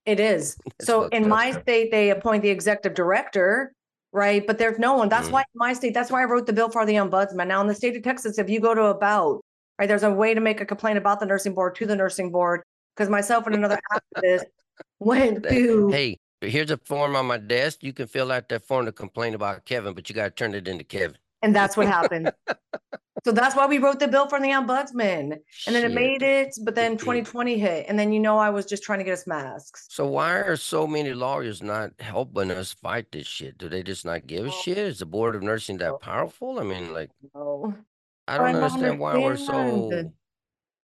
It 0.05 0.19
is. 0.19 0.57
That's 0.79 0.87
So 0.87 1.05
in 1.09 1.23
up. 1.25 1.29
my 1.29 1.51
state, 1.51 1.91
they 1.91 2.09
appoint 2.09 2.41
the 2.41 2.49
executive 2.49 2.95
director, 2.95 3.71
right? 4.11 4.45
But 4.45 4.57
there's 4.57 4.79
no 4.79 4.95
one. 4.95 5.09
That's 5.09 5.27
Mm. 5.29 5.33
why 5.33 5.43
my 5.53 5.73
state, 5.73 5.93
that's 5.93 6.09
why 6.09 6.23
I 6.23 6.25
wrote 6.25 6.47
the 6.47 6.53
bill 6.53 6.69
for 6.69 6.83
the 6.87 6.95
ombudsman. 6.95 7.45
Now 7.47 7.61
in 7.61 7.67
the 7.67 7.75
state 7.75 7.95
of 7.95 8.01
Texas, 8.01 8.39
if 8.39 8.49
you 8.49 8.59
go 8.59 8.73
to 8.73 8.85
about, 8.85 9.41
right, 9.77 9.87
there's 9.87 10.01
a 10.01 10.11
way 10.11 10.33
to 10.33 10.41
make 10.41 10.59
a 10.59 10.65
complaint 10.65 10.97
about 10.97 11.19
the 11.19 11.27
nursing 11.27 11.53
board 11.53 11.75
to 11.75 11.85
the 11.85 11.95
nursing 11.95 12.31
board. 12.31 12.63
Because 12.95 13.09
myself 13.09 13.45
and 13.45 13.53
another 13.55 13.79
activist 13.93 14.45
went 14.99 15.43
to 15.43 15.89
Hey, 15.91 16.17
here's 16.41 16.71
a 16.71 16.77
form 16.77 17.15
on 17.15 17.25
my 17.27 17.37
desk. 17.37 17.83
You 17.83 17.93
can 17.93 18.07
fill 18.07 18.31
out 18.31 18.49
that 18.49 18.63
form 18.65 18.85
to 18.85 18.91
complain 18.91 19.33
about 19.33 19.65
Kevin, 19.65 19.93
but 19.93 20.09
you 20.09 20.15
got 20.15 20.25
to 20.25 20.31
turn 20.31 20.53
it 20.55 20.67
into 20.67 20.83
Kevin. 20.83 21.17
and 21.41 21.55
that's 21.55 21.77
what 21.77 21.87
happened. 21.87 22.31
so 23.25 23.31
that's 23.31 23.55
why 23.55 23.65
we 23.67 23.77
wrote 23.77 23.99
the 23.99 24.07
bill 24.07 24.27
for 24.27 24.39
the 24.39 24.47
ombudsman. 24.47 25.37
And 25.67 25.75
then 25.75 25.83
it 25.83 25.93
made 25.93 26.21
it, 26.23 26.55
but 26.63 26.75
then 26.75 26.97
2020 26.97 27.57
hit. 27.57 27.85
And 27.87 27.97
then 27.99 28.11
you 28.13 28.19
know 28.19 28.37
I 28.37 28.49
was 28.49 28.65
just 28.65 28.83
trying 28.83 28.99
to 28.99 29.05
get 29.05 29.13
us 29.13 29.27
masks. 29.27 29.85
So 29.89 30.07
why 30.07 30.33
are 30.37 30.55
so 30.55 30.87
many 30.87 31.13
lawyers 31.13 31.61
not 31.61 31.91
helping 31.99 32.49
us 32.51 32.73
fight 32.73 33.11
this 33.11 33.27
shit? 33.27 33.57
Do 33.57 33.69
they 33.69 33.83
just 33.83 34.05
not 34.05 34.25
give 34.27 34.45
a 34.47 34.51
shit? 34.51 34.77
Is 34.77 34.99
the 34.99 35.05
board 35.05 35.35
of 35.35 35.43
nursing 35.43 35.77
that 35.77 35.99
powerful? 36.01 36.59
I 36.59 36.63
mean, 36.63 36.93
like, 36.93 37.09
No. 37.35 37.73
I 38.27 38.35
I 38.35 38.37
don't 38.37 38.53
don't 38.53 38.63
understand 38.63 38.99
why 38.99 39.17
we're 39.17 39.35
so. 39.37 40.11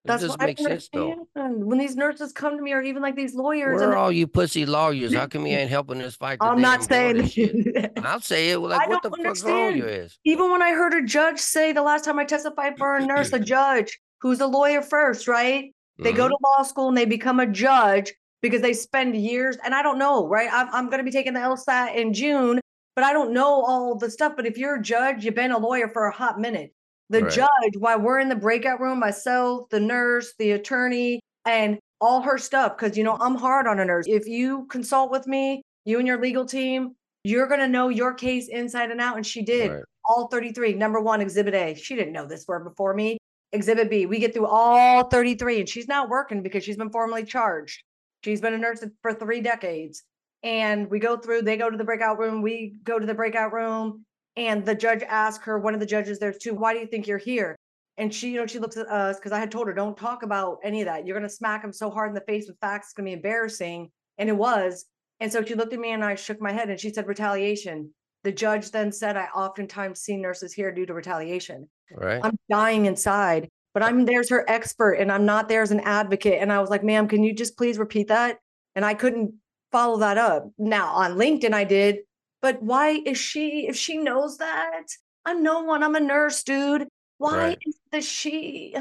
That's 0.08 0.28
what 0.28 0.42
I 0.42 0.46
don't 0.48 0.60
sense 0.60 0.90
though. 0.92 1.12
understand. 1.12 1.66
When 1.66 1.78
these 1.78 1.96
nurses 1.96 2.32
come 2.34 2.58
to 2.58 2.62
me, 2.64 2.74
or 2.74 2.82
even 2.82 3.02
like 3.02 3.16
these 3.16 3.36
lawyers, 3.36 3.76
Where 3.76 3.84
and 3.84 3.94
are 3.94 3.98
all 3.98 4.12
you 4.12 4.28
pussy 4.28 4.66
lawyers? 4.66 5.14
How 5.14 5.28
come 5.28 5.46
you 5.46 5.58
ain't 5.58 5.70
helping 5.70 6.02
us 6.02 6.16
fight 6.16 6.40
the 6.40 6.46
I'm 6.46 6.62
not 6.62 6.80
damn 6.80 6.88
saying. 6.90 7.20
and 7.20 7.32
shit? 7.32 7.92
I'll 8.04 8.22
say 8.22 8.52
it. 8.52 8.62
Well, 8.62 8.72
like, 8.72 8.82
I 8.82 8.88
what 8.88 9.02
the 9.04 9.10
don't 9.10 9.26
fuck's 9.26 9.44
wrong 9.44 9.68
with 9.68 9.76
understand. 9.76 9.78
your 9.78 10.04
ass? 10.06 10.18
even 10.26 10.52
when 10.52 10.62
I 10.62 10.72
heard 10.72 10.94
a 10.94 11.04
judge 11.06 11.40
say 11.40 11.72
the 11.74 11.82
last 11.84 12.06
time 12.06 12.20
I 12.20 12.26
testified 12.26 12.78
for 12.78 12.98
a 12.98 13.06
nurse, 13.06 13.32
a 13.34 13.40
judge 13.56 13.98
who's 14.22 14.40
a 14.42 14.48
lawyer 14.48 14.82
first, 14.82 15.28
right? 15.28 15.74
They 16.00 16.12
go 16.14 16.26
Mhm. 16.26 16.30
to 16.30 16.38
law 16.44 16.64
school 16.64 16.88
and 16.90 16.98
they 16.98 17.06
become 17.06 17.40
a 17.40 17.48
judge 17.48 18.14
because 18.42 18.62
they 18.62 18.74
spend 18.74 19.16
years. 19.16 19.58
And 19.64 19.74
I 19.74 19.82
don't 19.82 19.98
know, 19.98 20.28
right? 20.28 20.50
I'm, 20.52 20.68
I'm 20.72 20.86
going 20.90 21.00
to 21.00 21.04
be 21.04 21.12
taking 21.12 21.34
the 21.34 21.40
LSAT 21.40 21.96
in 21.96 22.14
June, 22.14 22.60
but 22.96 23.04
I 23.04 23.14
don't 23.14 23.34
know 23.34 23.64
all 23.66 23.96
the 23.96 24.12
stuff. 24.12 24.34
But 24.36 24.46
if 24.46 24.58
you're 24.58 24.76
a 24.76 24.82
judge, 24.82 25.26
you've 25.26 25.34
been 25.36 25.52
a 25.52 25.58
lawyer 25.58 25.88
for 25.90 26.06
a 26.08 26.14
hot 26.16 26.40
minute. 26.40 26.72
The 27.10 27.24
Right. 27.24 27.32
judge, 27.32 27.78
while 27.78 28.02
we're 28.02 28.20
in 28.20 28.30
the 28.30 28.36
breakout 28.36 28.82
room, 28.82 29.00
myself, 29.00 29.70
the 29.70 29.80
nurse, 29.80 30.34
the 30.38 30.52
attorney, 30.52 31.22
and 31.46 31.80
all 32.02 32.22
her 32.22 32.38
stuff, 32.38 32.78
because, 32.78 32.98
you 32.98 33.04
know, 33.04 33.18
I'm 33.20 33.36
hard 33.36 33.66
on 33.66 33.80
a 33.80 33.86
nurse. 33.86 34.06
If 34.08 34.28
you 34.28 34.66
consult 34.66 35.10
with 35.10 35.26
me, 35.26 35.62
you 35.86 36.00
and 36.00 36.08
your 36.08 36.20
legal 36.20 36.46
team, 36.46 36.96
you're 37.24 37.48
going 37.48 37.62
to 37.62 37.68
know 37.68 37.90
your 37.90 38.14
case 38.14 38.50
inside 38.50 38.92
and 38.92 39.00
out. 39.00 39.16
And 39.16 39.26
she 39.26 39.42
did 39.42 39.72
Right. 39.72 39.84
all 40.06 40.28
33. 40.28 40.74
Number 40.74 41.00
one, 41.00 41.22
Exhibit 41.22 41.54
A. 41.54 41.76
She 41.76 41.96
didn't 41.96 42.14
know 42.14 42.26
this 42.26 42.46
word 42.48 42.64
before 42.66 42.94
me. 42.94 43.18
Exhibit 43.54 43.90
B. 43.90 44.06
We 44.06 44.20
get 44.20 44.34
through 44.34 44.48
all 44.48 45.06
33, 45.10 45.60
and 45.62 45.70
she's 45.70 45.88
not 45.88 46.10
working 46.10 46.44
because 46.44 46.64
she's 46.66 46.78
been 46.78 46.90
formally 46.90 47.24
charged. 47.24 47.82
She's 48.24 48.42
been 48.42 48.54
a 48.54 48.58
nurse 48.58 48.84
for 49.02 49.14
three 49.14 49.40
decades. 49.40 50.04
And 50.44 50.90
we 50.90 51.00
go 51.00 51.18
through, 51.18 51.44
they 51.44 51.58
go 51.58 51.70
to 51.70 51.78
the 51.78 51.84
breakout 51.84 52.20
room, 52.20 52.42
we 52.42 52.76
go 52.84 53.00
to 53.00 53.06
the 53.06 53.14
breakout 53.14 53.54
room, 53.54 54.06
and 54.38 54.64
the 54.66 54.76
judge 54.76 55.04
asked 55.04 55.44
her, 55.44 55.60
one 55.60 55.74
of 55.74 55.80
the 55.80 55.86
judges 55.86 56.20
there 56.20 56.32
too, 56.32 56.54
why 56.54 56.74
do 56.74 56.80
you 56.80 56.88
think 56.88 57.08
you're 57.08 57.18
here? 57.18 57.58
And 57.98 58.14
she, 58.14 58.30
you 58.30 58.40
know, 58.40 58.46
she 58.46 58.60
looks 58.60 58.78
at 58.78 58.88
us 58.88 59.18
because 59.18 59.32
I 59.32 59.40
had 59.40 59.52
told 59.52 59.68
her, 59.68 59.74
don't 59.74 59.98
talk 59.98 60.22
about 60.22 60.60
any 60.64 60.82
of 60.82 60.86
that. 60.86 61.06
You're 61.06 61.18
going 61.18 61.28
to 61.28 61.36
smack 61.36 61.64
him 61.64 61.74
so 61.74 61.90
hard 61.90 62.10
in 62.10 62.16
the 62.16 62.22
face 62.22 62.48
with 62.48 62.60
facts, 62.62 62.88
it's 62.88 62.94
going 62.94 63.06
to 63.06 63.10
be 63.10 63.14
embarrassing. 63.14 63.90
And 64.20 64.30
it 64.30 64.38
was. 64.38 64.86
And 65.20 65.32
so 65.32 65.44
she 65.44 65.56
looked 65.56 65.74
at 65.74 65.80
me 65.80 65.92
and 65.92 66.06
I 66.06 66.14
shook 66.14 66.40
my 66.40 66.52
head 66.52 66.70
and 66.70 66.80
she 66.80 66.94
said, 66.94 67.08
retaliation. 67.08 67.92
The 68.24 68.32
judge 68.32 68.72
then 68.72 68.92
said, 68.92 69.18
I 69.18 69.26
oftentimes 69.36 70.02
see 70.02 70.18
nurses 70.18 70.54
here 70.54 70.72
due 70.72 70.86
to 70.86 70.94
retaliation. 70.94 71.68
Right. 71.92 72.20
I'm 72.24 72.38
dying 72.50 72.86
inside, 72.86 73.50
but 73.74 73.82
I'm 73.82 74.06
there's 74.06 74.30
her 74.30 74.48
expert 74.48 74.94
and 74.94 75.12
I'm 75.12 75.26
not 75.26 75.50
there 75.50 75.62
as 75.64 75.72
an 75.72 75.80
advocate. 75.80 76.40
And 76.40 76.52
I 76.52 76.60
was 76.60 76.70
like, 76.70 76.84
ma'am, 76.84 77.08
can 77.08 77.24
you 77.24 77.34
just 77.34 77.58
please 77.58 77.80
repeat 77.80 78.10
that? 78.10 78.38
And 78.76 78.86
I 78.86 78.94
couldn't 78.94 79.34
follow 79.72 79.98
that 80.00 80.18
up. 80.18 80.50
Now 80.58 80.94
on 80.94 81.16
LinkedIn, 81.16 81.54
I 81.54 81.64
did, 81.64 82.00
but 82.42 82.62
why 82.62 83.02
is 83.06 83.18
she, 83.18 83.68
if 83.68 83.76
she 83.76 83.98
knows 83.98 84.38
that? 84.38 84.84
I'm 85.26 85.44
no 85.44 85.62
one, 85.62 85.84
I'm 85.84 85.96
a 85.96 86.00
nurse, 86.00 86.44
dude. 86.44 86.88
Why 87.18 87.36
Right. 87.38 87.58
is 87.66 87.76
that 87.92 88.04
she 88.04 88.76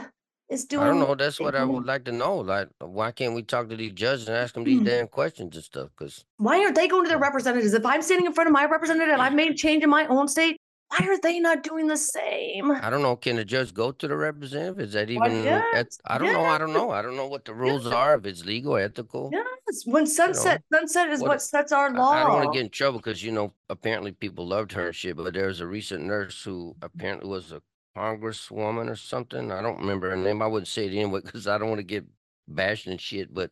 is 0.48 0.64
doing 0.64 0.84
I 0.84 0.86
don't 0.90 1.00
know. 1.00 1.14
That's 1.14 1.40
what 1.40 1.54
I 1.54 1.64
would 1.64 1.86
like 1.86 2.04
to 2.04 2.12
know. 2.12 2.36
Like, 2.38 2.68
why 2.78 3.10
can't 3.10 3.34
we 3.34 3.42
talk 3.42 3.68
to 3.70 3.76
these 3.76 3.92
judges 3.92 4.28
and 4.28 4.36
ask 4.36 4.54
them 4.54 4.64
these 4.64 4.80
Mm. 4.80 4.84
damn 4.84 5.08
questions 5.08 5.56
and 5.56 5.64
stuff? 5.64 5.88
Because 5.96 6.24
Why 6.36 6.62
aren't 6.62 6.74
they 6.76 6.86
going 6.86 7.04
to 7.04 7.08
their 7.08 7.18
representatives? 7.18 7.72
If 7.72 7.86
I'm 7.86 8.02
standing 8.02 8.26
in 8.26 8.32
front 8.32 8.48
of 8.48 8.52
my 8.52 8.66
representative 8.66 9.12
and 9.12 9.22
I've 9.22 9.34
made 9.42 9.56
change 9.56 9.82
in 9.82 9.90
my 9.90 10.06
own 10.06 10.28
state, 10.28 10.58
why 10.88 11.06
are 11.08 11.18
they 11.20 11.40
not 11.40 11.62
doing 11.62 11.86
the 11.88 11.96
same? 11.96 12.70
I 12.70 12.90
don't 12.90 13.02
know. 13.02 13.16
Can 13.16 13.36
the 13.36 13.44
judge 13.44 13.74
go 13.74 13.90
to 13.92 14.08
the 14.08 14.16
representative? 14.16 14.80
Is 14.80 14.92
that 14.92 15.10
even? 15.10 15.42
yes, 15.44 15.98
I 16.04 16.18
don't 16.18 16.32
know. 16.32 16.44
I 16.44 16.58
don't 16.58 16.72
know. 16.72 16.90
I 16.90 17.02
don't 17.02 17.16
know 17.16 17.26
what 17.26 17.44
the 17.44 17.54
rules 17.54 17.86
are. 17.86 18.14
If 18.16 18.26
it's 18.26 18.44
legal, 18.44 18.76
ethical. 18.76 19.30
Yes, 19.32 19.82
when 19.84 20.06
sunset, 20.06 20.62
sunset 20.72 21.10
is 21.10 21.20
what- 21.20 21.28
what 21.28 21.42
sets 21.42 21.72
our 21.72 21.90
law. 21.92 22.10
I 22.10 22.20
don't 22.24 22.32
want 22.34 22.52
to 22.52 22.56
get 22.56 22.64
in 22.64 22.70
trouble 22.70 22.98
because 23.00 23.22
you 23.22 23.32
know 23.32 23.52
apparently 23.68 24.12
people 24.12 24.46
loved 24.46 24.72
her 24.72 24.86
and 24.86 24.94
shit. 24.94 25.16
But 25.16 25.34
there 25.34 25.46
was 25.48 25.60
a 25.60 25.66
recent 25.66 26.04
nurse 26.04 26.42
who 26.44 26.76
apparently 26.82 27.28
was 27.28 27.50
a 27.52 27.62
congresswoman 27.96 28.88
or 28.90 28.96
something. 28.96 29.50
I 29.50 29.62
don't 29.62 29.78
remember 29.80 30.10
her 30.10 30.16
name. 30.16 30.42
I 30.42 30.46
wouldn't 30.46 30.68
say 30.68 30.86
it 30.86 30.92
anyway 30.94 31.20
because 31.24 31.46
I 31.48 31.58
don't 31.58 31.68
want 31.68 31.80
to 31.80 31.84
get 31.84 32.04
bashed 32.46 32.86
and 32.86 33.00
shit. 33.00 33.32
But 33.34 33.50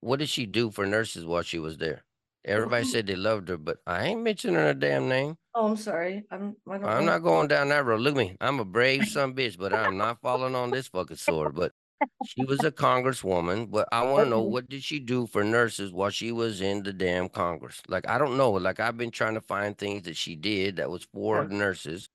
what 0.00 0.18
did 0.20 0.28
she 0.28 0.46
do 0.46 0.70
for 0.70 0.86
nurses 0.86 1.24
while 1.24 1.42
she 1.42 1.58
was 1.58 1.78
there? 1.78 2.04
Everybody 2.44 2.84
Mhm. 2.84 2.90
said 2.90 3.06
they 3.08 3.16
loved 3.16 3.48
her, 3.48 3.56
but 3.56 3.78
I 3.86 4.04
ain't 4.06 4.22
mentioning 4.22 4.54
her 4.56 4.72
damn 4.74 5.08
name. 5.08 5.36
Oh, 5.58 5.68
I'm 5.68 5.76
sorry. 5.76 6.22
I'm. 6.30 6.54
I 6.68 6.76
don't 6.76 6.84
I'm 6.86 7.04
not 7.06 7.20
going 7.22 7.48
down 7.48 7.70
that 7.70 7.84
road. 7.86 8.00
Look 8.02 8.12
at 8.12 8.18
me. 8.18 8.36
I'm 8.42 8.60
a 8.60 8.64
brave 8.64 9.06
son 9.06 9.34
bitch, 9.34 9.56
but 9.56 9.72
I'm 9.72 9.96
not 9.96 10.20
falling 10.20 10.54
on 10.54 10.70
this 10.70 10.88
fucking 10.88 11.16
sword. 11.16 11.54
But 11.54 11.72
she 12.20 12.44
was 12.44 12.62
a 12.62 12.70
congresswoman. 12.70 13.70
But 13.70 13.88
I 13.90 14.02
want 14.02 14.26
to 14.26 14.30
know 14.30 14.42
what 14.42 14.68
did 14.68 14.84
she 14.84 15.00
do 15.00 15.26
for 15.26 15.42
nurses 15.42 15.92
while 15.92 16.10
she 16.10 16.30
was 16.30 16.60
in 16.60 16.82
the 16.82 16.92
damn 16.92 17.30
Congress? 17.30 17.80
Like 17.88 18.06
I 18.06 18.18
don't 18.18 18.36
know. 18.36 18.50
Like 18.50 18.80
I've 18.80 18.98
been 18.98 19.10
trying 19.10 19.32
to 19.32 19.40
find 19.40 19.78
things 19.78 20.02
that 20.02 20.16
she 20.18 20.36
did 20.36 20.76
that 20.76 20.90
was 20.90 21.04
for 21.04 21.44
Okay. 21.44 21.56
nurses, 21.56 22.10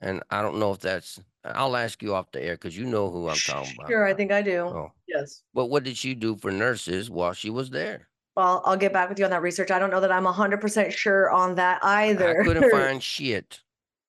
and 0.00 0.22
I 0.30 0.40
don't 0.40 0.58
know 0.60 0.70
if 0.70 0.78
that's. 0.78 1.20
I'll 1.44 1.76
ask 1.76 2.00
you 2.00 2.14
off 2.14 2.30
the 2.30 2.42
air 2.42 2.54
because 2.54 2.78
you 2.78 2.86
know 2.86 3.10
who 3.10 3.28
I'm 3.28 3.40
talking 3.40 3.74
about. 3.76 3.90
Sure, 3.90 4.06
I 4.06 4.14
think 4.14 4.30
I 4.30 4.40
do. 4.40 4.60
Oh, 4.66 4.92
Yes. 5.08 5.42
but 5.52 5.66
what 5.66 5.82
did 5.82 5.96
she 5.96 6.14
do 6.14 6.36
for 6.36 6.52
nurses 6.52 7.10
while 7.10 7.32
she 7.32 7.50
was 7.50 7.70
there? 7.70 8.08
Well, 8.36 8.62
I'll 8.64 8.76
get 8.76 8.92
back 8.92 9.08
with 9.08 9.18
you 9.18 9.24
on 9.24 9.30
that 9.30 9.42
research. 9.42 9.70
I 9.70 9.78
don't 9.78 9.90
know 9.90 10.00
that 10.00 10.10
I'm 10.10 10.24
100% 10.24 10.90
sure 10.92 11.30
on 11.30 11.54
that 11.54 11.78
either. 11.84 12.40
I 12.40 12.44
couldn't 12.44 12.70
find 12.72 13.02
shit. 13.02 13.60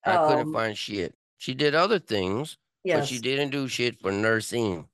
I 0.03 0.17
couldn't 0.27 0.47
Um, 0.47 0.53
find 0.53 0.77
shit. 0.77 1.13
She 1.37 1.53
did 1.53 1.75
other 1.75 1.99
things, 1.99 2.57
but 2.83 3.05
she 3.07 3.19
didn't 3.19 3.49
do 3.51 3.67
shit 3.67 3.99
for 4.01 4.11
nursing. 4.11 4.87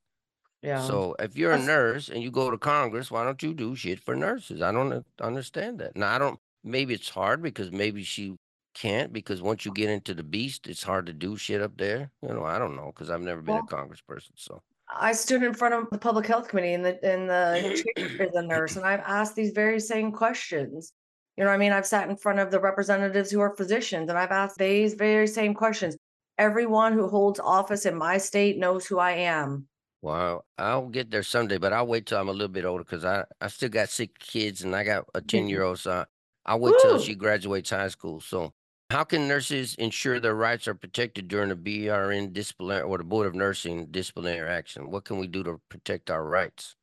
Yeah. 0.61 0.81
So 0.81 1.15
if 1.19 1.35
you're 1.37 1.53
a 1.53 1.59
nurse 1.59 2.09
and 2.09 2.21
you 2.21 2.29
go 2.29 2.51
to 2.51 2.57
Congress, 2.57 3.09
why 3.09 3.23
don't 3.23 3.41
you 3.41 3.53
do 3.53 3.75
shit 3.75 3.99
for 3.99 4.15
nurses? 4.15 4.61
I 4.61 4.71
don't 4.71 5.03
understand 5.21 5.79
that. 5.79 5.95
Now 5.95 6.13
I 6.15 6.17
don't. 6.19 6.39
Maybe 6.63 6.93
it's 6.93 7.09
hard 7.09 7.41
because 7.41 7.71
maybe 7.71 8.03
she 8.03 8.35
can't 8.75 9.11
because 9.11 9.41
once 9.41 9.65
you 9.65 9.71
get 9.73 9.89
into 9.89 10.13
the 10.13 10.23
beast, 10.23 10.67
it's 10.67 10.83
hard 10.83 11.07
to 11.07 11.13
do 11.13 11.35
shit 11.35 11.61
up 11.61 11.77
there. 11.77 12.11
You 12.21 12.29
know, 12.33 12.43
I 12.43 12.59
don't 12.59 12.75
know 12.75 12.91
because 12.93 13.09
I've 13.09 13.21
never 13.21 13.41
been 13.41 13.55
Well- 13.55 13.67
a 13.69 13.73
congressperson. 13.73 14.31
So 14.35 14.61
I 14.93 15.13
stood 15.13 15.43
in 15.43 15.53
front 15.53 15.73
of 15.73 15.89
the 15.89 15.97
public 15.97 16.27
health 16.27 16.47
committee 16.47 16.73
and 16.73 16.85
the 16.85 17.03
and 17.03 17.29
the 17.29 18.31
a 18.35 18.41
nurse, 18.41 18.75
and 18.75 18.85
I've 18.85 19.01
asked 19.01 19.35
these 19.35 19.51
very 19.51 19.79
same 19.79 20.11
questions. 20.11 20.93
You 21.37 21.43
know 21.43 21.49
what 21.49 21.55
I 21.55 21.59
mean? 21.59 21.71
I've 21.71 21.85
sat 21.85 22.09
in 22.09 22.17
front 22.17 22.39
of 22.39 22.51
the 22.51 22.59
representatives 22.59 23.31
who 23.31 23.39
are 23.39 23.55
physicians, 23.55 24.09
and 24.09 24.17
I've 24.17 24.31
asked 24.31 24.57
these 24.57 24.93
very 24.93 25.27
same 25.27 25.53
questions. 25.53 25.95
Everyone 26.37 26.93
who 26.93 27.07
holds 27.07 27.39
office 27.39 27.85
in 27.85 27.95
my 27.95 28.17
state 28.17 28.57
knows 28.57 28.85
who 28.85 28.99
I 28.99 29.11
am. 29.11 29.67
well, 30.01 30.45
I'll 30.57 30.87
get 30.87 31.11
there 31.11 31.23
someday, 31.23 31.57
but 31.57 31.73
I'll 31.73 31.87
wait 31.87 32.05
till 32.05 32.19
I'm 32.19 32.29
a 32.29 32.33
little 32.33 32.47
bit 32.47 32.65
older 32.65 32.83
because 32.83 33.05
I 33.05 33.23
I 33.39 33.47
still 33.47 33.69
got 33.69 33.89
six 33.89 34.13
kids 34.19 34.63
and 34.63 34.75
I 34.75 34.83
got 34.83 35.05
a 35.13 35.19
mm-hmm. 35.19 35.27
ten 35.27 35.47
year 35.47 35.63
old 35.63 35.79
son. 35.79 36.05
I'll 36.45 36.59
wait 36.59 36.75
till 36.81 36.99
she 36.99 37.15
graduates 37.15 37.69
high 37.69 37.89
school. 37.89 38.19
So. 38.19 38.53
How 38.91 39.05
can 39.05 39.25
nurses 39.25 39.75
ensure 39.75 40.19
their 40.19 40.35
rights 40.35 40.67
are 40.67 40.75
protected 40.75 41.29
during 41.29 41.47
the 41.47 41.55
BRN 41.55 42.33
disciplinary 42.33 42.81
or 42.83 42.97
the 42.97 43.05
Board 43.05 43.25
of 43.25 43.33
Nursing 43.33 43.85
disciplinary 43.85 44.49
action? 44.49 44.91
What 44.91 45.05
can 45.05 45.17
we 45.17 45.27
do 45.27 45.43
to 45.43 45.61
protect 45.69 46.11
our 46.11 46.25
rights? 46.25 46.75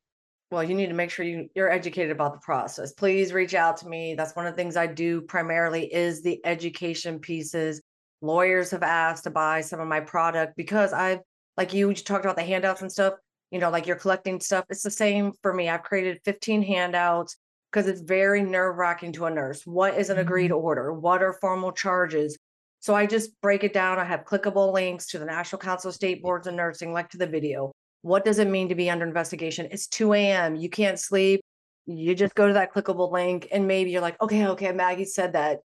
Well, 0.49 0.63
you 0.63 0.73
need 0.73 0.87
to 0.87 0.95
make 0.95 1.11
sure 1.11 1.23
you, 1.23 1.51
you're 1.53 1.69
educated 1.71 2.09
about 2.09 2.33
the 2.33 2.39
process. 2.39 2.93
Please 2.93 3.31
reach 3.31 3.53
out 3.53 3.77
to 3.77 3.87
me. 3.87 4.15
That's 4.15 4.35
one 4.35 4.47
of 4.47 4.53
the 4.53 4.57
things 4.57 4.75
I 4.75 4.87
do 4.87 5.21
primarily 5.21 5.85
is 5.93 6.23
the 6.23 6.43
education 6.45 7.19
pieces. 7.19 7.79
Lawyers 8.23 8.71
have 8.71 8.81
asked 8.81 9.25
to 9.25 9.29
buy 9.29 9.61
some 9.61 9.79
of 9.79 9.87
my 9.87 9.99
product 9.99 10.57
because 10.57 10.93
I've, 10.93 11.19
like 11.57 11.75
you, 11.75 11.89
you 11.89 11.95
talked 11.95 12.25
about 12.25 12.37
the 12.37 12.41
handouts 12.41 12.81
and 12.81 12.91
stuff, 12.91 13.13
you 13.51 13.59
know, 13.59 13.69
like 13.69 13.85
you're 13.85 13.95
collecting 13.95 14.39
stuff. 14.39 14.65
It's 14.71 14.81
the 14.81 14.89
same 14.89 15.31
for 15.43 15.53
me. 15.53 15.69
I've 15.69 15.83
created 15.83 16.21
15 16.25 16.63
handouts 16.63 17.37
because 17.71 17.87
it's 17.87 18.01
very 18.01 18.41
nerve 18.41 18.77
wracking 18.77 19.13
to 19.13 19.25
a 19.25 19.29
nurse. 19.29 19.65
What 19.65 19.97
is 19.97 20.09
an 20.09 20.17
agreed 20.17 20.51
order? 20.51 20.93
What 20.93 21.21
are 21.21 21.33
formal 21.33 21.71
charges? 21.71 22.37
So 22.79 22.95
I 22.95 23.05
just 23.05 23.39
break 23.41 23.63
it 23.63 23.73
down. 23.73 23.99
I 23.99 24.05
have 24.05 24.23
clickable 24.23 24.73
links 24.73 25.07
to 25.07 25.19
the 25.19 25.25
National 25.25 25.59
Council 25.59 25.89
of 25.89 25.95
State 25.95 26.23
Boards 26.23 26.47
of 26.47 26.53
Nursing, 26.53 26.93
like 26.93 27.09
to 27.09 27.17
the 27.17 27.27
video. 27.27 27.71
What 28.01 28.23
does 28.23 28.39
it 28.39 28.47
mean 28.47 28.69
to 28.69 28.75
be 28.75 28.89
under 28.89 29.05
investigation? 29.05 29.67
It's 29.71 29.87
2 29.87 30.13
a.m. 30.13 30.55
You 30.55 30.69
can't 30.69 30.97
sleep. 30.97 31.41
You 31.85 32.15
just 32.15 32.35
go 32.35 32.47
to 32.47 32.53
that 32.53 32.73
clickable 32.73 33.11
link 33.11 33.47
and 33.51 33.67
maybe 33.67 33.91
you're 33.91 34.01
like, 34.01 34.19
okay, 34.21 34.47
okay, 34.47 34.71
Maggie 34.71 35.05
said 35.05 35.33
that. 35.33 35.59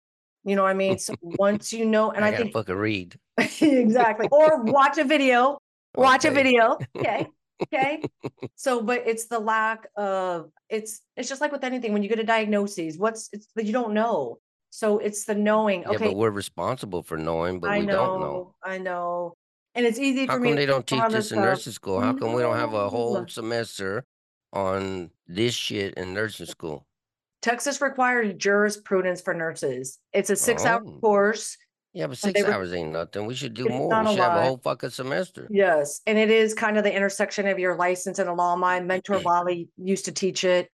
You 0.44 0.56
know 0.56 0.62
what 0.62 0.70
I 0.70 0.74
mean? 0.74 0.98
So 0.98 1.14
once 1.20 1.72
you 1.72 1.84
know, 1.84 2.10
and 2.10 2.24
I, 2.24 2.28
I, 2.28 2.36
think 2.36 2.54
read. 2.68 3.16
exactly, 3.38 4.28
or 4.32 4.62
watch 4.64 4.98
a 4.98 5.04
video, 5.04 5.58
watch 5.94 6.24
a 6.24 6.30
video. 6.30 6.78
Okay. 6.96 7.26
Okay. 7.62 8.02
so, 8.54 8.82
but 8.82 9.02
it's 9.06 9.26
the 9.26 9.38
lack 9.38 9.86
of 9.96 10.50
it's 10.68 11.00
it's 11.16 11.28
just 11.28 11.40
like 11.40 11.52
with 11.52 11.64
anything 11.64 11.92
when 11.92 12.02
you 12.02 12.08
get 12.08 12.18
a 12.18 12.24
diagnosis, 12.24 12.96
what's 12.96 13.28
it's 13.32 13.46
that 13.54 13.64
you 13.64 13.72
don't 13.72 13.94
know. 13.94 14.38
So 14.70 14.98
it's 14.98 15.24
the 15.24 15.34
knowing. 15.34 15.82
Yeah, 15.82 15.90
Okay. 15.90 16.08
but 16.08 16.16
we're 16.16 16.30
responsible 16.30 17.02
for 17.02 17.18
knowing, 17.18 17.60
but 17.60 17.70
I 17.70 17.80
we 17.80 17.86
know, 17.86 17.92
don't 17.92 18.20
know. 18.20 18.54
I 18.64 18.78
know. 18.78 19.34
And 19.74 19.86
it's 19.86 19.98
easy 19.98 20.26
How 20.26 20.34
for 20.34 20.40
me 20.40 20.48
come 20.50 20.56
to 20.56 20.60
they 20.60 20.66
don't 20.66 20.86
teach 20.86 21.04
this 21.10 21.32
in 21.32 21.40
nursing 21.40 21.72
school? 21.72 22.00
How 22.00 22.12
come 22.12 22.32
we 22.32 22.42
don't 22.42 22.56
have 22.56 22.74
a 22.74 22.88
whole 22.88 23.26
semester 23.28 24.04
on 24.52 25.10
this 25.26 25.54
shit 25.54 25.94
in 25.94 26.14
nursing 26.14 26.46
school? 26.46 26.86
Texas 27.40 27.80
required 27.80 28.38
jurisprudence 28.38 29.20
for 29.20 29.34
nurses. 29.34 29.98
It's 30.12 30.30
a 30.30 30.36
six 30.36 30.64
hour 30.64 30.82
Oh. 30.86 31.00
course. 31.00 31.56
Yeah, 31.94 32.06
but 32.06 32.16
six 32.18 32.40
were- 32.42 32.50
hours 32.52 32.72
ain't 32.72 32.92
nothing. 32.92 33.26
We 33.26 33.34
should 33.34 33.54
do 33.54 33.66
It's 33.66 33.74
more. 33.74 33.90
not 33.90 34.04
We 34.06 34.10
should 34.12 34.20
have 34.20 34.32
a 34.32 34.36
lot. 34.36 34.44
whole 34.46 34.56
fucking 34.58 34.90
semester. 34.90 35.46
Yes. 35.50 36.00
And 36.06 36.16
it 36.18 36.30
is 36.30 36.54
kind 36.54 36.78
of 36.78 36.84
the 36.84 36.94
intersection 36.94 37.46
of 37.46 37.58
your 37.58 37.76
license 37.76 38.18
and 38.18 38.28
the 38.28 38.32
law. 38.32 38.56
My 38.56 38.80
mentor, 38.80 39.18
Lolly, 39.20 39.68
used 39.76 40.06
to 40.06 40.12
teach 40.12 40.42
it. 40.44 40.70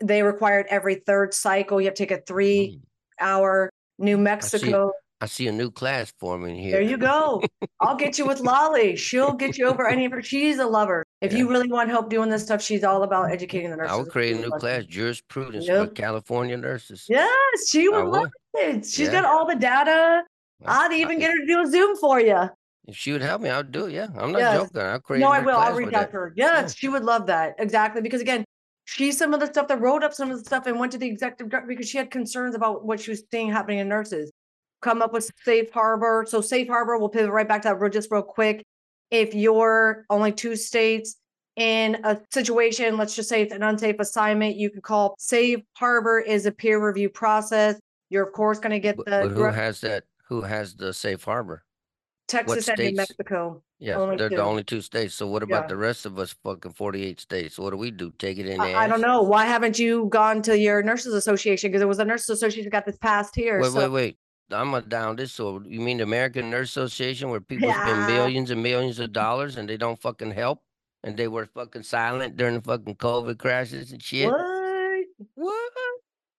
They 0.00 0.22
required 0.22 0.66
every 0.68 0.96
third 0.96 1.32
cycle, 1.34 1.80
you 1.80 1.86
have 1.86 1.94
to 1.94 2.06
take 2.06 2.10
a 2.10 2.20
three 2.22 2.78
Mm. 2.80 3.26
hour 3.26 3.70
New 3.98 4.18
Mexico. 4.18 4.92
I 5.22 5.26
see 5.26 5.46
a 5.48 5.52
new 5.52 5.70
class 5.70 6.12
forming 6.20 6.54
here. 6.56 6.72
There 6.72 6.82
you 6.82 6.98
go. 6.98 7.42
I'll 7.80 7.96
get 7.96 8.18
you 8.18 8.26
with 8.26 8.40
Lolly. 8.40 8.96
She'll 8.96 9.32
get 9.32 9.56
you 9.56 9.66
over 9.66 9.88
any 9.88 10.04
of 10.04 10.12
her. 10.12 10.20
She's 10.20 10.58
a 10.58 10.66
lover. 10.66 11.02
If 11.22 11.32
you 11.32 11.48
really 11.48 11.68
want 11.70 11.88
help 11.88 12.10
doing 12.10 12.28
this 12.28 12.42
stuff, 12.42 12.60
she's 12.60 12.84
all 12.84 13.02
about 13.02 13.30
educating 13.32 13.70
the 13.70 13.76
nurses. 13.76 13.94
I 13.94 13.96
would 13.96 14.10
create 14.10 14.36
a 14.36 14.40
new 14.40 14.50
class, 14.50 14.84
jurisprudence 14.84 15.64
for 15.66 15.72
Yep. 15.72 15.94
California 15.94 16.58
nurses. 16.58 17.06
Yes, 17.08 17.30
she 17.70 17.86
I 17.86 17.96
would 17.96 18.08
love 18.12 18.30
would. 18.52 18.62
it. 18.62 18.84
She's 18.84 19.06
Yeah. 19.06 19.22
got 19.22 19.24
all 19.24 19.46
the 19.46 19.54
data. 19.54 20.22
I'd 20.64 20.92
even 20.92 21.16
I- 21.16 21.20
get 21.20 21.30
her 21.32 21.38
to 21.38 21.46
do 21.46 21.60
a 21.62 21.66
Zoom 21.66 21.96
for 21.96 22.20
you. 22.20 22.48
If 22.86 22.96
she 22.96 23.10
would 23.12 23.20
help 23.22 23.42
me, 23.42 23.50
I 23.50 23.56
would 23.58 23.72
do 23.72 23.86
it. 23.86 23.92
Yeah, 23.92 24.06
I'm 24.16 24.30
not 24.32 24.38
Yes. 24.38 24.58
joking. 24.62 24.80
I'll 24.80 25.00
create. 25.00 25.20
No, 25.20 25.26
I 25.28 25.40
will. 25.40 25.56
I'll 25.56 25.74
reach 25.74 25.88
out 25.88 25.92
that. 25.92 26.10
to 26.12 26.16
her. 26.18 26.32
Yes, 26.36 26.74
she 26.76 26.88
would 26.88 27.02
love 27.04 27.26
that. 27.26 27.56
Exactly. 27.58 28.00
Because 28.00 28.20
again, 28.20 28.44
she's 28.84 29.18
some 29.18 29.34
of 29.34 29.40
the 29.40 29.46
stuff 29.46 29.66
that 29.68 29.80
wrote 29.80 30.04
up 30.04 30.14
some 30.14 30.30
of 30.30 30.38
the 30.38 30.44
stuff 30.44 30.66
and 30.66 30.78
went 30.78 30.92
to 30.92 30.98
the 30.98 31.06
executive 31.08 31.48
director 31.48 31.66
because 31.66 31.88
she 31.88 31.98
had 31.98 32.12
concerns 32.12 32.54
about 32.54 32.84
what 32.84 33.00
she 33.00 33.10
was 33.10 33.24
seeing 33.32 33.50
happening 33.50 33.78
in 33.80 33.88
nurses. 33.88 34.30
Come 34.82 35.02
up 35.02 35.12
with 35.12 35.28
safe 35.44 35.72
harbor. 35.72 36.24
So 36.28 36.40
safe 36.40 36.68
harbor, 36.68 36.96
we'll 36.96 37.08
pivot 37.08 37.32
right 37.32 37.48
back 37.48 37.62
to 37.62 37.68
that 37.68 37.80
real- 37.80 37.90
just 37.90 38.08
real 38.12 38.22
quick. 38.22 38.62
If 39.10 39.34
you're 39.34 40.04
only 40.08 40.30
two 40.30 40.54
states 40.54 41.16
in 41.56 41.96
a 42.04 42.20
situation, 42.32 42.96
let's 42.96 43.16
just 43.16 43.28
say 43.28 43.42
it's 43.42 43.52
an 43.52 43.64
unsafe 43.64 43.98
assignment, 43.98 44.56
you 44.56 44.70
can 44.70 44.80
call 44.82 45.16
safe 45.18 45.60
harbor 45.76 46.20
is 46.20 46.46
a 46.46 46.52
peer 46.52 46.84
review 46.86 47.08
process. 47.08 47.80
You're 48.10 48.26
of 48.26 48.32
course 48.32 48.60
going 48.60 48.70
to 48.70 48.78
get 48.78 48.96
the 48.96 49.02
but 49.06 49.28
who 49.30 49.42
has 49.42 49.80
that? 49.80 50.04
Who 50.28 50.42
has 50.42 50.74
the 50.74 50.92
safe 50.92 51.24
harbor? 51.24 51.64
Texas 52.28 52.68
and 52.68 52.78
New 52.78 52.84
states? 52.86 52.96
Mexico. 52.96 53.62
Yeah, 53.78 53.96
Only 53.98 54.16
they're 54.16 54.28
two. 54.28 54.36
the 54.36 54.42
only 54.42 54.64
two 54.64 54.80
states. 54.80 55.14
So 55.14 55.28
what 55.28 55.44
about 55.44 55.64
Yeah. 55.64 55.68
the 55.68 55.76
rest 55.76 56.06
of 56.06 56.18
us? 56.18 56.34
Fucking 56.42 56.72
forty-eight 56.72 57.20
states. 57.20 57.58
What 57.58 57.70
do 57.70 57.76
we 57.76 57.92
do? 57.92 58.10
Take 58.18 58.38
it 58.38 58.46
in 58.46 58.58
the 58.58 58.64
I, 58.64 58.84
I 58.84 58.88
don't 58.88 59.00
know. 59.00 59.22
Why 59.22 59.44
haven't 59.44 59.78
you 59.78 60.08
gone 60.10 60.42
to 60.42 60.58
your 60.58 60.82
nurses 60.82 61.14
association? 61.14 61.70
Because 61.70 61.82
it 61.82 61.88
was 61.88 62.00
a 62.00 62.04
nurses 62.04 62.30
association 62.30 62.70
got 62.70 62.84
this 62.86 62.98
passed 62.98 63.34
here. 63.36 63.60
Wait, 63.60 63.70
so 63.70 63.78
wait, 63.78 63.88
wait. 63.90 64.18
I'm 64.50 64.74
a 64.74 64.82
down 64.82 65.16
this. 65.16 65.32
So 65.32 65.62
you 65.64 65.80
mean 65.80 65.98
the 65.98 66.02
American 66.04 66.50
Nurse 66.50 66.70
Association, 66.70 67.30
where 67.30 67.40
people 67.40 67.68
Yeah. 67.68 67.84
spend 67.86 68.06
millions 68.12 68.50
and 68.50 68.60
millions 68.62 68.98
of 68.98 69.12
dollars 69.12 69.56
and 69.56 69.68
they 69.68 69.76
don't 69.76 70.00
fucking 70.00 70.32
help, 70.32 70.60
and 71.04 71.16
they 71.16 71.28
were 71.28 71.46
fucking 71.46 71.82
silent 71.84 72.36
during 72.36 72.54
the 72.54 72.60
fucking 72.62 72.96
COVID 72.96 73.38
crashes 73.38 73.92
and 73.92 74.02
shit? 74.02 74.28
what? 74.28 75.04
What? 75.34 75.72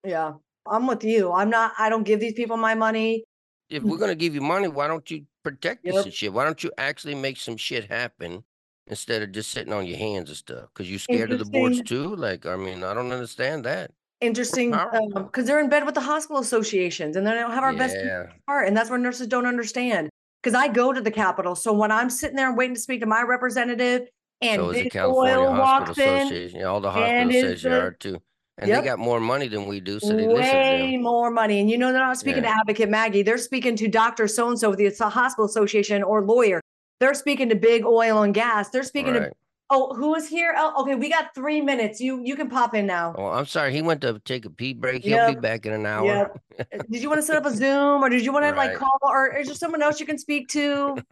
Yeah, 0.04 0.34
I'm 0.66 0.88
with 0.88 1.04
you. 1.06 1.32
I'm 1.32 1.50
not. 1.50 1.74
I 1.80 1.88
don't 1.90 2.04
give 2.04 2.20
these 2.20 2.34
people 2.34 2.58
my 2.58 2.76
money. 2.76 3.24
If 3.70 3.82
mm-hmm. 3.82 3.90
we're 3.90 3.98
gonna 3.98 4.16
give 4.16 4.36
you 4.36 4.42
money, 4.42 4.68
why 4.68 4.88
don't 4.88 5.10
you 5.10 5.26
protect 5.44 5.86
us 5.88 6.06
and 6.06 6.14
shit? 6.14 6.34
Why 6.34 6.44
don't 6.46 6.64
you 6.64 6.72
actually 6.78 7.16
make 7.16 7.38
some 7.38 7.58
shit 7.58 7.90
happen 7.90 8.44
instead 8.88 9.22
of 9.22 9.32
just 9.32 9.52
sitting 9.52 9.74
on 9.74 9.86
your 9.86 9.98
hands 9.98 10.30
and 10.30 10.38
stuff? 10.38 10.70
Because 10.74 10.90
you're 10.90 11.00
scared 11.00 11.32
of 11.32 11.40
the 11.40 11.46
boards 11.46 11.82
too. 11.82 12.16
Like, 12.16 12.46
I 12.46 12.56
mean, 12.56 12.84
I 12.84 12.94
don't 12.94 13.12
understand 13.12 13.66
that. 13.66 13.92
Interesting, 14.20 14.72
because 14.72 15.16
um, 15.16 15.46
they're 15.46 15.60
in 15.60 15.70
bed 15.70 15.86
with 15.86 15.94
the 15.94 16.02
hospital 16.02 16.42
associations 16.42 17.16
and 17.16 17.28
they 17.28 17.32
don't 17.32 17.52
have 17.52 17.64
our 17.64 17.74
best 17.74 17.96
Yeah. 17.96 18.24
at 18.24 18.34
heart, 18.48 18.68
and 18.68 18.76
that's 18.76 18.90
where 18.90 18.98
nurses 18.98 19.28
don't 19.28 19.46
understand. 19.46 20.10
Because 20.42 20.56
I 20.56 20.70
go 20.70 20.92
to 20.92 21.02
the 21.02 21.12
Capitol, 21.12 21.56
so 21.56 21.72
when 21.74 21.92
I'm 21.92 22.10
sitting 22.10 22.36
there 22.36 22.48
and 22.48 22.58
waiting 22.58 22.76
to 22.76 22.82
speak 22.82 23.02
to 23.02 23.06
my 23.06 23.22
representative, 23.22 24.08
and 24.42 24.62
So 24.62 24.72
Big 24.72 24.92
California 24.92 25.38
Oil 25.38 25.54
Hospital 25.54 25.60
walks 25.60 25.98
in, 26.00 26.28
Association. 26.28 26.60
Yeah, 26.60 26.66
all 26.66 26.80
the 26.80 26.92
hospital 26.92 27.30
associations 27.30 27.66
are 27.66 27.92
too. 27.92 28.22
And 28.60 28.70
Yep. 28.70 28.82
they 28.82 28.86
got 28.90 29.00
more 29.00 29.20
money 29.20 29.48
than 29.48 29.66
we 29.68 29.80
do, 29.80 30.00
so 30.00 30.16
they 30.16 30.28
listen 30.28 30.52
to 30.52 30.60
way 30.60 30.98
more 30.98 31.30
money. 31.30 31.60
And 31.60 31.70
you 31.70 31.78
know, 31.78 31.92
they're 31.92 32.02
not 32.02 32.18
speaking 32.18 32.44
Yeah. 32.44 32.54
to 32.54 32.60
Advocate 32.62 32.90
Maggie. 32.90 33.22
They're 33.22 33.38
speaking 33.38 33.76
to 33.76 33.88
Dr. 33.88 34.28
So 34.28 34.50
and 34.50 34.58
so 34.60 34.72
with 34.72 34.80
the 34.80 35.10
Hospital 35.10 35.46
Association 35.46 36.02
or 36.02 36.24
lawyer. 36.24 36.60
They're 37.00 37.14
speaking 37.14 37.50
to 37.50 37.56
Big 37.56 37.86
Oil 37.86 38.24
and 38.24 38.34
Gas. 38.34 38.70
They're 38.70 38.82
speaking 38.82 39.14
to, 39.14 39.32
oh, 39.70 39.94
who 39.94 40.16
is 40.16 40.28
here? 40.28 40.56
Oh, 40.58 40.82
okay, 40.82 40.96
we 40.96 41.08
got 41.10 41.36
three 41.36 41.62
minutes. 41.62 42.02
You 42.02 42.22
you 42.24 42.36
can 42.36 42.50
pop 42.50 42.74
in 42.74 42.88
now. 42.88 43.14
Oh, 43.16 43.28
I'm 43.28 43.46
sorry. 43.46 43.72
He 43.72 43.84
went 43.84 44.02
to 44.02 44.20
take 44.26 44.46
a 44.46 44.50
pee 44.50 44.74
break. 44.74 45.04
He'll 45.04 45.28
be 45.28 45.40
back 45.40 45.68
in 45.68 45.74
an 45.74 45.86
hour. 45.86 46.06
Yep. 46.08 46.40
Uh, 46.60 46.64
Did 46.90 47.04
you 47.04 47.10
want 47.10 47.20
to 47.20 47.28
set 47.28 47.36
up 47.38 47.46
a 47.46 47.52
Zoom 47.56 48.04
or 48.04 48.10
did 48.10 48.26
you 48.26 48.34
want 48.34 48.46
to 48.46 48.56
like 48.56 48.74
call 48.74 48.98
or 49.04 49.28
is 49.38 49.46
there 49.46 49.56
someone 49.56 49.84
else 49.84 50.00
you 50.00 50.08
can 50.08 50.18
speak 50.18 50.48
to? 50.50 50.98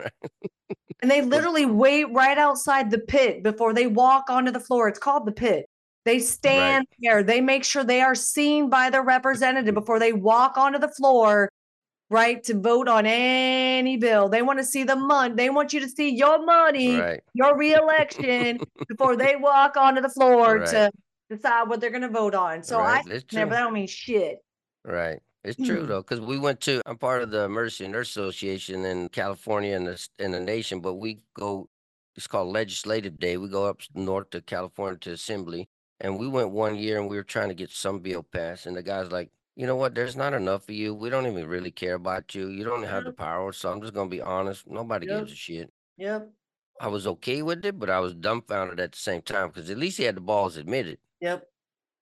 And 1.02 1.12
they 1.12 1.22
literally 1.22 1.66
wait 1.66 2.06
right 2.14 2.38
outside 2.38 2.90
the 2.90 2.98
pit 3.00 3.44
before 3.44 3.74
they 3.74 3.86
walk 3.86 4.30
onto 4.30 4.50
the 4.50 4.62
floor. 4.62 4.88
It's 4.88 4.98
called 4.98 5.28
the 5.28 5.32
pit. 5.32 5.70
They 6.06 6.20
stand 6.20 6.86
there. 7.00 7.24
They 7.24 7.42
make 7.42 7.64
sure 7.64 7.84
they 7.84 8.02
are 8.02 8.16
seen 8.16 8.70
by 8.70 8.90
their 8.92 9.04
representative 9.04 9.74
before 9.74 9.98
they 10.00 10.14
walk 10.14 10.56
onto 10.56 10.78
the 10.78 10.90
floor, 10.90 11.50
right, 12.12 12.44
to 12.44 12.60
vote 12.60 12.88
on 12.88 13.08
any 13.08 13.98
bill. 13.98 14.30
They 14.30 14.44
want 14.44 14.60
to 14.60 14.66
see 14.66 14.84
the 14.84 14.96
money. 14.96 15.34
They 15.34 15.50
want 15.50 15.74
you 15.74 15.80
to 15.80 15.90
see 15.90 16.10
your 16.10 16.46
money, 16.46 17.00
Right. 17.00 17.22
your 17.34 17.58
reelection 17.58 18.60
before 18.88 19.16
they 19.16 19.36
walk 19.36 19.78
onto 19.78 20.00
the 20.02 20.10
floor 20.10 20.60
Right. 20.60 20.68
to 20.70 20.92
decide 21.30 21.64
what 21.70 21.82
they're 21.82 21.90
going 21.90 22.04
to 22.04 22.10
vote 22.10 22.36
on. 22.36 22.62
So 22.62 22.80
right. 22.80 23.04
I 23.04 23.22
never, 23.34 23.56
that 23.56 23.60
don't 23.62 23.74
mean 23.74 23.88
shit. 23.88 24.38
Right. 24.84 25.20
It's 25.44 25.58
true 25.58 25.84
Mm. 25.84 25.88
though, 25.88 26.02
because 26.02 26.22
we 26.22 26.38
went 26.40 26.62
to. 26.62 26.82
I'm 26.86 26.98
part 26.98 27.22
of 27.24 27.30
the 27.32 27.44
Emergency 27.46 27.88
Nurse 27.88 28.10
Association 28.10 28.86
in 28.86 29.10
California 29.10 29.76
and 29.76 29.88
the 29.88 30.08
in 30.20 30.32
the 30.32 30.40
nation, 30.40 30.82
but 30.82 30.96
we 30.96 31.22
go. 31.36 31.68
It's 32.16 32.28
called 32.28 32.48
Legislative 32.54 33.20
Day. 33.20 33.38
We 33.38 33.50
go 33.50 33.66
up 33.66 33.82
north 33.94 34.30
to 34.32 34.42
California 34.42 34.98
to 35.00 35.12
Assembly, 35.12 35.68
and 36.02 36.20
we 36.20 36.28
went 36.28 36.52
one 36.52 36.76
year 36.76 37.00
and 37.00 37.10
we 37.10 37.16
were 37.16 37.24
trying 37.24 37.50
to 37.50 37.56
get 37.56 37.72
some 37.72 38.00
bill 38.00 38.24
passed, 38.24 38.66
and 38.66 38.76
the 38.76 38.84
guy's 38.84 39.12
like, 39.12 39.32
you 39.56 39.66
know 39.66 39.76
what? 39.78 39.96
There's 39.96 40.16
not 40.18 40.34
enough 40.34 40.68
of 40.68 40.76
you. 40.76 40.94
We 40.94 41.10
don't 41.10 41.28
even 41.28 41.48
really 41.48 41.72
care 41.72 41.96
about 41.96 42.36
you. 42.36 42.50
You 42.50 42.66
don't 42.66 42.84
have 42.84 43.06
the 43.06 43.14
power, 43.14 43.54
so 43.54 43.72
I'm 43.72 43.82
just 43.82 43.94
gonna 43.94 44.10
be 44.10 44.22
honest. 44.22 44.68
Nobody 44.68 45.08
Yep. 45.08 45.20
gives 45.20 45.32
a 45.32 45.36
shit. 45.36 45.74
Yep. 45.98 46.30
I 46.82 46.88
was 46.90 47.08
okay 47.08 47.42
with 47.42 47.66
it, 47.66 47.80
but 47.80 47.90
I 47.90 48.02
was 48.02 48.14
dumbfounded 48.14 48.82
at 48.82 48.92
the 48.92 48.98
same 48.98 49.22
time 49.22 49.48
because 49.48 49.70
at 49.70 49.78
least 49.78 49.98
he 49.98 50.04
had 50.04 50.16
the 50.16 50.22
balls 50.22 50.58
admitted. 50.58 51.00
Yep. 51.22 51.48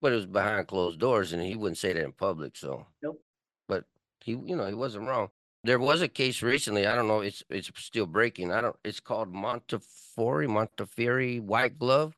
But 0.02 0.14
it 0.14 0.16
was 0.16 0.26
behind 0.26 0.68
closed 0.68 1.00
doors, 1.00 1.32
and 1.32 1.44
he 1.44 1.56
wouldn't 1.56 1.78
say 1.78 1.94
that 1.94 2.04
in 2.04 2.12
public. 2.12 2.58
So, 2.58 2.88
Nope. 3.04 3.24
but 3.68 3.86
he, 4.22 4.32
you 4.32 4.56
know, 4.56 4.66
he 4.66 4.74
wasn't 4.74 5.08
wrong. 5.08 5.30
There 5.64 5.80
was 5.80 6.02
a 6.02 6.08
case 6.10 6.41
recently. 6.41 6.88
I 6.88 6.96
don't 6.96 7.08
know. 7.08 7.22
It's 7.22 7.44
it's 7.50 7.72
still 7.76 8.08
breaking. 8.08 8.52
I 8.52 8.62
don't. 8.62 8.76
It's 8.84 9.00
called 9.00 9.32
Montefiore, 9.32 10.48
Montefiore 10.48 11.38
White 11.38 11.78
Glove. 11.78 12.18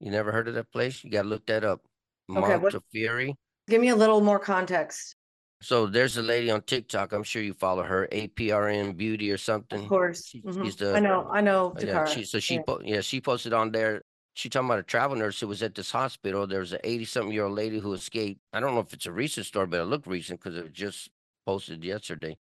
You 0.00 0.10
never 0.10 0.32
heard 0.32 0.48
of 0.48 0.54
that 0.54 0.70
place? 0.72 1.04
You 1.04 1.10
got 1.10 1.22
to 1.22 1.28
look 1.28 1.46
that 1.46 1.64
up. 1.64 1.82
Okay, 2.30 2.56
what- 2.56 2.72
Montefiore. 2.72 3.34
Give 3.68 3.80
me 3.80 3.88
a 3.90 3.96
little 3.96 4.20
more 4.20 4.38
context. 4.38 5.14
So 5.62 5.86
there's 5.86 6.16
a 6.16 6.22
lady 6.22 6.50
on 6.50 6.62
TikTok. 6.62 7.12
I'm 7.12 7.22
sure 7.22 7.42
you 7.42 7.52
follow 7.52 7.82
her, 7.82 8.08
APRN 8.10 8.96
Beauty 8.96 9.30
or 9.30 9.36
something. 9.36 9.82
Of 9.82 9.88
course. 9.88 10.26
She- 10.26 10.40
Mhm. 10.40 10.64
she's 10.64 10.76
the- 10.76 10.94
I 10.96 11.00
know. 11.00 11.28
I 11.30 11.42
know. 11.42 11.72
Uh, 11.76 11.80
Yeah, 11.80 11.86
Takara. 12.04 12.08
she, 12.08 12.24
so 12.24 12.40
she 12.40 12.54
Yeah. 12.54 12.62
po- 12.66 12.80
yeah 12.82 13.00
she 13.02 13.20
posted 13.20 13.52
on 13.52 13.70
there. 13.70 14.02
She 14.34 14.48
talking 14.48 14.68
about 14.68 14.78
a 14.78 14.82
travel 14.84 15.16
nurse 15.18 15.38
who 15.38 15.48
was 15.48 15.62
at 15.62 15.74
this 15.74 15.90
hospital. 15.90 16.46
There 16.46 16.60
was 16.60 16.72
an 16.72 16.80
eighty 16.82 17.04
something 17.04 17.32
year 17.34 17.44
old 17.44 17.54
lady 17.56 17.78
who 17.78 17.92
escaped. 17.92 18.40
I 18.54 18.60
don't 18.60 18.74
know 18.74 18.80
if 18.80 18.94
it's 18.94 19.04
a 19.06 19.12
recent 19.12 19.44
story, 19.46 19.66
but 19.66 19.80
it 19.80 19.84
looked 19.84 20.06
recent 20.06 20.40
because 20.40 20.56
it 20.56 20.62
was 20.64 20.72
just 20.72 21.10
posted 21.44 21.84
yesterday. 21.84 22.38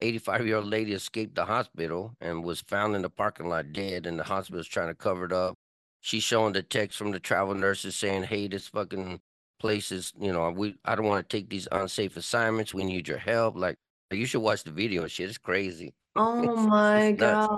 Eighty 0.00 0.18
five 0.18 0.46
year 0.46 0.56
old 0.56 0.66
lady 0.66 0.94
escaped 0.94 1.34
the 1.34 1.44
hospital 1.44 2.16
and 2.20 2.42
was 2.44 2.62
found 2.62 2.96
in 2.96 3.02
the 3.02 3.10
parking 3.10 3.48
lot 3.48 3.72
dead, 3.72 4.06
and 4.06 4.18
the 4.18 4.24
hospital's 4.24 4.68
trying 4.68 4.88
to 4.88 4.94
cover 4.94 5.26
it 5.26 5.32
up. 5.32 5.58
She's 6.04 6.22
showing 6.22 6.52
the 6.52 6.62
text 6.62 6.98
from 6.98 7.12
the 7.12 7.18
travel 7.18 7.54
nurses 7.54 7.96
saying, 7.96 8.24
"Hey, 8.24 8.46
this 8.46 8.68
fucking 8.68 9.22
place 9.58 9.90
is 9.90 10.12
you 10.20 10.34
know 10.34 10.50
we 10.50 10.76
I 10.84 10.94
don't 10.94 11.06
want 11.06 11.26
to 11.26 11.34
take 11.34 11.48
these 11.48 11.66
unsafe 11.72 12.18
assignments. 12.18 12.74
We 12.74 12.84
need 12.84 13.08
your 13.08 13.16
help." 13.16 13.56
Like 13.56 13.78
you 14.10 14.26
should 14.26 14.42
watch 14.42 14.64
the 14.64 14.70
video 14.70 15.00
and 15.00 15.10
shit. 15.10 15.30
It's 15.30 15.38
crazy. 15.38 15.94
Oh 16.16 16.54
my 16.54 17.10
god. 17.10 17.50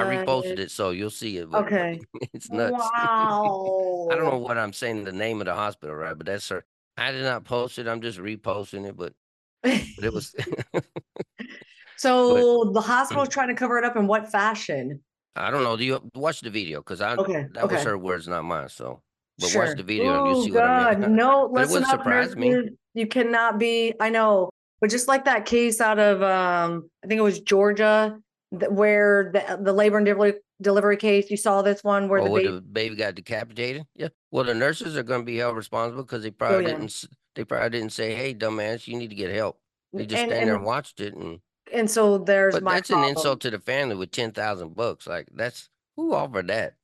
I 0.00 0.04
reposted 0.04 0.60
it, 0.60 0.70
so 0.70 0.90
you'll 0.90 1.10
see 1.10 1.38
it. 1.38 1.48
Okay. 1.52 1.98
it's 2.32 2.48
nuts. 2.48 2.72
Wow. 2.94 4.06
I 4.12 4.14
don't 4.14 4.30
know 4.30 4.38
what 4.38 4.56
I'm 4.56 4.72
saying 4.72 5.02
the 5.02 5.10
name 5.10 5.40
of 5.40 5.46
the 5.46 5.54
hospital, 5.54 5.96
right? 5.96 6.16
But 6.16 6.26
that's 6.26 6.48
her. 6.50 6.64
I 6.96 7.10
did 7.10 7.24
not 7.24 7.42
post 7.42 7.76
it. 7.80 7.88
I'm 7.88 8.00
just 8.00 8.20
reposting 8.20 8.86
it, 8.88 8.96
but, 8.96 9.14
but 9.64 10.04
it 10.04 10.12
was. 10.12 10.32
so 11.96 12.70
the 12.72 12.80
hospital's 12.80 13.30
mm. 13.30 13.32
trying 13.32 13.48
to 13.48 13.54
cover 13.54 13.78
it 13.78 13.84
up 13.84 13.96
in 13.96 14.06
what 14.06 14.30
fashion? 14.30 15.00
I 15.36 15.50
don't 15.50 15.62
know. 15.64 15.76
Do 15.76 15.84
you 15.84 16.00
watch 16.14 16.40
the 16.40 16.50
video? 16.50 16.80
Because 16.80 17.00
I 17.00 17.14
Okay, 17.16 17.46
that 17.54 17.64
was 17.64 17.72
okay. 17.80 17.84
her 17.84 17.98
words, 17.98 18.28
not 18.28 18.44
mine. 18.44 18.68
So, 18.68 19.02
but 19.38 19.48
sure. 19.50 19.64
watch 19.66 19.76
the 19.76 19.82
video 19.82 20.18
and 20.18 20.26
you'll 20.28 20.38
Oh, 20.40 20.44
see 20.44 20.52
what 20.52 20.64
I 20.64 20.90
mean. 20.92 21.00
God. 21.02 21.10
No, 21.10 21.48
But 21.52 21.58
it 21.58 21.62
listen 21.62 21.72
wouldn't 21.74 21.92
up, 21.92 22.00
surprise 22.00 22.36
me. 22.36 22.70
You 22.94 23.06
cannot 23.06 23.58
be. 23.58 23.94
I 24.00 24.10
know, 24.10 24.50
but 24.80 24.90
just 24.90 25.08
like 25.08 25.24
that 25.24 25.44
case 25.46 25.80
out 25.80 25.98
of, 25.98 26.22
um, 26.22 26.88
I 27.02 27.08
think 27.08 27.18
it 27.18 27.22
was 27.22 27.40
Georgia, 27.40 28.18
where 28.50 29.30
the 29.32 29.58
the 29.60 29.72
labor 29.72 29.96
and 29.96 30.06
delivery 30.06 30.34
delivery 30.62 30.96
case. 30.96 31.30
You 31.30 31.36
saw 31.36 31.62
this 31.62 31.82
one 31.82 32.08
where 32.08 32.20
oh, 32.20 32.24
the 32.24 32.30
where 32.30 32.42
baby. 32.42 32.54
the 32.54 32.60
baby 32.60 32.96
got 32.96 33.14
decapitated. 33.16 33.84
Yeah. 33.96 34.08
Well, 34.30 34.44
the 34.44 34.54
nurses 34.54 34.96
are 34.96 35.02
going 35.02 35.20
to 35.22 35.26
be 35.26 35.36
held 35.38 35.56
responsible 35.56 36.04
because 36.04 36.22
they 36.22 36.30
probably 36.30 36.56
Oh, 36.58 36.60
yeah. 36.60 36.66
didn't. 36.68 36.84
s- 36.84 37.08
They 37.34 37.44
probably 37.44 37.70
didn't 37.70 37.90
say, 37.92 38.14
"Hey, 38.14 38.32
dumbass, 38.34 38.86
you 38.86 38.96
need 38.96 39.10
to 39.10 39.16
get 39.16 39.34
help." 39.34 39.58
They 39.92 40.06
just 40.06 40.22
and, 40.22 40.30
stand 40.30 40.48
there 40.48 40.54
and 40.54 40.58
and, 40.62 40.64
watched 40.64 41.00
it, 41.00 41.14
and 41.14 41.40
and 41.72 41.90
so 41.90 42.18
there's 42.18 42.54
but 42.54 42.62
my 42.62 42.74
that's 42.74 42.88
problem. 42.90 43.04
an 43.04 43.10
insult 43.16 43.40
to 43.42 43.50
the 43.50 43.58
family 43.58 43.94
with 43.96 44.10
ten 44.10 44.32
thousand 44.32 44.74
bucks. 44.74 45.06
Like 45.06 45.28
that's 45.34 45.68
who 45.96 46.12
offered 46.14 46.48
that. 46.48 46.74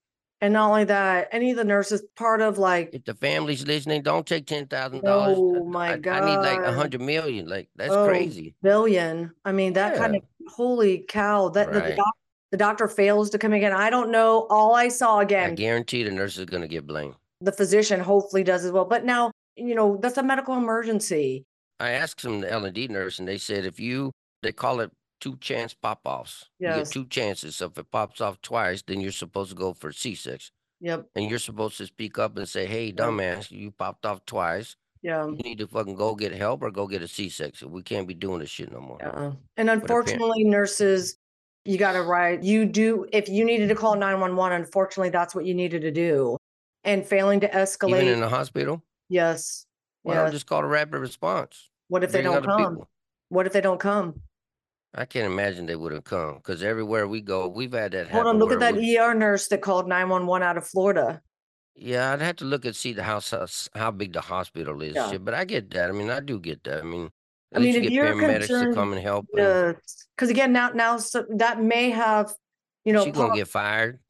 And 0.43 0.55
not 0.55 0.70
only 0.70 0.85
that, 0.85 1.28
any 1.33 1.51
of 1.51 1.59
the 1.59 1.64
nurses 1.64 2.03
part 2.16 2.41
of 2.41 2.57
like, 2.57 2.91
If 2.95 3.05
the 3.05 3.12
family's 3.14 3.66
listening, 3.66 4.03
don't 4.03 4.26
take 4.26 4.47
ten 4.47 4.66
thousand 4.66 5.05
dollars. 5.05 5.37
oh 5.39 5.64
my 5.66 5.93
I, 5.93 5.97
god, 5.99 6.22
I 6.22 6.26
need 6.26 6.41
like 6.41 6.61
a 6.62 6.72
hundred 6.72 7.03
million. 7.03 7.47
Like 7.47 7.68
that's 7.76 7.95
Oh, 7.95 8.07
crazy. 8.07 8.55
billion. 8.62 9.33
I 9.45 9.53
mean, 9.53 9.74
that 9.74 9.97
kind 9.97 10.16
of 10.16 10.22
holy 10.49 11.05
cow. 11.09 11.51
That 11.51 11.72
the, 11.72 11.81
Right. 11.81 11.97
doc, 11.97 12.14
the 12.53 12.57
doctor 12.57 12.89
fails 12.89 13.28
to 13.31 13.39
come 13.39 13.53
again. 13.53 13.72
I 13.74 13.91
don't 13.91 14.11
know. 14.11 14.47
All 14.49 14.74
I 14.74 14.89
saw 14.89 15.18
again. 15.18 15.43
I 15.51 15.53
again, 15.53 15.57
guarantee 15.57 16.03
the 16.05 16.11
nurse 16.11 16.39
is 16.39 16.47
gonna 16.47 16.68
get 16.68 16.87
blamed. 16.87 17.14
the 17.43 17.53
physician 17.53 18.01
hopefully 18.01 18.43
does 18.43 18.64
as 18.64 18.72
well. 18.72 18.87
But 18.87 19.05
now, 19.05 19.31
you 19.57 19.74
know, 19.74 19.99
that's 20.01 20.16
a 20.16 20.22
medical 20.22 20.57
emergency. 20.57 21.45
I 21.81 21.91
asked 21.93 22.22
some 22.22 22.45
L 22.45 22.64
and 22.64 22.74
D 22.74 22.89
nurse, 22.89 23.18
and 23.18 23.28
they 23.28 23.37
said 23.39 23.64
if 23.66 23.78
you 23.78 24.11
they 24.43 24.53
call 24.53 24.80
it 24.80 24.91
two 25.20 25.36
chance 25.38 25.74
pop 25.74 26.01
offs. 26.05 26.49
You 26.59 26.68
Yes. 26.68 26.76
get 26.88 26.93
two 26.93 27.07
chances. 27.07 27.57
So 27.57 27.66
if 27.66 27.76
it 27.78 27.91
pops 27.91 28.20
off 28.20 28.41
twice, 28.43 28.82
then 28.82 29.01
you're 29.01 29.12
supposed 29.12 29.51
to 29.51 29.57
go 29.57 29.74
for 29.74 29.93
C 29.93 30.14
six, 30.14 30.51
Yep. 30.80 31.09
and 31.14 31.28
you're 31.28 31.38
supposed 31.38 31.76
to 31.78 31.86
speak 31.86 32.18
up 32.18 32.36
and 32.38 32.49
say, 32.49 32.66
"Hey, 32.66 32.93
dumbass, 32.93 33.51
you 33.51 33.70
popped 33.70 34.07
off 34.07 34.24
twice. 34.24 34.76
Yeah. 35.03 35.26
You 35.26 35.32
need 35.36 35.59
to 35.59 35.66
fucking 35.66 35.95
go 35.95 36.14
get 36.14 36.32
help 36.32 36.62
or 36.62 36.70
go 36.70 36.86
get 36.86 37.03
a 37.03 37.09
C 37.09 37.28
six. 37.28 37.62
We 37.62 37.82
can't 37.82 38.07
be 38.09 38.14
doing 38.14 38.41
this 38.41 38.51
shit 38.51 38.72
no 38.72 38.80
more." 38.80 38.99
Yeah. 39.01 39.32
And 39.57 39.68
unfortunately, 39.70 40.45
nurses, 40.45 41.16
you 41.66 41.76
got 41.76 41.93
to 41.93 42.03
write. 42.03 42.43
You 42.43 42.64
do 42.64 43.07
if 43.12 43.28
you 43.28 43.45
needed 43.45 43.68
to 43.68 43.74
call 43.74 43.97
nine 43.97 44.20
one 44.20 44.36
one. 44.36 44.53
Unfortunately, 44.53 45.11
that's 45.11 45.34
what 45.34 45.45
you 45.45 45.55
needed 45.55 45.82
to 45.82 45.91
do. 45.91 46.36
And 46.84 47.07
failing 47.07 47.41
to 47.41 47.49
escalate. 47.51 48.03
Even 48.03 48.09
in 48.14 48.20
the 48.20 48.28
hospital, 48.30 48.82
yes. 49.11 49.66
why 50.03 50.14
Yes. 50.14 50.22
don't 50.22 50.32
just 50.32 50.47
call 50.47 50.61
a 50.61 50.66
rapid 50.66 50.99
response? 50.99 51.68
What 51.88 52.03
if 52.03 52.11
they 52.11 52.22
Bring 52.22 52.32
don't 52.32 52.36
other 52.38 52.47
come? 52.47 52.72
people. 52.76 52.91
What 53.28 53.47
if 53.47 53.53
they 53.53 53.61
don't 53.61 53.78
come? 53.78 54.22
I 54.95 55.05
can't 55.05 55.26
imagine 55.32 55.66
they 55.66 55.76
would 55.76 55.93
have 55.93 56.05
come 56.05 56.36
because 56.36 56.62
everywhere 56.62 57.07
we 57.07 57.20
go, 57.20 57.47
we've 57.47 57.72
had 57.72 57.93
that 57.93 58.09
Hold 58.09 58.26
on, 58.26 58.38
look 58.38 58.51
at 58.53 58.61
that 58.61 58.74
we- 58.74 58.99
ER 58.99 59.14
nurse 59.14 59.47
that 59.49 59.62
called 59.62 59.86
911 59.88 60.43
out 60.47 60.57
of 60.57 60.66
Florida. 60.66 61.22
Yeah, 61.76 62.12
I'd 62.12 62.20
have 62.20 62.36
to 62.36 62.45
look 62.45 62.64
and 62.64 62.74
see 62.74 62.93
the 62.93 63.03
house, 63.05 63.30
house 63.30 63.68
how 63.74 63.91
big 63.91 64.12
the 64.12 64.20
hospital 64.20 64.82
is. 64.82 64.95
Yeah. 64.95 65.16
But 65.18 65.34
I 65.34 65.45
get 65.45 65.70
that. 65.70 65.88
I 65.88 65.93
mean, 65.93 66.11
I 66.11 66.20
do 66.20 66.38
get 66.41 66.62
that. 66.64 66.80
I 66.80 66.82
mean, 66.82 67.09
I 67.55 67.59
mean, 67.59 67.72
you 67.72 67.76
if 67.78 67.82
get 67.84 67.93
you're 67.93 68.07
paramedics 68.07 68.32
to 68.32 68.38
concerned 68.49 68.74
come 68.74 68.93
and 68.93 69.01
help. 69.01 69.26
Because 69.32 70.28
again, 70.28 70.53
now 70.53 70.70
now 70.70 70.99
so 70.99 71.24
that 71.36 71.62
may 71.62 71.91
have, 71.91 72.32
you 72.84 72.93
know, 72.93 73.05
she 73.05 73.12
gonna 73.12 73.34
get 73.34 73.49
fired. 73.49 74.01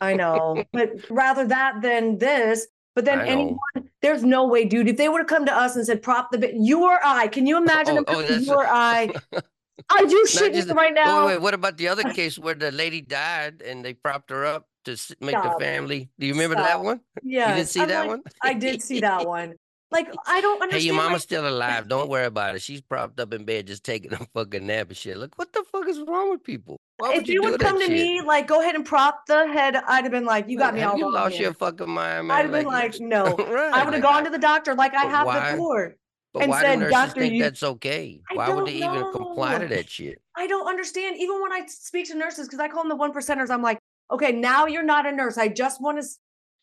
I 0.00 0.14
know, 0.14 0.64
but 0.72 0.90
rather 1.08 1.46
that 1.46 1.80
than 1.80 2.18
this. 2.18 2.66
But 2.94 3.04
then 3.06 3.20
anyone, 3.22 3.58
there's 4.02 4.22
no 4.22 4.46
way, 4.46 4.66
dude. 4.66 4.86
If 4.86 4.96
they 4.98 5.08
would 5.08 5.18
have 5.18 5.26
come 5.26 5.46
to 5.46 5.52
us 5.54 5.74
and 5.76 5.84
said, 5.86 6.02
"Prop 6.02 6.30
the 6.30 6.38
bit," 6.38 6.54
you 6.54 6.84
or 6.84 7.00
I, 7.02 7.26
can 7.28 7.46
you 7.46 7.56
imagine? 7.56 7.98
Oh, 7.98 8.04
oh, 8.06 8.20
you 8.20 8.52
a- 8.52 8.54
or 8.54 8.66
I? 8.66 9.12
You 9.78 10.06
Not 10.06 10.28
shitting 10.28 10.54
just 10.54 10.70
right 10.70 10.94
now? 10.94 11.26
wait, 11.26 11.34
wait, 11.34 11.42
what 11.42 11.54
about 11.54 11.76
the 11.76 11.88
other 11.88 12.04
case 12.12 12.38
where 12.38 12.54
the 12.54 12.70
lady 12.70 13.00
died 13.00 13.60
and 13.62 13.84
they 13.84 13.92
propped 13.94 14.30
her 14.30 14.46
up 14.46 14.68
to 14.84 14.96
make 15.20 15.30
Stop. 15.36 15.58
the 15.58 15.64
family? 15.64 16.10
Do 16.18 16.26
you 16.26 16.32
remember 16.32 16.56
that 16.56 16.82
one? 16.82 17.00
Yeah, 17.22 17.50
you 17.50 17.56
didn't 17.56 17.68
see 17.68 17.80
I'm 17.80 17.88
that 17.88 18.00
like, 18.02 18.08
one? 18.10 18.22
I 18.42 18.54
did 18.54 18.82
see 18.82 19.00
that 19.00 19.26
one. 19.26 19.54
Like 19.90 20.12
I 20.26 20.40
don't 20.40 20.60
understand. 20.62 20.80
Hey, 20.82 20.86
your 20.86 20.96
like- 20.96 21.04
mama's 21.04 21.22
still 21.22 21.46
alive. 21.48 21.88
Don't 21.88 22.08
worry 22.08 22.26
about 22.26 22.56
it. 22.56 22.62
She's 22.62 22.80
propped 22.80 23.20
up 23.20 23.32
in 23.32 23.44
bed 23.44 23.66
just 23.68 23.84
taking 23.84 24.12
a 24.12 24.18
fucking 24.34 24.66
nap 24.66 24.88
and 24.88 24.96
shit. 24.96 25.16
Look, 25.16 25.36
what 25.38 25.52
the 25.52 25.64
fuck 25.70 25.88
is 25.88 26.00
wrong 26.06 26.30
with 26.30 26.42
people? 26.42 26.80
Why 26.98 27.14
if 27.14 27.28
you 27.28 27.34
you, 27.34 27.42
would 27.42 27.60
come 27.60 27.78
to 27.78 27.86
shit? 27.86 27.92
me, 27.92 28.20
like, 28.20 28.46
go 28.46 28.60
ahead 28.60 28.74
and 28.76 28.84
prop 28.84 29.26
the 29.26 29.46
head, 29.48 29.76
I'd 29.76 30.04
have 30.04 30.12
been 30.12 30.24
like, 30.24 30.48
you 30.48 30.56
got 30.58 30.74
Like, 30.74 30.74
me 30.74 30.82
all 30.82 30.98
you 30.98 31.12
lost 31.12 31.34
here. 31.34 31.44
your 31.44 31.54
fucking 31.54 31.90
mind, 31.90 32.28
man? 32.28 32.36
I'd 32.36 32.42
have 32.42 32.52
been 32.52 32.64
like, 32.66 32.98
no. 33.00 33.24
right, 33.36 33.72
I 33.74 33.84
would 33.84 33.94
have 33.94 34.02
like, 34.02 34.02
gone 34.02 34.24
to 34.24 34.30
the 34.30 34.38
doctor 34.38 34.74
like 34.74 34.94
I 34.94 35.02
have 35.06 35.26
why? 35.26 35.52
before. 35.52 35.96
But 36.34 36.42
and 36.42 36.50
why 36.50 36.60
said, 36.62 36.74
do 36.74 36.80
nurses 36.80 36.90
"Doctor, 36.90 37.20
think 37.20 37.34
you- 37.34 37.42
that's 37.44 37.62
okay? 37.62 38.20
I 38.30 38.34
Why 38.34 38.48
would 38.50 38.66
they 38.66 38.72
even 38.72 39.12
comply 39.12 39.58
to 39.58 39.68
that 39.68 39.88
shit? 39.88 40.20
I 40.36 40.48
don't 40.48 40.66
understand. 40.66 41.16
Even 41.18 41.40
when 41.40 41.52
I 41.52 41.64
speak 41.66 42.08
to 42.08 42.16
nurses, 42.16 42.48
because 42.48 42.58
I 42.58 42.68
call 42.68 42.82
them 42.82 42.88
the 42.88 42.96
one 42.96 43.12
percenters, 43.12 43.50
I'm 43.50 43.62
like, 43.62 43.78
okay, 44.10 44.32
now 44.32 44.66
you're 44.66 44.82
not 44.82 45.06
a 45.06 45.12
nurse. 45.12 45.38
I 45.38 45.46
just 45.46 45.80
want 45.80 46.02
to 46.02 46.08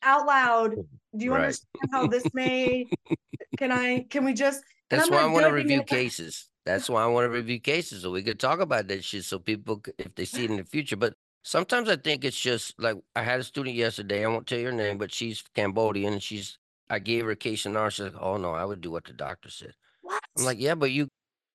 out 0.03 0.27
loud. 0.27 0.71
Mm, 0.71 0.85
do 1.17 1.25
you 1.25 1.31
Right. 1.31 1.43
understand 1.43 1.89
how 1.93 2.07
this 2.07 2.27
may? 2.33 2.89
Can 3.57 3.71
I? 3.71 4.05
Can 4.09 4.25
we 4.25 4.33
just? 4.33 4.61
That's 4.89 5.09
why 5.09 5.21
I 5.21 5.25
want 5.27 5.45
to 5.45 5.53
review 5.53 5.83
cases. 5.83 6.49
That's 6.65 6.89
why 6.89 7.01
I 7.03 7.07
want 7.07 7.25
to 7.25 7.29
review 7.29 7.59
cases 7.61 8.01
so 8.01 8.11
we 8.11 8.23
could 8.23 8.39
talk 8.39 8.59
about 8.59 8.87
that 8.89 9.03
shit 9.05 9.23
so 9.23 9.39
people, 9.39 9.81
if 9.97 10.13
they 10.15 10.25
see 10.25 10.43
it 10.43 10.51
in 10.51 10.57
the 10.57 10.65
future. 10.65 10.97
But 10.97 11.13
sometimes 11.43 11.87
I 11.89 11.95
think 11.95 12.25
it's 12.25 12.39
just 12.39 12.77
like 12.77 12.97
I 13.15 13.23
had 13.23 13.39
a 13.39 13.43
student 13.43 13.75
yesterday. 13.75 14.25
I 14.25 14.27
won't 14.27 14.47
tell 14.47 14.59
your 14.59 14.73
name, 14.73 14.97
but 14.97 15.13
she's 15.13 15.41
Cambodian. 15.55 16.13
And 16.13 16.21
she's, 16.21 16.57
I 16.91 16.99
gave 16.99 17.23
her 17.23 17.31
a 17.31 17.35
case 17.37 17.65
of 17.65 17.71
NAR. 17.71 17.89
She's 17.89 18.03
like, 18.05 18.21
oh 18.21 18.35
no, 18.37 18.51
I 18.51 18.65
would 18.65 18.81
do 18.81 18.91
what 18.91 19.05
the 19.05 19.13
doctor 19.13 19.49
said. 19.49 19.73
What? 20.01 20.21
I'm 20.37 20.43
like, 20.43 20.59
yeah, 20.59 20.75
but 20.75 20.91
you, 20.91 21.07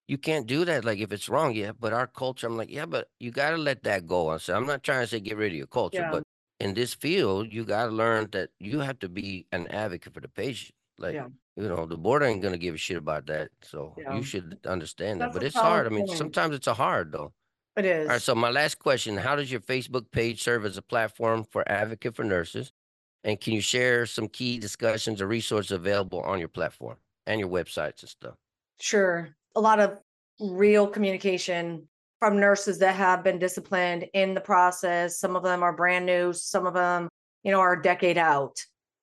you 0.08 0.16
can't 0.16 0.46
do 0.46 0.64
that. 0.64 0.84
Like 0.84 0.98
if 0.98 1.12
it's 1.12 1.28
wrong, 1.28 1.54
yeah. 1.54 1.72
But 1.78 1.92
our 1.92 2.06
culture, 2.06 2.46
I'm 2.46 2.56
like, 2.56 2.70
yeah, 2.70 2.86
but 2.86 3.08
you 3.20 3.30
got 3.30 3.50
to 3.50 3.58
let 3.58 3.82
that 3.82 4.06
go. 4.06 4.30
I 4.30 4.38
said, 4.38 4.56
I'm 4.56 4.66
not 4.66 4.82
trying 4.82 5.02
to 5.02 5.06
say 5.06 5.20
get 5.20 5.36
rid 5.36 5.52
of 5.52 5.58
your 5.58 5.66
culture, 5.66 5.98
Yeah. 5.98 6.10
but 6.10 6.22
in 6.58 6.72
this 6.72 6.94
field, 6.94 7.52
you 7.52 7.64
got 7.64 7.86
to 7.86 7.92
learn 7.92 8.28
that 8.32 8.48
you 8.58 8.80
have 8.80 8.98
to 9.00 9.10
be 9.10 9.46
an 9.52 9.66
advocate 9.68 10.14
for 10.14 10.20
the 10.20 10.28
patient. 10.28 10.72
Like, 10.98 11.14
Yeah. 11.14 11.28
you 11.54 11.68
know, 11.68 11.84
the 11.84 11.98
board 11.98 12.22
ain't 12.22 12.40
gonna 12.40 12.56
give 12.56 12.74
a 12.74 12.78
shit 12.78 12.96
about 12.96 13.26
that. 13.26 13.50
So 13.62 13.94
Yeah. 13.98 14.16
you 14.16 14.22
should 14.22 14.58
understand 14.66 15.20
that. 15.20 15.34
But 15.34 15.42
it's 15.42 15.54
hard. 15.54 15.86
I 15.86 15.90
mean, 15.90 16.06
sometimes 16.08 16.54
it's 16.54 16.66
a 16.66 16.74
hard 16.74 17.12
though. 17.12 17.34
It 17.76 17.84
is. 17.84 18.06
All 18.08 18.14
right. 18.14 18.22
So 18.22 18.34
my 18.34 18.48
last 18.50 18.78
question: 18.78 19.18
How 19.18 19.36
does 19.36 19.52
your 19.52 19.60
Facebook 19.60 20.10
page 20.10 20.42
serve 20.42 20.64
as 20.64 20.78
a 20.78 20.82
platform 20.82 21.44
for 21.44 21.62
advocate 21.70 22.16
for 22.16 22.24
nurses? 22.24 22.72
And 23.26 23.40
can 23.40 23.52
you 23.52 23.60
share 23.60 24.06
some 24.06 24.28
key 24.28 24.58
discussions 24.58 25.20
or 25.20 25.26
resources 25.26 25.72
available 25.72 26.20
on 26.20 26.38
your 26.38 26.48
platform 26.48 26.96
and 27.26 27.40
your 27.40 27.48
websites 27.48 28.00
and 28.02 28.08
stuff? 28.08 28.34
Sure. 28.80 29.30
A 29.56 29.60
lot 29.60 29.80
of 29.80 29.98
real 30.40 30.86
communication 30.86 31.88
from 32.20 32.38
nurses 32.38 32.78
that 32.78 32.94
have 32.94 33.24
been 33.24 33.40
disciplined 33.40 34.06
in 34.14 34.32
the 34.34 34.40
process. 34.40 35.18
Some 35.18 35.34
of 35.34 35.42
them 35.42 35.64
are 35.64 35.72
brand 35.72 36.06
new, 36.06 36.32
some 36.32 36.66
of 36.66 36.74
them, 36.74 37.08
you 37.42 37.50
know, 37.50 37.58
are 37.58 37.72
a 37.72 37.82
decade 37.82 38.16
out. 38.16 38.56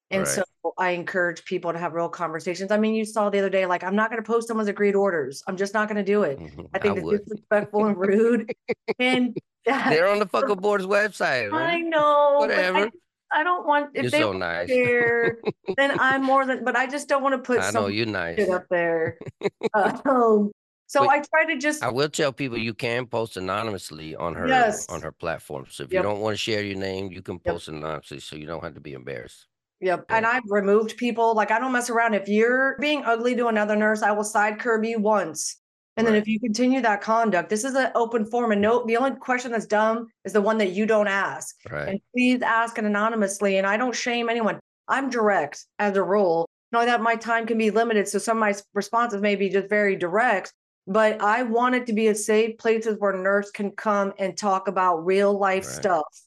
And 0.10 0.22
Right. 0.22 0.28
so 0.30 0.44
I 0.78 0.92
encourage 0.92 1.44
people 1.44 1.74
to 1.74 1.80
have 1.80 1.94
real 1.94 2.08
conversations. 2.08 2.72
I 2.72 2.78
mean, 2.78 2.94
you 2.94 3.04
saw 3.04 3.30
the 3.30 3.40
other 3.40 3.50
day, 3.50 3.66
like, 3.66 3.84
I'm 3.84 3.96
not 3.96 4.10
going 4.10 4.24
to 4.24 4.28
post 4.28 4.48
someone's 4.48 4.70
agreed 4.70 4.96
orders. 4.96 5.44
I'm 5.48 5.58
just 5.58 5.74
not 5.74 5.90
going 5.90 5.98
to 5.98 6.04
do 6.04 6.24
it. 6.24 6.40
Mhm, 6.40 6.70
I 6.74 6.80
think 6.80 6.98
I 6.98 7.02
it's 7.02 7.26
disrespectful 7.26 7.88
and 7.88 7.98
rude. 7.98 8.54
and 9.00 9.36
yeah, 9.66 9.90
They're 9.90 10.08
on 10.08 10.20
the 10.20 10.28
fucking 10.32 10.58
board's 10.58 10.86
website. 10.86 11.52
I 11.52 11.78
man. 11.80 11.90
know. 11.90 12.38
Whatever. 12.40 12.78
I, 12.78 12.92
I 13.34 13.44
don't 13.44 13.66
want, 13.66 13.92
if 13.96 14.04
You're 14.04 14.12
they 14.12 14.20
so 14.20 14.34
nice. 14.34 14.70
there, 14.70 15.38
then 15.78 15.96
I'm 16.00 16.24
more 16.24 16.46
than, 16.46 16.64
but 16.64 16.76
I 16.76 16.88
just 16.88 17.08
don't 17.10 17.24
want 17.24 17.34
to 17.36 17.40
put 17.42 17.60
I 17.62 17.72
know 17.72 17.88
you're 17.88 18.06
nice. 18.06 18.48
up 18.50 18.66
there. 18.70 19.18
um, 19.74 20.52
so 20.88 21.00
But 21.02 21.10
I 21.10 21.20
try 21.22 21.46
to 21.54 21.58
just 21.58 21.84
I 21.84 21.90
will 21.90 22.10
tell 22.10 22.32
people 22.32 22.58
you 22.58 22.74
can 22.74 23.08
post 23.08 23.36
anonymously 23.38 24.16
on 24.16 24.36
her 24.36 24.48
Yes. 24.48 24.88
on 24.90 25.02
her 25.02 25.12
platform. 25.12 25.66
So 25.70 25.84
if 25.84 25.92
Yep. 25.92 26.04
you 26.04 26.10
don't 26.10 26.22
want 26.22 26.34
to 26.34 26.38
share 26.38 26.64
your 26.64 26.78
name, 26.78 27.12
you 27.12 27.22
can 27.22 27.40
Yep. 27.44 27.56
post 27.56 27.68
anonymously, 27.68 28.20
so 28.20 28.36
you 28.36 28.46
don't 28.46 28.64
have 28.64 28.76
to 28.76 28.82
be 28.82 28.94
embarrassed. 28.94 29.48
Yep. 29.82 30.06
And 30.10 30.26
I've 30.26 30.44
removed 30.48 30.98
people. 30.98 31.34
Like 31.34 31.52
I 31.52 31.60
don't 31.60 31.72
mess 31.72 31.90
around. 31.90 32.14
If 32.14 32.28
you're 32.28 32.78
being 32.80 33.04
ugly 33.06 33.36
to 33.36 33.48
another 33.48 33.76
nurse, 33.76 34.04
I 34.04 34.12
will 34.12 34.24
side 34.24 34.60
curb 34.60 34.86
you 34.86 35.00
once. 35.00 35.58
And 35.96 36.08
then 36.08 36.14
Right. 36.14 36.22
if 36.22 36.28
you 36.28 36.40
continue 36.40 36.82
that 36.82 37.02
conduct, 37.02 37.50
this 37.50 37.64
is 37.64 37.76
an 37.76 37.92
open 37.94 38.26
forum. 38.26 38.52
And 38.52 38.62
no, 38.62 38.84
the 38.86 38.98
only 38.98 39.12
question 39.18 39.52
that's 39.52 39.66
dumb 39.68 40.08
is 40.26 40.34
the 40.34 40.42
one 40.42 40.58
that 40.58 40.72
you 40.72 40.86
don't 40.88 41.08
ask. 41.08 41.56
Right. 41.70 41.88
And 41.90 42.00
please 42.16 42.42
ask 42.42 42.78
it 42.80 42.84
anonymously. 42.86 43.58
And 43.58 43.68
I 43.68 43.78
don't 43.78 43.96
shame 43.96 44.28
anyone. 44.30 44.60
I'm 44.88 45.10
direct 45.10 45.66
as 45.80 45.96
a 45.96 46.04
rule. 46.04 46.48
Knowing 46.72 46.88
that 46.88 47.02
my 47.02 47.16
time 47.16 47.46
can 47.46 47.60
be 47.60 47.70
limited. 47.70 48.08
So 48.08 48.18
some 48.18 48.38
of 48.38 48.42
my 48.42 48.56
responses 48.74 49.22
may 49.22 49.36
be 49.36 49.50
just 49.50 49.70
very 49.70 49.96
direct, 49.96 50.52
but 50.88 51.22
I 51.22 51.44
want 51.44 51.76
it 51.76 51.86
to 51.86 51.94
be 51.94 52.08
a 52.08 52.16
safe 52.16 52.58
places 52.58 52.98
where 52.98 53.14
nurse 53.14 53.52
can 53.52 53.70
come 53.72 54.14
and 54.18 54.36
talk 54.36 54.68
about 54.68 55.06
real 55.06 55.38
life 55.38 55.66
Right. 55.66 55.76
stuff. 55.76 56.22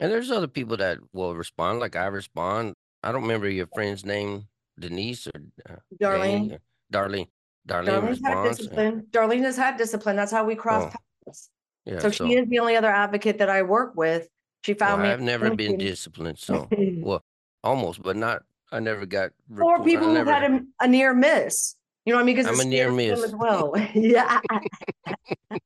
And 0.00 0.10
there's 0.10 0.30
other 0.30 0.48
people 0.48 0.78
that 0.78 0.98
will 1.12 1.34
respond, 1.36 1.80
like 1.80 1.94
I 1.94 2.06
respond. 2.06 2.72
I 3.02 3.12
don't 3.12 3.22
remember 3.22 3.48
your 3.50 3.66
friend's 3.74 4.06
name, 4.06 4.48
Denise 4.80 5.26
or 5.26 5.32
uh, 5.68 5.76
Darlene. 6.00 6.54
Or- 6.54 6.58
Darlene. 6.90 7.28
Darlene 7.68 7.86
Darlene's 7.86 8.20
had 8.24 8.44
discipline. 8.48 9.06
Darlene 9.10 9.42
has 9.42 9.56
had 9.56 9.76
discipline. 9.76 10.16
That's 10.16 10.32
how 10.32 10.44
we 10.44 10.54
cross 10.54 10.92
Oh, 10.92 10.96
paths. 11.26 11.50
Yeah. 11.84 11.98
So, 12.00 12.10
she 12.10 12.34
is 12.34 12.48
the 12.48 12.58
only 12.58 12.76
other 12.76 12.90
advocate 12.90 13.38
that 13.38 13.48
I 13.50 13.62
work 13.62 13.94
with. 13.96 14.28
She 14.64 14.72
well, 14.74 14.90
found 14.90 15.02
me. 15.02 15.08
I've 15.08 15.20
never 15.20 15.54
been 15.54 15.76
disciplined, 15.78 16.38
so 16.38 16.68
well, 16.98 17.22
almost, 17.64 18.02
but 18.02 18.16
not. 18.16 18.42
I 18.70 18.80
never 18.80 19.04
got. 19.06 19.30
Or 19.60 19.80
I 19.80 19.84
people 19.84 20.06
who've 20.06 20.14
never- 20.14 20.32
had 20.32 20.50
a, 20.50 20.60
a 20.80 20.88
near 20.88 21.14
miss. 21.14 21.76
You 22.04 22.12
know 22.12 22.16
what 22.18 22.22
I 22.22 22.26
mean? 22.26 22.36
Because 22.36 22.60
I'm 22.60 22.66
a 22.66 22.68
near 22.68 22.90
miss. 22.90 23.22
as 23.22 23.34
well. 23.34 23.72
yeah. 23.94 24.40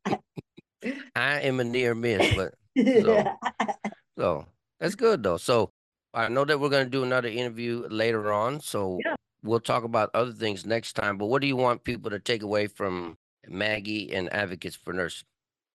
I 1.16 1.40
am 1.40 1.60
a 1.60 1.64
near 1.64 1.94
miss, 1.94 2.34
but 2.34 2.54
yeah. 2.74 3.34
So 4.18 4.44
that's 4.78 4.94
good 4.94 5.22
though. 5.22 5.38
So 5.38 5.72
I 6.12 6.28
know 6.28 6.44
that 6.44 6.60
we're 6.60 6.68
going 6.68 6.84
to 6.84 6.90
do 6.90 7.04
another 7.04 7.28
interview 7.28 7.86
later 7.88 8.32
on. 8.32 8.60
So 8.60 8.98
Yeah. 9.04 9.14
We'll 9.46 9.60
talk 9.60 9.84
about 9.84 10.10
other 10.14 10.32
things 10.32 10.66
next 10.66 10.94
time. 10.94 11.18
But 11.18 11.26
what 11.26 11.40
do 11.40 11.48
you 11.48 11.56
want 11.56 11.84
people 11.84 12.10
to 12.10 12.18
take 12.18 12.42
away 12.42 12.66
from 12.66 13.16
Maggie 13.46 14.12
and 14.12 14.32
Advocates 14.32 14.76
for 14.76 14.92
Nurses? 14.92 15.24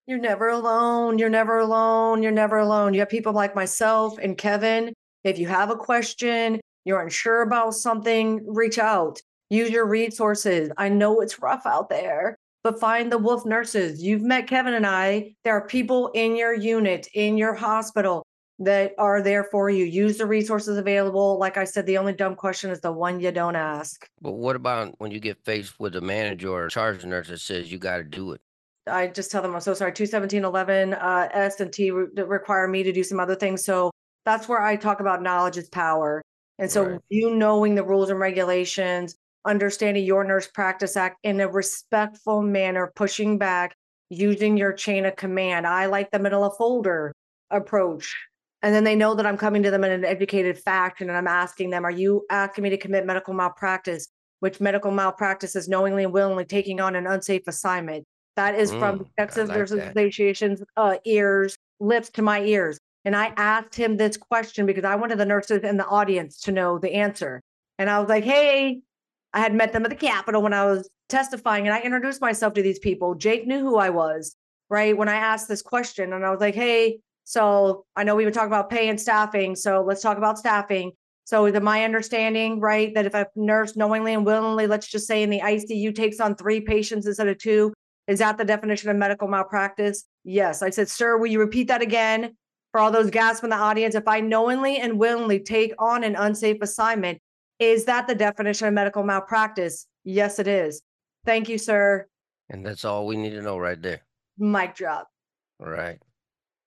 You're 0.07 0.19
never 0.19 0.49
alone. 0.49 1.19
You're 1.19 1.30
never 1.30 1.59
alone. 1.59 2.24
You're 2.24 2.32
never 2.32 2.57
alone. 2.57 2.93
You 2.93 2.99
have 2.99 3.09
people 3.09 3.34
like 3.34 3.55
myself 3.55 4.17
and 4.17 4.38
Kevin. 4.38 4.93
If 5.24 5.38
you 5.38 5.47
have 5.47 5.69
a 5.69 5.76
question, 5.76 6.59
you're 6.86 7.01
unsure 7.01 7.43
about 7.43 7.76
something, 7.76 8.43
reach 8.45 8.80
out. 8.80 9.22
Use 9.49 9.69
your 9.69 9.86
resources. 9.86 10.72
I 10.78 10.89
know 10.89 11.22
it's 11.22 11.39
rough 11.39 11.65
out 11.65 11.89
there, 11.89 12.36
but 12.63 12.80
find 12.80 13.11
the 13.11 13.17
wolf 13.17 13.45
nurses. 13.45 14.01
You've 14.01 14.24
met 14.24 14.47
Kevin 14.47 14.74
and 14.74 14.88
I. 14.88 15.36
There 15.43 15.53
are 15.53 15.67
people 15.67 16.09
in 16.15 16.36
your 16.36 16.53
unit, 16.53 17.07
in 17.13 17.38
your 17.38 17.53
hospital 17.53 18.24
that 18.62 18.93
are 18.99 19.24
there 19.24 19.43
for 19.45 19.70
you. 19.72 19.86
Use 19.86 20.18
the 20.18 20.26
resources 20.26 20.78
available. 20.78 21.39
Like 21.39 21.57
I 21.57 21.64
said, 21.64 21.88
the 21.88 21.97
only 21.97 22.14
dumb 22.14 22.36
question 22.36 22.70
is 22.70 22.80
the 22.80 22.91
one 22.91 23.20
you 23.20 23.32
don't 23.32 23.55
ask. 23.55 24.07
But 24.22 24.34
what 24.34 24.55
about 24.55 24.93
when 24.99 25.12
you 25.12 25.20
get 25.20 25.43
faced 25.43 25.80
with 25.80 25.95
a 25.95 26.01
manager 26.01 26.49
or 26.49 26.68
a 26.68 26.70
charge 26.70 27.03
nurse 27.03 27.28
that 27.30 27.39
says 27.39 27.72
you 27.72 27.80
got 27.80 27.97
to 27.97 28.03
do 28.03 28.34
it? 28.34 28.41
I 28.88 29.07
just 29.07 29.32
tell 29.32 29.41
them 29.41 29.55
I'm 29.55 29.62
so 29.62 29.74
sorry. 29.74 29.91
21711 29.91 30.93
uh, 30.93 31.30
S 31.34 31.59
and 31.59 31.74
T 31.74 31.89
re- 31.89 32.07
require 32.24 32.68
me 32.68 32.84
to 32.84 32.91
do 32.91 33.03
some 33.03 33.20
other 33.20 33.36
things. 33.36 33.66
So 33.66 33.89
that's 34.26 34.47
where 34.47 34.62
I 34.62 34.76
talk 34.76 34.99
about 34.99 35.24
knowledge 35.24 35.57
is 35.57 35.68
power. 35.70 36.22
And 36.59 36.70
so 36.70 36.84
Right. 36.84 36.99
you 37.09 37.36
knowing 37.36 37.74
the 37.74 37.84
rules 37.84 38.12
and 38.12 38.20
regulations, 38.20 39.16
understanding 39.45 40.05
your 40.05 40.24
nurse 40.24 40.47
practice 40.47 40.95
act 40.95 41.18
in 41.24 41.39
a 41.39 41.47
respectful 41.47 42.43
manner, 42.43 42.91
pushing 42.95 43.39
back, 43.39 43.74
using 44.09 44.55
your 44.55 44.74
chain 44.74 45.05
of 45.05 45.16
command. 45.16 45.66
I 45.66 45.88
like 45.88 46.12
the 46.12 46.20
middle 46.20 46.43
of 46.43 46.55
folder 46.57 47.12
approach. 47.49 48.16
And 48.64 48.76
then 48.76 48.84
they 48.84 48.95
know 48.95 49.16
that 49.16 49.26
I'm 49.26 49.38
coming 49.38 49.64
to 49.64 49.72
them 49.72 49.84
in 49.84 49.91
an 49.91 50.05
educated 50.05 50.57
fashion 50.57 51.09
and 51.09 51.18
I'm 51.18 51.28
asking 51.28 51.72
them, 51.72 51.84
are 51.84 51.91
you 51.91 52.26
asking 52.30 52.64
me 52.64 52.70
to 52.70 52.78
commit 52.78 53.05
medical 53.05 53.34
malpractice? 53.34 54.07
Which 54.39 54.59
medical 54.59 54.91
malpractice 54.91 55.55
is 55.55 55.68
knowingly 55.68 56.03
and 56.03 56.14
willingly 56.14 56.45
taking 56.45 56.80
on 56.80 56.95
an 56.95 57.07
unsafe 57.07 57.47
assignment. 57.47 58.05
That 58.36 58.55
is 58.55 58.72
from 58.72 58.99
Mm, 58.99 59.05
I 59.05 59.22
Texas 59.22 59.49
like 59.49 59.57
Nurses 59.57 59.78
that. 59.78 59.97
Association's 59.97 60.64
uh, 60.78 60.97
ears, 61.05 61.57
lips 61.80 62.09
to 62.12 62.22
my 62.22 62.41
ears. 62.43 62.80
And 63.03 63.16
I 63.16 63.34
asked 63.36 63.76
him 63.76 63.97
this 63.97 64.16
question 64.16 64.66
because 64.66 64.86
I 64.86 64.95
wanted 64.95 65.18
the 65.18 65.26
nurses 65.26 65.64
in 65.64 65.78
the 65.78 65.88
audience 65.88 66.39
to 66.41 66.51
know 66.51 66.78
the 66.78 66.93
answer. 66.93 67.41
And 67.80 67.89
I 67.89 67.99
was 67.99 68.09
like, 68.09 68.24
hey, 68.24 68.82
I 69.34 69.39
had 69.39 69.55
met 69.55 69.74
them 69.74 69.84
at 69.84 69.89
the 69.89 69.95
Capitol 69.95 70.41
when 70.41 70.53
I 70.53 70.66
was 70.66 70.88
testifying 71.09 71.68
and 71.68 71.74
I 71.74 71.82
introduced 71.82 72.22
myself 72.22 72.53
to 72.53 72.62
these 72.62 72.80
people. 72.80 73.16
Jake 73.16 73.47
knew 73.47 73.59
who 73.59 73.78
I 73.78 73.89
was, 73.89 74.36
right? 74.70 74.95
When 74.95 75.09
I 75.09 75.16
asked 75.16 75.47
this 75.47 75.62
question 75.62 76.14
and 76.14 76.26
I 76.26 76.30
was 76.30 76.39
like, 76.39 76.55
hey, 76.55 76.99
so 77.24 77.86
I 77.95 78.03
know 78.03 78.15
we 78.15 78.26
would 78.26 78.34
talk 78.34 78.47
about 78.47 78.69
pay 78.69 78.89
and 78.89 78.99
staffing. 78.99 79.55
So 79.55 79.84
let's 79.84 80.01
talk 80.01 80.17
about 80.17 80.38
staffing. 80.38 80.91
So 81.24 81.45
is 81.45 81.55
it 81.55 81.63
my 81.63 81.84
understanding, 81.84 82.59
right, 82.59 82.93
that 82.93 83.05
if 83.05 83.13
a 83.13 83.28
nurse 83.36 83.76
knowingly 83.76 84.13
and 84.13 84.26
willingly, 84.26 84.67
let's 84.67 84.88
just 84.88 85.07
say 85.07 85.24
in 85.24 85.30
the 85.30 85.39
ICU 85.39 85.95
takes 85.95 86.19
on 86.19 86.36
three 86.36 86.59
patients 86.61 87.07
instead 87.07 87.28
of 87.28 87.38
two, 87.38 87.74
is 88.07 88.19
that 88.19 88.38
the 88.38 88.45
definition 88.45 88.89
of 88.89 88.97
medical 88.97 89.28
malpractice? 89.28 90.03
Yes. 90.24 90.61
I 90.61 90.72
said, 90.72 90.89
sir, 90.89 91.17
will 91.17 91.28
you 91.28 91.39
repeat 91.39 91.67
that 91.67 91.82
again 91.82 92.36
for 92.72 92.82
all 92.82 92.91
those 92.91 93.09
gasps 93.09 93.43
in 93.43 93.49
the 93.49 93.55
audience? 93.55 93.95
If 93.95 94.07
I 94.07 94.19
knowingly 94.19 94.78
and 94.78 94.99
willingly 94.99 95.39
take 95.39 95.74
on 95.80 96.03
an 96.03 96.15
unsafe 96.15 96.61
assignment, 96.61 97.19
is 97.59 97.86
that 97.86 98.07
the 98.07 98.15
definition 98.15 98.67
of 98.67 98.74
medical 98.74 99.03
malpractice? 99.03 99.86
Yes, 100.03 100.39
it 100.39 100.47
is. 100.47 100.82
Thank 101.26 101.47
you, 101.47 101.57
sir. 101.57 102.07
And 102.49 102.65
that's 102.65 102.84
all 102.84 103.05
we 103.05 103.15
need 103.15 103.30
to 103.30 103.41
know 103.41 103.57
right 103.57 103.82
there. 103.82 104.01
Mic 104.38 104.76
drop. 104.76 105.07
All 105.61 105.69
right. 105.69 105.99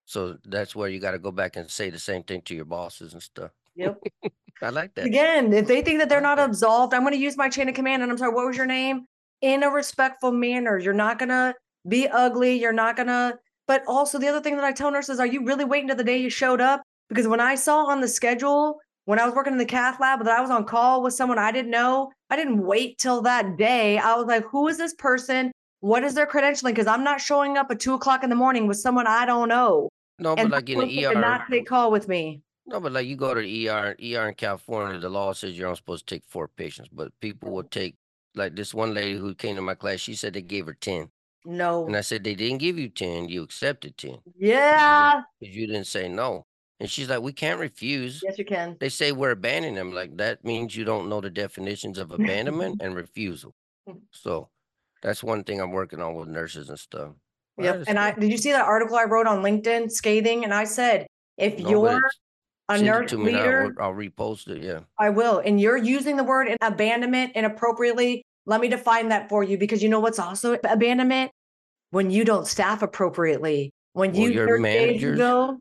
So 0.05 0.37
that's 0.45 0.77
where 0.77 0.89
you 0.89 1.01
got 1.01 1.13
to 1.13 1.19
go 1.19 1.31
back 1.31 1.57
and 1.57 1.71
say 1.71 1.91
the 1.91 1.99
same 1.99 2.23
thing 2.23 2.43
to 2.43 2.55
your 2.55 2.65
bosses 2.65 3.13
and 3.13 3.23
stuff. 3.23 3.51
Yep. 3.75 4.01
I 4.63 4.71
like 4.71 4.95
that. 4.95 5.07
Again, 5.07 5.53
if 5.53 5.67
they 5.67 5.83
think 5.83 5.99
that 5.99 6.09
they're 6.09 6.21
not 6.21 6.39
absolved, 6.39 6.95
I'm 6.95 7.03
going 7.03 7.15
to 7.15 7.19
use 7.19 7.37
my 7.37 7.49
chain 7.49 7.69
of 7.69 7.75
command. 7.75 8.03
And 8.03 8.11
I'm 8.13 8.19
sorry, 8.19 8.33
what 8.33 8.47
was 8.47 8.57
your 8.57 8.67
name? 8.67 9.07
In 9.41 9.63
a 9.63 9.71
respectful 9.71 10.33
manner. 10.33 10.79
You're 10.79 10.95
not 10.95 11.19
going 11.19 11.31
to 11.31 11.55
be 11.89 12.09
ugly. 12.09 12.59
You're 12.61 12.73
not 12.73 12.97
going 12.97 13.09
to. 13.09 13.39
But 13.67 13.83
also, 13.87 14.19
the 14.19 14.29
other 14.29 14.41
thing 14.41 14.57
that 14.57 14.65
I 14.65 14.73
tell 14.73 14.91
nurses 14.91 15.19
are 15.21 15.27
you 15.27 15.45
really 15.45 15.65
waiting 15.65 15.89
to 15.89 15.95
the 15.95 16.05
day 16.05 16.19
you 16.19 16.31
showed 16.31 16.61
up? 16.61 16.83
Because 17.09 17.27
when 17.27 17.41
I 17.41 17.55
saw 17.55 17.87
on 17.87 18.01
the 18.01 18.09
schedule, 18.09 18.79
when 19.07 19.19
I 19.19 19.25
was 19.25 19.35
working 19.35 19.53
in 19.53 19.59
the 19.59 19.65
cath 19.65 20.01
lab, 20.01 20.25
that 20.25 20.39
I 20.39 20.41
was 20.41 20.51
on 20.51 20.65
call 20.65 21.03
with 21.03 21.15
someone 21.15 21.39
I 21.39 21.53
didn't 21.53 21.71
know, 21.71 22.11
I 22.31 22.37
didn't 22.37 22.65
wait 22.65 22.99
till 22.99 23.23
that 23.23 23.57
day. 23.57 23.99
I 23.99 24.15
was 24.15 24.27
like, 24.27 24.45
who 24.51 24.69
is 24.69 24.79
this 24.79 24.95
person? 24.95 25.53
What 25.81 26.05
is 26.05 26.15
their 26.15 26.27
credentialing? 26.27 26.71
Because 26.71 26.87
I'm 26.87 27.05
not 27.05 27.21
showing 27.21 27.59
up 27.59 27.71
at 27.71 27.81
two 27.81 27.95
o'clock 27.95 28.25
in 28.25 28.31
the 28.31 28.37
morning 28.37 28.67
with 28.67 28.79
someone 28.79 29.07
I 29.07 29.27
don't 29.27 29.49
know. 29.49 29.91
No, 30.19 30.37
but 30.37 30.51
like 30.51 30.69
in 30.69 30.79
the 30.81 31.07
ER, 31.07 31.15
not 31.15 31.43
take 31.51 31.67
call 31.67 31.91
with 31.91 32.09
me. 32.09 32.43
No, 32.67 32.81
but 32.81 32.93
like 32.93 33.07
you 33.07 33.17
go 33.17 33.35
to 33.35 33.41
the 33.41 33.69
ER, 33.69 33.97
ER 34.01 34.29
in 34.29 34.35
California, 34.35 34.99
the 34.99 35.09
law 35.09 35.33
says 35.33 35.59
you're 35.59 35.67
only 35.67 35.77
supposed 35.77 36.07
to 36.07 36.15
take 36.15 36.25
four 36.29 36.49
patients, 36.49 36.89
but 36.93 37.13
people 37.21 37.53
will 37.53 37.65
take 37.65 37.97
like 38.35 38.57
this 38.57 38.73
one 38.73 38.95
lady 38.95 39.19
who 39.19 39.35
came 39.35 39.57
to 39.57 39.63
my 39.63 39.75
class. 39.75 40.01
She 40.01 40.15
said 40.15 40.33
they 40.35 40.43
gave 40.43 40.67
her 40.67 40.75
ten. 40.75 41.11
No. 41.45 41.87
And 41.87 41.97
I 41.97 42.01
said 42.01 42.25
they 42.25 42.35
didn't 42.35 42.59
give 42.59 42.79
you 42.79 42.89
ten. 42.89 43.29
You 43.29 43.43
accepted 43.43 43.99
ten. 43.99 44.19
Yeah. 44.39 45.23
Because 45.41 45.55
you 45.55 45.67
didn't 45.67 45.87
say 45.87 46.09
no. 46.09 46.47
And 46.81 46.91
she's 46.91 47.09
like, 47.09 47.23
we 47.23 47.33
can't 47.33 47.61
refuse. 47.61 48.21
Yes, 48.25 48.39
you 48.39 48.45
can. 48.45 48.77
They 48.81 48.89
say 48.89 49.13
we're 49.13 49.31
abandoning 49.31 49.75
them. 49.75 49.93
Like 49.93 50.17
that 50.17 50.45
means 50.45 50.75
you 50.75 50.85
don't 50.85 51.09
know 51.09 51.21
the 51.21 51.31
definitions 51.31 51.99
of 51.99 52.11
abandonment 52.13 52.81
and 52.83 52.95
refusal. 52.95 53.55
So 54.11 54.49
that's 55.03 55.23
one 55.23 55.45
thing 55.45 55.61
I'm 55.61 55.71
working 55.71 56.01
on 56.01 56.15
with 56.15 56.29
nurses 56.29 56.71
and 56.71 56.79
stuff. 56.79 57.11
Yep. 57.59 57.85
And 57.87 57.99
I 57.99 58.13
did 58.13 58.31
you 58.31 58.39
see 58.39 58.53
that 58.53 58.65
article 58.65 58.97
I 58.97 59.05
wrote 59.05 59.27
on 59.27 59.43
LinkedIn 59.43 59.91
scathing? 59.91 60.45
And 60.45 60.53
I 60.53 60.65
said, 60.65 61.07
if 61.37 61.59
no, 61.59 61.71
you're 61.71 62.01
a 62.69 62.81
nurse 62.81 63.13
leader, 63.13 63.75
I'll, 63.79 63.91
I'll 63.91 63.95
repost 63.95 64.49
it. 64.49 64.63
Yeah. 64.63 64.81
I 64.99 65.11
will. 65.11 65.39
And 65.39 65.61
you're 65.61 65.77
using 65.77 66.17
the 66.17 66.25
word 66.25 66.49
abandonment 66.61 67.33
inappropriately. 67.35 68.25
Let 68.47 68.61
me 68.61 68.69
define 68.69 69.09
that 69.09 69.29
for 69.29 69.43
you 69.43 69.57
because 69.57 69.83
you 69.83 69.89
know 69.89 70.01
what's 70.01 70.19
also 70.19 70.59
abandonment? 70.65 71.31
When 71.91 72.11
you 72.11 72.25
don't 72.25 72.47
staff 72.47 72.83
appropriately. 72.83 73.71
When 73.93 74.13
well, 74.13 74.23
you 74.23 74.31
your 74.31 74.59
managers, 74.59 75.15
ago, 75.17 75.61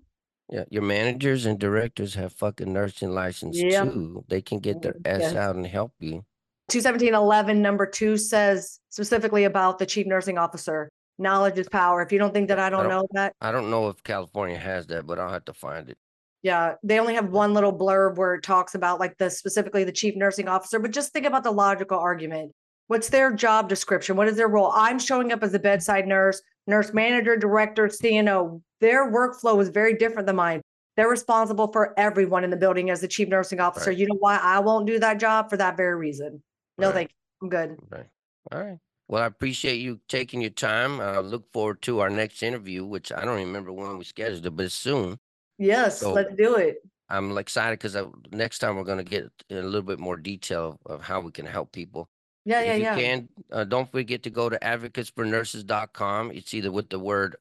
yeah, 0.49 0.63
your 0.69 0.81
managers 0.81 1.45
and 1.45 1.59
directors 1.59 2.15
have 2.15 2.33
fucking 2.33 2.71
nursing 2.71 3.11
license 3.11 3.59
too. 3.59 4.25
They 4.27 4.41
can 4.41 4.59
get 4.59 4.81
their 4.81 4.93
mm, 4.93 5.07
ass 5.07 5.21
yes. 5.21 5.35
out 5.35 5.55
and 5.55 5.65
help 5.65 5.93
you. 5.99 6.25
21711 6.69 7.61
number 7.61 7.85
two 7.85 8.17
says 8.17 8.79
specifically 8.89 9.43
about 9.43 9.79
the 9.79 9.85
chief 9.85 10.07
nursing 10.07 10.37
officer. 10.37 10.89
Knowledge 11.19 11.57
is 11.57 11.69
power. 11.69 12.01
If 12.01 12.11
you 12.11 12.19
don't 12.19 12.33
think 12.33 12.47
that 12.47 12.59
I 12.59 12.69
don't, 12.69 12.81
I 12.81 12.83
don't 12.83 12.91
know 12.91 13.07
that. 13.11 13.35
I 13.39 13.51
don't 13.51 13.69
know 13.69 13.89
if 13.89 14.01
California 14.03 14.57
has 14.57 14.87
that, 14.87 15.05
but 15.05 15.19
I'll 15.19 15.31
have 15.31 15.45
to 15.45 15.53
find 15.53 15.89
it. 15.89 15.97
Yeah, 16.41 16.75
they 16.83 16.99
only 16.99 17.13
have 17.13 17.29
one 17.29 17.53
little 17.53 17.71
blurb 17.71 18.17
where 18.17 18.35
it 18.35 18.43
talks 18.43 18.75
about 18.75 18.99
like 18.99 19.17
the 19.17 19.29
specifically 19.29 19.83
the 19.83 19.91
chief 19.91 20.15
nursing 20.15 20.47
officer, 20.47 20.79
but 20.79 20.91
just 20.91 21.13
think 21.13 21.25
about 21.25 21.43
the 21.43 21.51
logical 21.51 21.97
argument. 21.97 22.51
What's 22.87 23.09
their 23.09 23.31
job 23.31 23.69
description? 23.69 24.17
What 24.17 24.27
is 24.27 24.35
their 24.35 24.49
role? 24.49 24.71
I'm 24.73 24.99
showing 24.99 25.31
up 25.31 25.41
as 25.41 25.53
a 25.53 25.59
bedside 25.59 26.05
nurse, 26.05 26.41
nurse 26.67 26.93
manager, 26.93 27.37
director, 27.37 27.87
CNO. 27.87 28.61
Their 28.81 29.09
workflow 29.09 29.61
is 29.61 29.69
very 29.69 29.93
different 29.93 30.27
than 30.27 30.35
mine. 30.35 30.61
They're 30.97 31.09
responsible 31.09 31.71
for 31.71 31.97
everyone 31.97 32.43
in 32.43 32.49
the 32.49 32.57
building 32.57 32.89
as 32.89 33.01
the 33.01 33.07
chief 33.07 33.29
nursing 33.29 33.59
officer. 33.59 33.91
Right. 33.91 33.97
You 33.97 34.07
know 34.07 34.17
why 34.19 34.37
I 34.37 34.59
won't 34.59 34.85
do 34.85 34.99
that 34.99 35.19
job 35.19 35.49
for 35.49 35.57
that 35.57 35.77
very 35.77 35.95
reason. 35.95 36.43
No, 36.77 36.87
right. 36.87 36.93
thank 36.93 37.09
you. 37.09 37.15
I'm 37.43 37.49
good. 37.49 37.77
Right. 37.89 38.05
All 38.51 38.61
right. 38.61 38.77
Well, 39.13 39.21
I 39.21 39.27
appreciate 39.27 39.75
you 39.75 39.99
taking 40.09 40.41
your 40.41 40.49
time. 40.49 40.99
I 40.99 41.19
look 41.19 41.45
forward 41.53 41.83
to 41.83 41.99
our 41.99 42.09
next 42.09 42.41
interview, 42.41 42.83
which 42.83 43.11
I 43.11 43.23
don't 43.23 43.35
remember 43.35 43.71
when 43.71 43.99
we 43.99 44.05
scheduled 44.05 44.43
it, 44.43 44.55
but 44.55 44.65
it's 44.65 44.73
soon. 44.73 45.19
Yes, 45.59 45.99
so 45.99 46.13
let's 46.13 46.33
do 46.35 46.55
it. 46.55 46.77
I'm 47.09 47.37
excited 47.37 47.77
because 47.77 47.95
next 48.31 48.57
time 48.57 48.75
we're 48.75 48.85
going 48.85 48.97
to 48.97 49.03
get 49.03 49.29
a 49.51 49.61
little 49.61 49.83
bit 49.83 49.99
more 49.99 50.17
detail 50.17 50.79
of 50.87 51.03
how 51.03 51.19
we 51.19 51.29
can 51.29 51.45
help 51.45 51.71
people. 51.71 52.09
Yeah, 52.43 52.61
if 52.61 52.65
yeah, 52.65 52.73
you 52.73 52.81
yeah. 52.81 52.95
can, 52.95 53.29
uh, 53.51 53.65
don't 53.65 53.91
forget 53.91 54.23
to 54.23 54.31
go 54.31 54.49
to 54.49 54.57
advocatesfornurses.com. 54.57 56.31
It's 56.31 56.51
either 56.55 56.71
with 56.71 56.89
the 56.89 56.97
word 56.97 57.35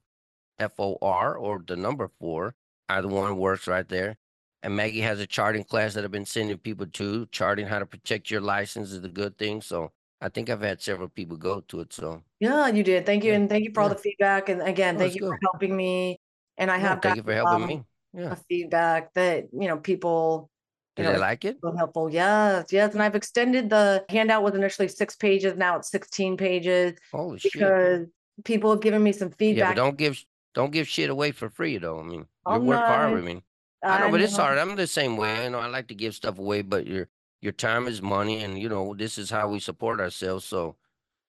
F 0.58 0.72
O 0.78 0.98
R 1.00 1.38
or 1.38 1.64
the 1.66 1.76
number 1.76 2.10
four. 2.20 2.54
Either 2.90 3.08
one 3.08 3.38
works 3.38 3.66
right 3.66 3.88
there. 3.88 4.18
And 4.62 4.76
Maggie 4.76 5.00
has 5.00 5.20
a 5.20 5.26
charting 5.26 5.64
class 5.64 5.94
that 5.94 6.04
I've 6.04 6.10
been 6.10 6.26
sending 6.26 6.58
people 6.58 6.84
to. 6.84 7.24
Charting 7.32 7.66
how 7.66 7.78
to 7.78 7.86
protect 7.86 8.30
your 8.30 8.42
license 8.42 8.92
is 8.92 9.02
a 9.02 9.08
good 9.08 9.38
thing. 9.38 9.62
So 9.62 9.90
I 10.22 10.28
think 10.28 10.48
I've 10.48 10.62
had 10.62 10.80
several 10.80 11.08
people 11.08 11.36
go 11.36 11.60
to 11.68 11.80
it. 11.80 11.92
So 11.92 12.22
yeah, 12.38 12.68
you 12.68 12.84
did. 12.84 13.04
Thank 13.04 13.24
you, 13.24 13.30
yeah. 13.30 13.38
and 13.38 13.50
thank 13.50 13.64
you 13.64 13.72
for 13.74 13.80
yeah. 13.80 13.82
all 13.82 13.88
the 13.88 14.00
feedback. 14.00 14.48
And 14.48 14.62
again, 14.62 14.94
oh, 14.94 14.98
thank 15.00 15.14
you 15.14 15.22
good. 15.22 15.30
for 15.30 15.38
helping 15.42 15.76
me. 15.76 16.20
And 16.56 16.70
I 16.70 16.78
have 16.78 17.02
thank 17.02 17.16
you 17.16 17.22
for 17.24 17.34
helping 17.34 17.62
um, 17.62 17.66
me 17.66 17.82
yeah. 18.14 18.36
feedback 18.48 19.12
that 19.14 19.48
you 19.52 19.68
know 19.68 19.78
people 19.78 20.48
did 20.94 21.06
you 21.06 21.12
know, 21.12 21.18
like 21.18 21.44
it? 21.44 21.56
Helpful, 21.76 22.10
yes, 22.10 22.66
yes. 22.70 22.92
And 22.92 23.02
I've 23.02 23.16
extended 23.16 23.70
the 23.70 24.04
handout 24.10 24.42
was 24.42 24.54
initially 24.54 24.88
six 24.88 25.16
pages, 25.16 25.56
now 25.56 25.76
it's 25.76 25.90
sixteen 25.90 26.36
pages. 26.36 26.98
Holy 27.10 27.40
because 27.42 28.00
shit! 28.00 28.44
people 28.44 28.70
have 28.70 28.80
given 28.80 29.02
me 29.02 29.12
some 29.12 29.30
feedback. 29.30 29.60
Yeah, 29.60 29.68
but 29.70 29.76
don't 29.76 29.96
give 29.96 30.22
don't 30.54 30.70
give 30.70 30.86
shit 30.86 31.10
away 31.10 31.32
for 31.32 31.48
free 31.48 31.78
though. 31.78 31.98
I 31.98 32.02
mean, 32.02 32.26
you 32.48 32.60
work 32.60 32.78
hard. 32.78 33.18
I 33.18 33.20
mean, 33.20 33.42
I 33.82 33.98
know, 33.98 34.06
I 34.06 34.10
but 34.10 34.18
know. 34.18 34.24
it's 34.24 34.36
hard. 34.36 34.58
I'm 34.58 34.76
the 34.76 34.86
same 34.86 35.16
way. 35.16 35.44
You 35.44 35.50
know, 35.50 35.58
I 35.58 35.66
like 35.66 35.88
to 35.88 35.94
give 35.94 36.14
stuff 36.14 36.38
away, 36.38 36.62
but 36.62 36.86
your 36.86 37.08
your 37.42 37.52
time 37.52 37.86
is 37.86 38.00
money, 38.00 38.42
and 38.42 38.58
you 38.58 38.68
know 38.68 38.94
this 38.94 39.18
is 39.18 39.28
how 39.28 39.48
we 39.48 39.60
support 39.60 40.00
ourselves. 40.00 40.46
So 40.46 40.76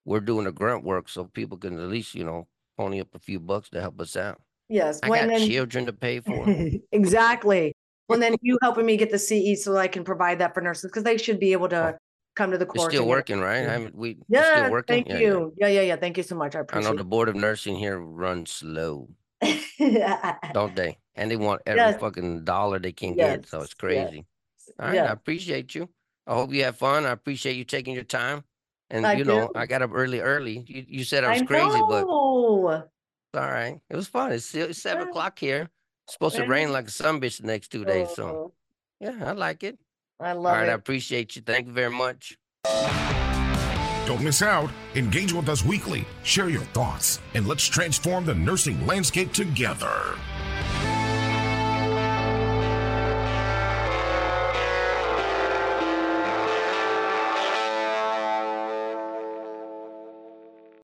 we're 0.05 0.21
doing 0.21 0.45
the 0.45 0.51
grunt 0.51 0.85
work, 0.85 1.09
so 1.09 1.25
people 1.25 1.57
can 1.57 1.77
at 1.77 1.89
least 1.89 2.15
you 2.15 2.23
know 2.23 2.47
pony 2.77 3.01
up 3.01 3.09
a 3.13 3.19
few 3.19 3.39
bucks 3.39 3.69
to 3.71 3.81
help 3.81 3.99
us 3.99 4.15
out. 4.15 4.39
Yes. 4.69 4.99
I 5.03 5.09
got 5.09 5.27
then, 5.27 5.47
children 5.47 5.85
to 5.87 5.93
pay 5.93 6.19
for. 6.19 6.45
exactly. 6.91 7.75
Well, 8.09 8.19
then 8.19 8.35
you 8.41 8.57
helping 8.61 8.85
me 8.85 8.97
get 8.97 9.11
the 9.11 9.19
CE 9.19 9.63
so 9.63 9.77
I 9.77 9.87
can 9.87 10.03
provide 10.03 10.39
that 10.39 10.53
for 10.53 10.61
nurses 10.61 10.89
because 10.91 11.03
they 11.03 11.17
should 11.17 11.39
be 11.39 11.51
able 11.51 11.69
to 11.69 11.93
oh. 11.93 11.97
come 12.35 12.51
to 12.51 12.57
the 12.57 12.65
course. 12.65 12.93
still 12.93 13.07
working, 13.07 13.39
right? 13.39 13.67
I 13.67 13.77
mean, 13.77 13.91
we 13.93 14.17
yeah, 14.27 14.57
still 14.57 14.71
working. 14.71 14.95
Thank 14.95 15.09
yeah, 15.09 15.19
you. 15.19 15.53
Yeah. 15.57 15.67
yeah, 15.67 15.73
yeah, 15.73 15.87
yeah. 15.87 15.95
Thank 15.95 16.17
you 16.17 16.23
so 16.23 16.35
much. 16.35 16.55
I 16.55 16.59
appreciate. 16.59 16.87
I 16.87 16.91
know 16.91 16.97
the 16.97 17.03
board 17.03 17.29
of 17.29 17.35
nursing 17.35 17.75
here 17.75 17.99
runs 17.99 18.51
slow, 18.51 19.09
don't 20.53 20.75
they? 20.75 20.97
And 21.15 21.29
they 21.29 21.37
want 21.37 21.61
every 21.65 21.79
yes. 21.79 21.99
fucking 21.99 22.43
dollar 22.43 22.79
they 22.79 22.91
can 22.91 23.15
yes. 23.15 23.37
get, 23.37 23.47
so 23.47 23.61
it's 23.61 23.73
crazy. 23.73 24.25
Yes. 24.67 24.75
All 24.79 24.87
right, 24.87 24.97
I 24.99 25.11
appreciate 25.11 25.75
you. 25.75 25.87
I 26.27 26.33
hope 26.33 26.53
you 26.53 26.63
have 26.63 26.77
fun. 26.77 27.05
I 27.05 27.11
appreciate 27.11 27.55
you 27.55 27.63
taking 27.63 27.93
your 27.93 28.03
time. 28.03 28.43
And 28.89 29.05
I 29.07 29.13
you 29.13 29.25
know, 29.25 29.51
I 29.55 29.65
got 29.65 29.81
up 29.81 29.91
early, 29.93 30.19
early. 30.19 30.63
You, 30.67 30.85
you 30.87 31.03
said 31.03 31.23
I 31.23 31.33
was 31.33 31.41
I 31.41 31.45
crazy, 31.45 31.81
but 31.89 32.01
it's 32.01 32.07
all 32.07 32.87
right. 33.33 33.79
It 33.89 33.95
was 33.95 34.07
fun. 34.07 34.31
It's, 34.31 34.53
it's 34.53 34.79
seven 34.79 35.07
o'clock 35.07 35.39
here. 35.39 35.69
It's 36.05 36.13
supposed 36.13 36.35
to 36.35 36.45
rain 36.45 36.71
like 36.71 36.87
a 36.87 36.91
sun 36.91 37.19
bitch 37.19 37.41
the 37.41 37.47
next 37.47 37.69
two 37.69 37.85
days. 37.85 38.09
So 38.13 38.27
oh. 38.27 38.53
yeah, 38.99 39.15
I 39.25 39.31
like 39.31 39.63
it. 39.63 39.79
I 40.19 40.33
love 40.33 40.45
it. 40.45 40.47
All 40.47 40.55
right, 40.55 40.69
it. 40.69 40.71
I 40.71 40.75
appreciate 40.75 41.35
you. 41.35 41.41
Thank 41.41 41.67
you 41.67 41.73
very 41.73 41.89
much. 41.89 42.37
Don't 44.05 44.21
miss 44.21 44.41
out. 44.41 44.69
Engage 44.95 45.33
with 45.33 45.49
us 45.49 45.63
weekly. 45.63 46.05
Share 46.23 46.49
your 46.49 46.65
thoughts, 46.65 47.19
and 47.33 47.47
let's 47.47 47.65
transform 47.65 48.25
the 48.25 48.35
nursing 48.35 48.85
landscape 48.85 49.31
together. 49.31 50.15